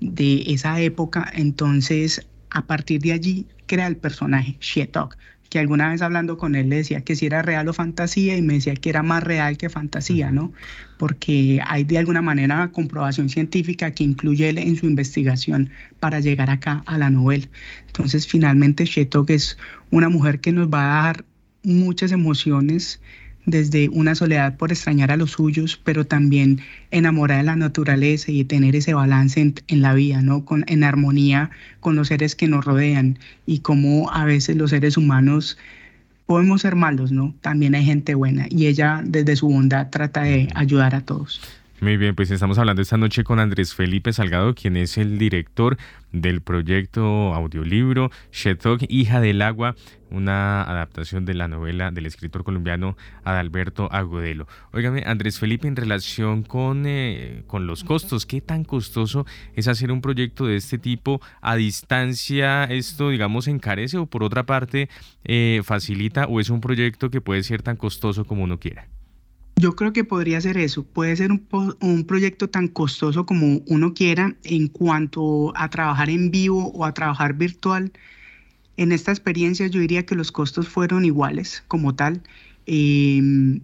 de 0.00 0.44
esa 0.46 0.80
época. 0.80 1.28
Entonces, 1.34 2.24
a 2.54 2.66
partir 2.66 3.02
de 3.02 3.12
allí 3.12 3.46
crea 3.66 3.88
el 3.88 3.96
personaje, 3.96 4.56
Shetok, 4.60 5.16
que 5.50 5.58
alguna 5.58 5.90
vez 5.90 6.02
hablando 6.02 6.38
con 6.38 6.54
él 6.54 6.70
le 6.70 6.76
decía 6.76 7.02
que 7.02 7.16
si 7.16 7.26
era 7.26 7.42
real 7.42 7.68
o 7.68 7.72
fantasía 7.72 8.36
y 8.36 8.42
me 8.42 8.54
decía 8.54 8.74
que 8.76 8.90
era 8.90 9.02
más 9.02 9.24
real 9.24 9.56
que 9.58 9.68
fantasía, 9.68 10.30
¿no? 10.30 10.52
Porque 10.96 11.60
hay 11.66 11.82
de 11.84 11.98
alguna 11.98 12.22
manera 12.22 12.70
comprobación 12.72 13.28
científica 13.28 13.90
que 13.90 14.04
incluye 14.04 14.48
él 14.48 14.58
en 14.58 14.76
su 14.76 14.86
investigación 14.86 15.70
para 15.98 16.20
llegar 16.20 16.48
acá 16.48 16.82
a 16.86 16.96
la 16.96 17.10
novela. 17.10 17.46
Entonces, 17.88 18.26
finalmente, 18.26 18.84
Shetok 18.84 19.30
es 19.30 19.58
una 19.90 20.08
mujer 20.08 20.40
que 20.40 20.52
nos 20.52 20.68
va 20.68 21.00
a 21.00 21.04
dar 21.06 21.24
muchas 21.64 22.12
emociones 22.12 23.00
desde 23.46 23.88
una 23.90 24.14
soledad 24.14 24.56
por 24.56 24.72
extrañar 24.72 25.10
a 25.10 25.16
los 25.16 25.32
suyos, 25.32 25.80
pero 25.82 26.06
también 26.06 26.60
enamorar 26.90 27.38
de 27.38 27.44
la 27.44 27.56
naturaleza 27.56 28.30
y 28.30 28.44
tener 28.44 28.76
ese 28.76 28.94
balance 28.94 29.54
en, 29.66 29.82
la 29.82 29.94
vida, 29.94 30.22
¿no? 30.22 30.44
Con, 30.44 30.64
en 30.68 30.84
armonía 30.84 31.50
con 31.80 31.96
los 31.96 32.08
seres 32.08 32.34
que 32.34 32.48
nos 32.48 32.64
rodean 32.64 33.18
y 33.46 33.58
cómo 33.58 34.10
a 34.12 34.24
veces 34.24 34.56
los 34.56 34.70
seres 34.70 34.96
humanos 34.96 35.58
podemos 36.26 36.62
ser 36.62 36.74
malos, 36.74 37.12
¿no? 37.12 37.34
También 37.40 37.74
hay 37.74 37.84
gente 37.84 38.14
buena 38.14 38.46
y 38.48 38.66
ella 38.66 39.02
desde 39.04 39.36
su 39.36 39.48
bondad 39.48 39.90
trata 39.90 40.22
de 40.22 40.48
ayudar 40.54 40.94
a 40.94 41.02
todos. 41.02 41.40
Muy 41.80 41.96
bien, 41.96 42.14
pues 42.14 42.30
estamos 42.30 42.56
hablando 42.58 42.82
esta 42.82 42.96
noche 42.96 43.24
con 43.24 43.40
Andrés 43.40 43.74
Felipe 43.74 44.12
Salgado, 44.12 44.54
quien 44.54 44.76
es 44.76 44.96
el 44.96 45.18
director 45.18 45.76
del 46.12 46.40
proyecto 46.40 47.34
audiolibro 47.34 48.12
Shetok, 48.32 48.84
Hija 48.88 49.20
del 49.20 49.42
Agua, 49.42 49.74
una 50.08 50.62
adaptación 50.62 51.24
de 51.24 51.34
la 51.34 51.48
novela 51.48 51.90
del 51.90 52.06
escritor 52.06 52.44
colombiano 52.44 52.96
Adalberto 53.24 53.92
Agudelo. 53.92 54.46
Óigame, 54.72 55.02
Andrés 55.04 55.40
Felipe, 55.40 55.66
en 55.66 55.74
relación 55.74 56.44
con, 56.44 56.84
eh, 56.86 57.42
con 57.48 57.66
los 57.66 57.82
costos, 57.82 58.24
¿qué 58.24 58.40
tan 58.40 58.62
costoso 58.62 59.26
es 59.56 59.66
hacer 59.66 59.90
un 59.90 60.00
proyecto 60.00 60.46
de 60.46 60.56
este 60.56 60.78
tipo 60.78 61.20
a 61.42 61.56
distancia? 61.56 62.64
¿Esto, 62.64 63.10
digamos, 63.10 63.48
encarece 63.48 63.98
o 63.98 64.06
por 64.06 64.22
otra 64.22 64.44
parte 64.44 64.88
eh, 65.24 65.60
facilita 65.64 66.26
o 66.26 66.38
es 66.38 66.50
un 66.50 66.60
proyecto 66.60 67.10
que 67.10 67.20
puede 67.20 67.42
ser 67.42 67.62
tan 67.62 67.76
costoso 67.76 68.24
como 68.24 68.44
uno 68.44 68.60
quiera? 68.60 68.86
Yo 69.64 69.76
creo 69.76 69.94
que 69.94 70.04
podría 70.04 70.42
ser 70.42 70.58
eso. 70.58 70.84
Puede 70.84 71.16
ser 71.16 71.30
un, 71.32 72.04
proyecto 72.06 72.50
tan 72.50 72.68
costoso 72.68 73.24
como 73.24 73.62
uno 73.66 73.94
quiera 73.94 74.36
en 74.44 74.68
cuanto 74.68 75.56
a 75.56 75.70
trabajar 75.70 76.10
en 76.10 76.30
vivo 76.30 76.68
o 76.72 76.84
a 76.84 76.92
trabajar 76.92 77.32
virtual. 77.32 77.90
En 78.76 78.92
esta 78.92 79.10
experiencia 79.10 79.66
yo 79.68 79.80
diría 79.80 80.04
que 80.04 80.16
los 80.16 80.32
costos 80.32 80.68
fueron 80.68 81.06
iguales 81.06 81.64
como 81.66 81.94
tal 81.94 82.22
Em, 82.66 83.60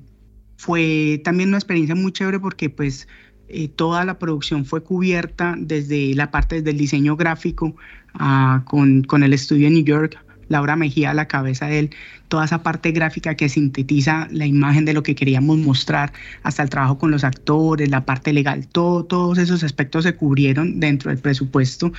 fue 0.56 1.20
también 1.24 1.48
una 1.48 1.58
experiencia 1.58 1.94
muy 1.94 2.12
chévere 2.12 2.38
porque 2.38 2.68
pues 2.68 3.08
eh, 3.48 3.68
toda 3.68 4.04
la 4.04 4.18
producción 4.18 4.64
fue 4.64 4.82
cubierta 4.82 5.54
desde 5.58 6.14
la 6.14 6.30
parte 6.30 6.62
del 6.62 6.76
diseño 6.76 7.16
gráfico 7.16 7.74
ah, 8.14 8.62
con, 8.66 9.02
con, 9.04 9.22
el 9.22 9.32
estudio 9.32 9.68
en 9.68 9.74
New 9.74 9.84
York, 9.84 10.18
Laura 10.50 10.76
Mejía 10.76 11.14
la 11.14 11.28
cabeza 11.28 11.66
de 11.66 11.78
él, 11.78 11.90
toda 12.28 12.44
esa 12.44 12.62
parte 12.62 12.90
gráfica 12.90 13.36
que 13.36 13.48
sintetiza 13.48 14.28
la 14.30 14.46
imagen 14.46 14.84
de 14.84 14.92
lo 14.92 15.02
que 15.02 15.14
queríamos 15.14 15.56
mostrar, 15.58 16.12
hasta 16.42 16.62
el 16.62 16.68
trabajo 16.68 16.98
con 16.98 17.10
los 17.10 17.24
actores, 17.24 17.88
la 17.88 18.04
parte 18.04 18.32
legal, 18.32 18.66
todo, 18.66 19.04
todos 19.04 19.38
esos 19.38 19.62
aspectos 19.62 20.04
se 20.04 20.14
cubrieron 20.14 20.80
dentro 20.80 21.10
del 21.10 21.18
presupuesto. 21.18 21.92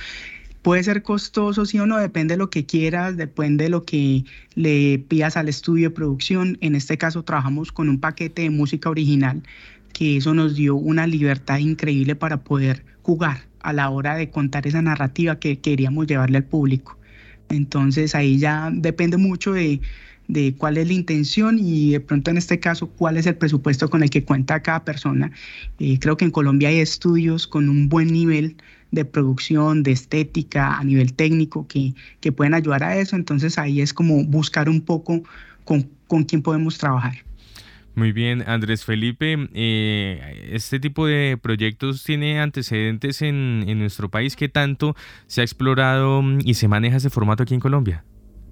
Puede 0.60 0.84
ser 0.84 1.02
costoso, 1.02 1.64
sí 1.64 1.78
o 1.80 1.86
no, 1.86 1.96
depende 1.96 2.34
de 2.34 2.38
lo 2.38 2.50
que 2.50 2.66
quieras, 2.66 3.16
depende 3.16 3.64
de 3.64 3.70
lo 3.70 3.84
que 3.84 4.24
le 4.54 4.98
pidas 5.08 5.36
al 5.36 5.48
estudio 5.48 5.88
de 5.88 5.94
producción. 5.94 6.58
En 6.60 6.76
este 6.76 6.98
caso 6.98 7.24
trabajamos 7.24 7.72
con 7.72 7.88
un 7.88 7.98
paquete 7.98 8.42
de 8.42 8.50
música 8.50 8.90
original, 8.90 9.42
que 9.92 10.18
eso 10.18 10.34
nos 10.34 10.54
dio 10.54 10.76
una 10.76 11.06
libertad 11.06 11.58
increíble 11.58 12.14
para 12.14 12.44
poder 12.44 12.84
jugar 13.02 13.46
a 13.60 13.72
la 13.72 13.90
hora 13.90 14.14
de 14.14 14.30
contar 14.30 14.66
esa 14.66 14.82
narrativa 14.82 15.38
que 15.38 15.58
queríamos 15.58 16.06
llevarle 16.06 16.38
al 16.38 16.44
público. 16.44 16.98
Entonces 17.52 18.14
ahí 18.14 18.38
ya 18.38 18.70
depende 18.72 19.16
mucho 19.16 19.52
de, 19.52 19.80
de 20.28 20.54
cuál 20.56 20.78
es 20.78 20.86
la 20.86 20.94
intención 20.94 21.58
y 21.58 21.92
de 21.92 22.00
pronto 22.00 22.30
en 22.30 22.38
este 22.38 22.58
caso 22.58 22.88
cuál 22.88 23.16
es 23.16 23.26
el 23.26 23.36
presupuesto 23.36 23.90
con 23.90 24.02
el 24.02 24.10
que 24.10 24.24
cuenta 24.24 24.62
cada 24.62 24.84
persona. 24.84 25.30
Eh, 25.78 25.98
creo 25.98 26.16
que 26.16 26.24
en 26.24 26.30
Colombia 26.30 26.70
hay 26.70 26.78
estudios 26.78 27.46
con 27.46 27.68
un 27.68 27.88
buen 27.88 28.12
nivel 28.12 28.56
de 28.90 29.04
producción, 29.04 29.82
de 29.82 29.92
estética, 29.92 30.78
a 30.78 30.84
nivel 30.84 31.14
técnico, 31.14 31.66
que, 31.66 31.94
que 32.20 32.32
pueden 32.32 32.54
ayudar 32.54 32.82
a 32.82 32.96
eso. 32.96 33.16
Entonces 33.16 33.58
ahí 33.58 33.80
es 33.80 33.92
como 33.92 34.24
buscar 34.24 34.68
un 34.68 34.80
poco 34.80 35.22
con, 35.64 35.88
con 36.06 36.24
quién 36.24 36.42
podemos 36.42 36.78
trabajar. 36.78 37.14
Muy 37.94 38.12
bien, 38.12 38.42
Andrés 38.46 38.84
Felipe, 38.86 39.36
eh, 39.52 40.48
este 40.50 40.80
tipo 40.80 41.06
de 41.06 41.38
proyectos 41.40 42.02
tiene 42.02 42.40
antecedentes 42.40 43.20
en, 43.20 43.78
nuestro 43.78 44.10
país. 44.10 44.34
¿Qué 44.34 44.48
tanto 44.48 44.96
se 45.26 45.42
ha 45.42 45.44
explorado 45.44 46.22
y 46.42 46.54
se 46.54 46.68
maneja 46.68 46.96
ese 46.96 47.10
formato 47.10 47.42
aquí 47.42 47.52
en 47.52 47.60
Colombia? 47.60 48.04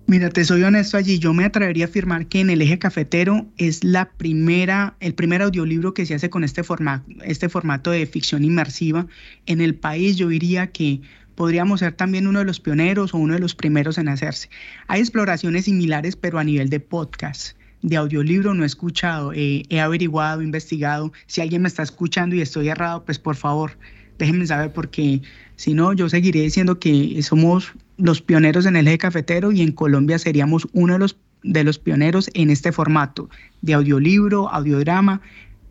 Mira, 0.07 0.29
te 0.29 0.45
soy 0.45 0.63
honesto 0.63 0.99
allí. 0.99 1.19
Yo 1.19 1.33
me 1.33 1.45
atrevería 1.45 1.87
a 1.87 1.89
afirmar 1.89 2.27
que 2.27 2.41
en 2.41 2.51
el 2.51 2.61
eje 2.61 2.79
cafetero 2.79 3.47
es 3.57 3.83
la 3.83 4.11
primera, 4.11 4.97
el 5.01 5.15
primer 5.15 5.41
audiolibro 5.41 5.95
que 5.95 6.05
se 6.05 6.15
hace 6.15 6.29
con 6.29 6.45
este 6.45 6.63
formato, 6.63 7.07
este 7.23 7.49
formato 7.49 7.93
de 7.93 8.05
ficción 8.07 8.45
inmersiva. 8.45 9.07
En 9.47 9.63
el 9.63 9.75
país 9.75 10.17
yo 10.17 10.29
diría 10.29 10.67
que 10.67 11.01
podríamos 11.35 11.81
ser 11.81 11.93
también 11.93 12.27
uno 12.27 12.41
de 12.41 12.45
los 12.45 12.61
pioneros 12.61 13.15
o 13.15 13.19
uno 13.19 13.35
de 13.35 13.41
los 13.41 13.55
primeros 13.55 13.97
en 13.97 14.09
hacerse. 14.09 14.51
Hay 14.89 15.01
exploraciones 15.01 15.65
similares, 15.65 16.17
pero 16.17 16.39
a 16.39 16.45
nivel 16.45 16.69
de 16.69 16.81
podcast. 16.81 17.57
De 17.83 17.97
audiolibro 17.97 18.55
no 18.55 18.63
he 18.63 18.67
escuchado, 18.67 19.33
he 19.35 19.81
averiguado, 19.81 20.43
investigado. 20.43 21.13
Si 21.27 21.41
alguien 21.41 21.63
me 21.63 21.69
está 21.69 21.83
escuchando 21.83 22.37
y 22.37 22.41
estoy 22.41 22.69
errado, 22.69 23.05
pues 23.05 23.19
por 23.19 23.37
favor, 23.37 23.73
déjenme 24.19 24.47
saber 24.47 24.73
porque 24.73 25.23
si 25.57 25.75
no, 25.75 25.93
yo 25.93 26.09
seguiré 26.09 26.43
diciendo 26.43 26.79
que 26.79 27.21
somos 27.23 27.73
los 27.97 28.23
pioneros 28.23 28.67
en 28.67 28.77
el 28.77 28.89
eje 28.89 28.99
cafetero 28.99 29.53
y 29.53 29.63
en 29.63 29.73
Colombia 29.73 30.19
seríamos 30.19 30.69
uno 30.73 30.95
de 30.95 30.99
los, 30.99 31.17
de 31.43 31.65
los 31.65 31.79
pioneros 31.79 32.31
en 32.35 32.51
este 32.51 32.73
formato 32.73 33.29
de 33.63 33.75
audiolibro, 33.75 34.49
audiodrama, 34.49 35.21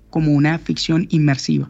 como 0.10 0.32
una 0.34 0.58
ficción 0.60 1.08
inmersiva. 1.10 1.70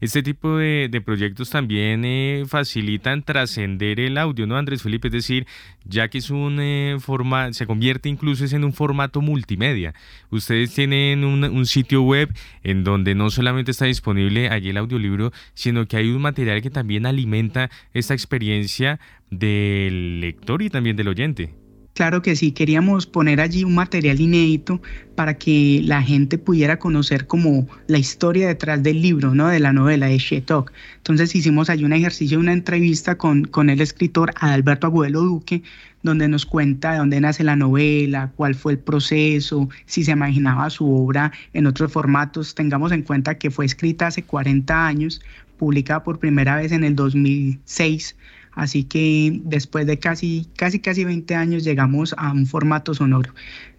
Este 0.00 0.22
tipo 0.22 0.56
de, 0.56 1.02
proyectos 1.04 1.50
también 1.50 2.04
eh, 2.04 2.44
facilitan 2.46 3.22
trascender 3.22 4.00
el 4.00 4.18
audio, 4.18 4.46
¿no, 4.46 4.56
Andrés 4.56 4.82
Felipe? 4.82 5.08
Es 5.08 5.12
decir, 5.12 5.46
ya 5.84 6.08
que 6.08 6.18
es 6.18 6.30
un 6.30 6.58
eh, 6.60 6.96
formato, 6.98 7.52
se 7.52 7.66
convierte 7.66 8.08
incluso 8.08 8.44
en 8.44 8.64
un 8.64 8.72
formato 8.72 9.20
multimedia. 9.20 9.94
Ustedes 10.30 10.74
tienen 10.74 11.24
un, 11.24 11.44
un, 11.44 11.66
sitio 11.66 12.02
web 12.02 12.34
en 12.62 12.84
donde 12.84 13.14
no 13.14 13.30
solamente 13.30 13.70
está 13.70 13.84
disponible 13.84 14.48
allí 14.48 14.70
el 14.70 14.76
audiolibro, 14.76 15.32
sino 15.54 15.86
que 15.86 15.96
hay 15.96 16.08
un 16.08 16.22
material 16.22 16.62
que 16.62 16.70
también 16.70 17.06
alimenta 17.06 17.70
esta 17.92 18.14
experiencia 18.14 18.98
del 19.30 20.20
lector 20.20 20.62
y 20.62 20.70
también 20.70 20.96
del 20.96 21.08
oyente. 21.08 21.54
Claro 21.98 22.22
que 22.22 22.36
sí, 22.36 22.52
queríamos 22.52 23.06
poner 23.06 23.40
allí 23.40 23.64
un 23.64 23.74
material 23.74 24.20
inédito 24.20 24.80
para 25.16 25.36
que 25.36 25.80
la 25.82 26.00
gente 26.00 26.38
pudiera 26.38 26.78
conocer 26.78 27.26
como 27.26 27.66
la 27.88 27.98
historia 27.98 28.46
detrás 28.46 28.80
del 28.84 29.02
libro, 29.02 29.34
¿no? 29.34 29.48
De 29.48 29.58
la 29.58 29.72
novela 29.72 30.06
de 30.06 30.16
Shetok. 30.16 30.72
Entonces 30.98 31.34
hicimos 31.34 31.68
allí 31.68 31.82
un 31.82 31.92
ejercicio, 31.92 32.38
una 32.38 32.52
entrevista 32.52 33.18
con, 33.18 33.46
con 33.46 33.68
el 33.68 33.80
escritor 33.80 34.32
Adalberto 34.38 34.86
Agudelo 34.86 35.22
Duque, 35.22 35.64
donde 36.04 36.28
nos 36.28 36.46
cuenta 36.46 36.92
de 36.92 36.98
dónde 36.98 37.20
nace 37.20 37.42
la 37.42 37.56
novela, 37.56 38.30
cuál 38.36 38.54
fue 38.54 38.74
el 38.74 38.78
proceso, 38.78 39.68
si 39.86 40.04
se 40.04 40.12
imaginaba 40.12 40.70
su 40.70 40.88
obra 40.94 41.32
en 41.52 41.66
otros 41.66 41.90
formatos. 41.90 42.54
Tengamos 42.54 42.92
en 42.92 43.02
cuenta 43.02 43.38
que 43.38 43.50
fue 43.50 43.66
escrita 43.66 44.06
hace 44.06 44.22
40 44.22 44.86
años, 44.86 45.20
publicada 45.58 46.04
por 46.04 46.20
primera 46.20 46.54
vez 46.54 46.70
en 46.70 46.84
el 46.84 46.94
2006 46.94 48.14
Así 48.58 48.82
que 48.82 49.40
después 49.44 49.86
de 49.86 50.00
casi, 50.00 50.48
casi, 50.56 50.80
casi 50.80 51.04
20 51.04 51.32
años 51.36 51.62
llegamos 51.62 52.12
a 52.18 52.32
un 52.32 52.44
formato 52.44 52.92
sonoro. 52.92 53.32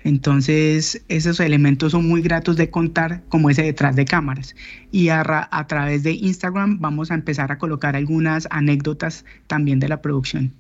Entonces, 0.06 1.04
esos 1.10 1.42
elementos 1.42 1.92
son 1.92 2.08
muy 2.08 2.22
gratos 2.22 2.56
de 2.56 2.70
contar, 2.70 3.22
como 3.28 3.50
ese 3.50 3.64
detrás 3.64 3.98
de 3.98 4.06
cámaras. 4.06 4.56
Y 4.90 5.10
a, 5.10 5.50
a 5.52 5.68
través 5.68 6.04
de 6.04 6.14
Instagram 6.14 6.80
vamos 6.80 7.12
a 7.12 7.16
empezar 7.16 7.52
a 7.52 7.58
colocar 7.58 7.98
algunas 7.98 8.48
anécdotas 8.52 9.26
también 9.48 9.82
de 9.82 9.90
la 9.90 10.02
producción. 10.02 10.54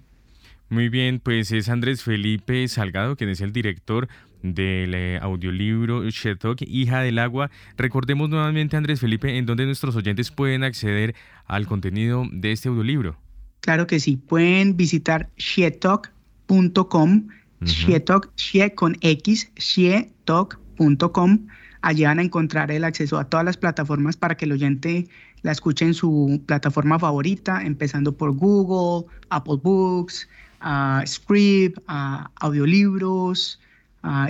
Muy 0.67 0.89
bien, 0.89 1.21
pues 1.21 1.53
es 1.53 1.69
Andrés 1.69 2.03
Felipe 2.03 2.67
Salgado, 2.67 3.15
quien 3.15 3.29
es 3.29 3.39
el 3.39 3.53
director 3.53 4.09
del 4.43 4.95
eh, 4.95 5.17
audiolibro 5.21 6.09
Shetok, 6.09 6.63
Hija 6.63 6.99
del 6.99 7.19
Agua. 7.19 7.51
Recordemos 7.77 8.29
nuevamente, 8.29 8.75
Andrés 8.75 8.99
Felipe, 8.99 9.37
en 9.37 9.45
donde 9.45 9.65
nuestros 9.65 9.95
oyentes 9.95 10.29
pueden 10.29 10.65
acceder 10.65 11.15
al 11.45 11.67
contenido 11.67 12.25
de 12.33 12.51
este 12.51 12.67
audiolibro. 12.67 13.15
Claro 13.61 13.87
que 13.87 13.99
sí, 13.99 14.17
pueden 14.17 14.77
visitar 14.77 15.29
shietalk.com, 15.37 17.27
uh 17.61 18.75
con 18.75 18.97
X, 19.01 19.51
shietalk.com. 19.55 21.47
Allí 21.81 22.03
van 22.03 22.19
a 22.19 22.23
encontrar 22.23 22.71
el 22.71 22.83
acceso 22.83 23.17
a 23.17 23.25
todas 23.25 23.45
las 23.45 23.57
plataformas 23.57 24.17
para 24.17 24.35
que 24.35 24.45
el 24.45 24.51
oyente 24.51 25.07
la 25.41 25.51
escuche 25.51 25.85
en 25.85 25.93
su 25.93 26.41
plataforma 26.45 26.99
favorita, 26.99 27.63
empezando 27.63 28.15
por 28.15 28.31
Google, 28.35 29.07
Apple 29.29 29.59
Books, 29.61 30.27
uh, 30.61 31.05
Script, 31.05 31.77
uh, 31.89 32.27
audiolibros, 32.35 33.59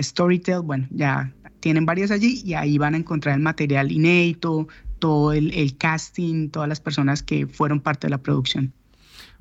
Storytel, 0.00 0.62
bueno, 0.62 0.86
ya 0.90 1.32
tienen 1.60 1.86
varias 1.86 2.10
allí 2.10 2.42
y 2.44 2.54
ahí 2.54 2.78
van 2.78 2.94
a 2.94 2.96
encontrar 2.96 3.36
el 3.36 3.42
material 3.42 3.92
inédito, 3.92 4.66
todo 4.98 5.32
el 5.32 5.76
casting, 5.78 6.48
todas 6.50 6.68
las 6.68 6.80
personas 6.80 7.22
que 7.22 7.46
fueron 7.46 7.80
parte 7.80 8.06
de 8.06 8.10
la 8.10 8.18
producción. 8.18 8.72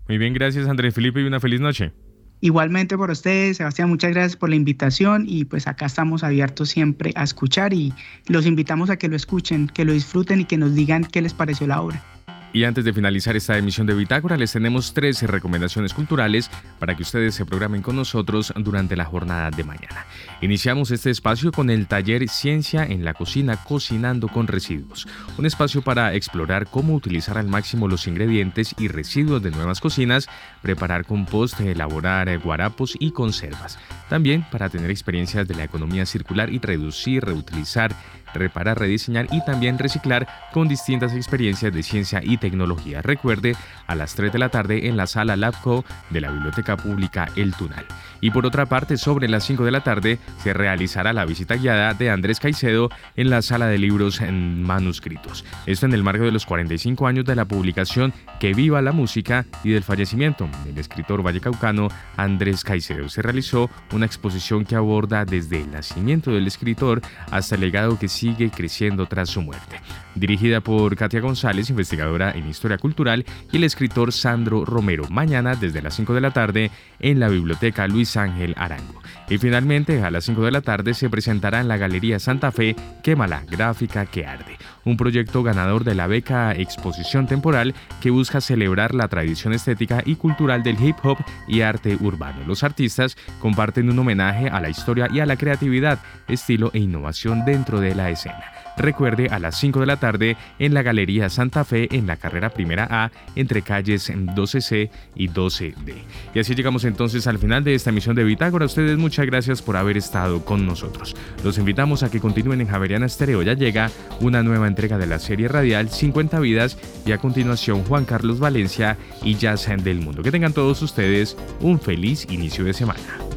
Muy 0.10 0.18
bien, 0.18 0.34
gracias 0.34 0.68
Andrés 0.68 0.95
Felipe 0.95 1.22
y 1.22 1.26
una 1.26 1.39
feliz 1.39 1.62
noche. 1.62 1.93
Igualmente 2.41 2.97
por 2.97 3.12
ustedes, 3.12 3.57
Sebastián, 3.57 3.89
muchas 3.89 4.10
gracias 4.10 4.36
por 4.36 4.49
la 4.49 4.55
invitación 4.55 5.26
y 5.28 5.45
pues 5.45 5.68
acá 5.68 5.86
estamos 5.86 6.24
abiertos 6.24 6.70
siempre 6.70 7.12
a 7.16 7.24
escuchar 7.24 7.74
y 7.76 7.93
los 8.28 8.47
invitamos 8.47 8.89
a 8.89 8.97
que 8.97 9.07
lo 9.07 9.16
escuchen, 9.16 9.68
que 9.68 9.86
lo 9.86 9.93
disfruten 9.93 10.41
y 10.41 10.45
que 10.45 10.57
nos 10.57 10.74
digan 10.74 11.03
qué 11.03 11.22
les 11.22 11.36
pareció 11.36 11.68
la 11.68 11.82
obra. 11.82 12.03
Y 12.52 12.64
antes 12.64 12.84
de 12.84 12.93
finalizar 12.93 13.36
esta 13.36 13.58
emisión 13.58 13.86
de 13.86 13.93
Bitácora, 13.93 14.36
les 14.36 14.54
tenemos 14.54 14.93
13 14.93 15.28
recomendaciones 15.28 15.93
culturales 15.93 16.50
para 16.80 16.95
que 16.95 17.04
ustedes 17.04 17.36
se 17.36 17.45
programen 17.45 17.84
con 17.84 17.95
nosotros 17.95 18.52
durante 18.58 18.95
la 18.95 19.06
jornada 19.06 19.52
de 19.52 19.64
mañana. 19.64 20.08
Iniciamos 20.41 20.89
este 20.89 21.12
espacio 21.12 21.52
con 21.52 21.70
el 21.70 21.86
taller 21.86 22.28
Ciencia 22.28 22.86
en 22.86 23.06
la 23.06 23.14
Cocina 23.14 23.58
Cocinando 23.58 24.28
con 24.28 24.47
Residuos, 24.47 25.08
un 25.38 25.45
espacio 25.45 25.84
para 25.84 26.16
explorar 26.16 26.66
cómo 26.66 26.95
utilizar 26.95 27.38
al 27.38 27.47
máximo 27.47 27.88
los 27.88 28.08
ingredientes 28.08 28.74
y 28.80 28.88
residuos 28.88 29.43
de 29.43 29.52
nuevas 29.52 29.80
cocinas, 29.80 30.28
preparar 30.64 31.06
compost, 31.06 31.60
elaborar 31.60 32.36
guarapos 32.39 32.95
y 33.00 33.12
conservas. 33.12 33.78
También 34.10 34.43
para 34.51 34.70
tener 34.70 34.89
experiencias 34.89 35.47
de 35.47 35.55
la 35.55 35.64
economía 35.64 36.05
circular 36.05 36.51
y 36.51 36.60
reducir, 36.60 37.24
reutilizar, 37.24 37.95
reparar, 38.34 38.80
rediseñar 38.80 39.28
y 39.32 39.43
también 39.45 39.78
reciclar 39.78 40.28
con 40.53 40.68
distintas 40.68 41.14
experiencias 41.14 41.74
de 41.74 41.84
ciencia 41.84 42.22
y 42.24 42.38
tecnología. 42.38 43.01
Recuerde, 43.01 43.55
a 43.88 43.95
las 43.95 44.16
3 44.16 44.32
de 44.32 44.39
la 44.39 44.49
tarde 44.49 44.88
en 44.88 44.97
la 44.97 45.07
sala 45.07 45.36
LabCo 45.36 45.86
de 46.10 46.22
la 46.22 46.32
Biblioteca 46.32 46.78
Pública 46.78 47.28
El 47.36 47.53
Tunal. 47.53 47.86
Y 48.22 48.32
por 48.32 48.45
otra 48.45 48.66
parte, 48.66 48.97
sobre 48.97 49.28
las 49.28 49.45
5 49.45 49.64
de 49.64 49.72
la 49.72 49.82
tarde 49.82 50.20
se 50.43 50.53
realizará 50.53 51.14
la 51.14 51.26
visita 51.26 51.55
guiada 51.55 51.93
de 51.93 52.10
Andrés 52.10 52.39
Caicedo 52.39 52.89
en 53.16 53.30
la 53.30 53.41
sala 53.41 53.68
de 53.68 53.78
libros 53.78 54.22
en 54.22 54.64
manuscritos. 54.64 55.45
Esto 55.66 55.86
en 55.86 55.93
el 55.93 56.03
marco 56.03 56.24
de 56.24 56.32
los 56.32 56.45
45 56.45 57.07
años 57.07 57.26
de 57.26 57.36
la 57.36 57.45
publicación 57.45 58.14
Que 58.39 58.53
viva 58.53 58.82
la 58.82 58.91
música 58.91 59.45
y 59.64 59.72
del 59.72 59.84
fallecimiento 59.84 60.49
del 60.66 60.78
escritor 60.78 61.24
vallecaucano 61.24 61.89
Andrés 62.18 62.64
Caicedo. 62.64 63.10
Se 63.10 63.22
realizó 63.22 63.70
una 63.91 63.99
una 64.00 64.06
exposición 64.06 64.64
que 64.64 64.76
aborda 64.76 65.26
desde 65.26 65.62
el 65.62 65.72
nacimiento 65.72 66.32
del 66.32 66.47
escritor 66.47 67.02
hasta 67.32 67.56
el 67.56 67.62
legado 67.62 68.00
que 68.00 68.08
sigue 68.08 68.50
creciendo 68.50 69.06
tras 69.08 69.30
su 69.30 69.41
muerte. 69.41 69.82
Dirigida 70.16 70.62
por 70.62 70.95
Katia 70.95 71.20
González, 71.20 71.70
investigadora 71.70 72.32
en 72.32 72.47
Historia 72.47 72.78
Cultural, 72.78 73.26
y 73.52 73.58
el 73.58 73.66
escritor 73.66 74.14
Sandro 74.14 74.64
Romero, 74.64 75.04
mañana 75.10 75.56
desde 75.56 75.82
las 75.82 75.95
5 75.95 76.14
de 76.14 76.22
la 76.22 76.32
tarde 76.32 76.72
en 77.00 77.20
la 77.20 77.28
Biblioteca 77.28 77.88
Luis 77.88 78.16
Ángel 78.16 78.56
Arango. 78.58 79.02
Y 79.30 79.38
finalmente, 79.38 80.02
a 80.04 80.10
las 80.10 80.26
5 80.26 80.42
de 80.42 80.52
la 80.52 80.62
tarde 80.62 80.96
se 80.96 81.08
presentará 81.08 81.62
en 81.62 81.68
la 81.68 81.78
Galería 81.78 82.18
Santa 82.20 82.52
Fe 82.52 82.76
Quémala, 83.04 83.44
gráfica 83.48 84.08
que 84.08 84.26
arde, 84.26 84.58
un 84.86 84.98
proyecto 84.98 85.44
ganador 85.44 85.84
de 85.84 85.94
la 85.94 86.08
beca 86.08 86.52
Exposición 86.54 87.28
Temporal 87.28 87.76
que 88.02 88.10
busca 88.10 88.42
celebrar 88.42 88.96
la 88.96 89.08
tradición 89.08 89.54
estética 89.54 90.02
y 90.04 90.16
cultural 90.16 90.64
del 90.64 90.84
hip 90.84 90.98
hop 91.04 91.20
y 91.48 91.62
arte 91.62 91.96
urbano. 92.02 92.40
Los 92.48 92.64
artistas 92.64 93.18
comparten 93.40 93.92
un 93.92 94.00
homenaje 94.00 94.50
a 94.50 94.60
la 94.62 94.70
historia 94.70 95.08
y 95.12 95.20
a 95.20 95.28
la 95.28 95.38
creatividad, 95.38 96.00
estilo 96.28 96.72
e 96.74 96.80
innovación 96.80 97.46
dentro 97.46 97.80
de 97.80 97.94
la 97.94 98.10
escena. 98.10 98.59
Recuerde 98.80 99.28
a 99.28 99.40
las 99.40 99.60
5 99.60 99.82
de 99.82 99.86
la 99.86 99.98
tarde 99.98 100.38
en 100.58 100.74
la 100.74 100.82
Galería 100.82 101.30
Santa 101.30 101.66
Fe 101.66 101.90
en 101.92 102.08
la 102.08 102.16
carrera 102.16 102.50
primera 102.50 102.88
A 102.90 103.12
entre 103.36 103.62
calles 103.62 104.10
12C 104.10 104.90
y 105.16 105.28
12D. 105.28 105.96
Y 106.34 106.40
así 106.40 106.56
llegamos 106.56 106.86
entonces 106.86 107.28
al 107.28 107.40
final 107.40 107.66
de 107.66 107.76
esta 107.76 107.90
emisión 107.90 108.16
de 108.16 108.24
Bitácora. 108.24 108.66
ustedes 108.66 108.98
muchas 108.98 109.26
gracias 109.26 109.62
por 109.62 109.76
haber 109.76 109.98
estado 109.98 110.46
con 110.46 110.66
nosotros. 110.66 111.14
Los 111.44 111.58
invitamos 111.58 112.04
a 112.04 112.10
que 112.10 112.22
continúen 112.22 112.62
en 112.62 112.68
Javeriana 112.68 113.06
Estereo. 113.06 113.42
Ya 113.42 113.54
llega 113.54 113.92
una 114.22 114.44
nueva 114.44 114.68
entrega 114.68 114.98
de 114.98 115.08
la 115.08 115.20
serie 115.20 115.50
radial 115.50 115.90
50 115.90 116.40
vidas 116.40 116.78
y 117.06 117.12
a 117.12 117.18
continuación 117.18 117.84
Juan 117.84 118.06
Carlos 118.06 118.40
Valencia 118.40 118.98
y 119.24 119.36
Jazz 119.36 119.68
del 119.84 120.00
Mundo. 120.00 120.24
Que 120.24 120.32
tengan 120.32 120.54
todos 120.54 120.82
ustedes 120.82 121.36
un 121.60 121.82
feliz 121.82 122.26
inicio 122.32 122.64
de 122.64 122.74
semana. 122.74 123.29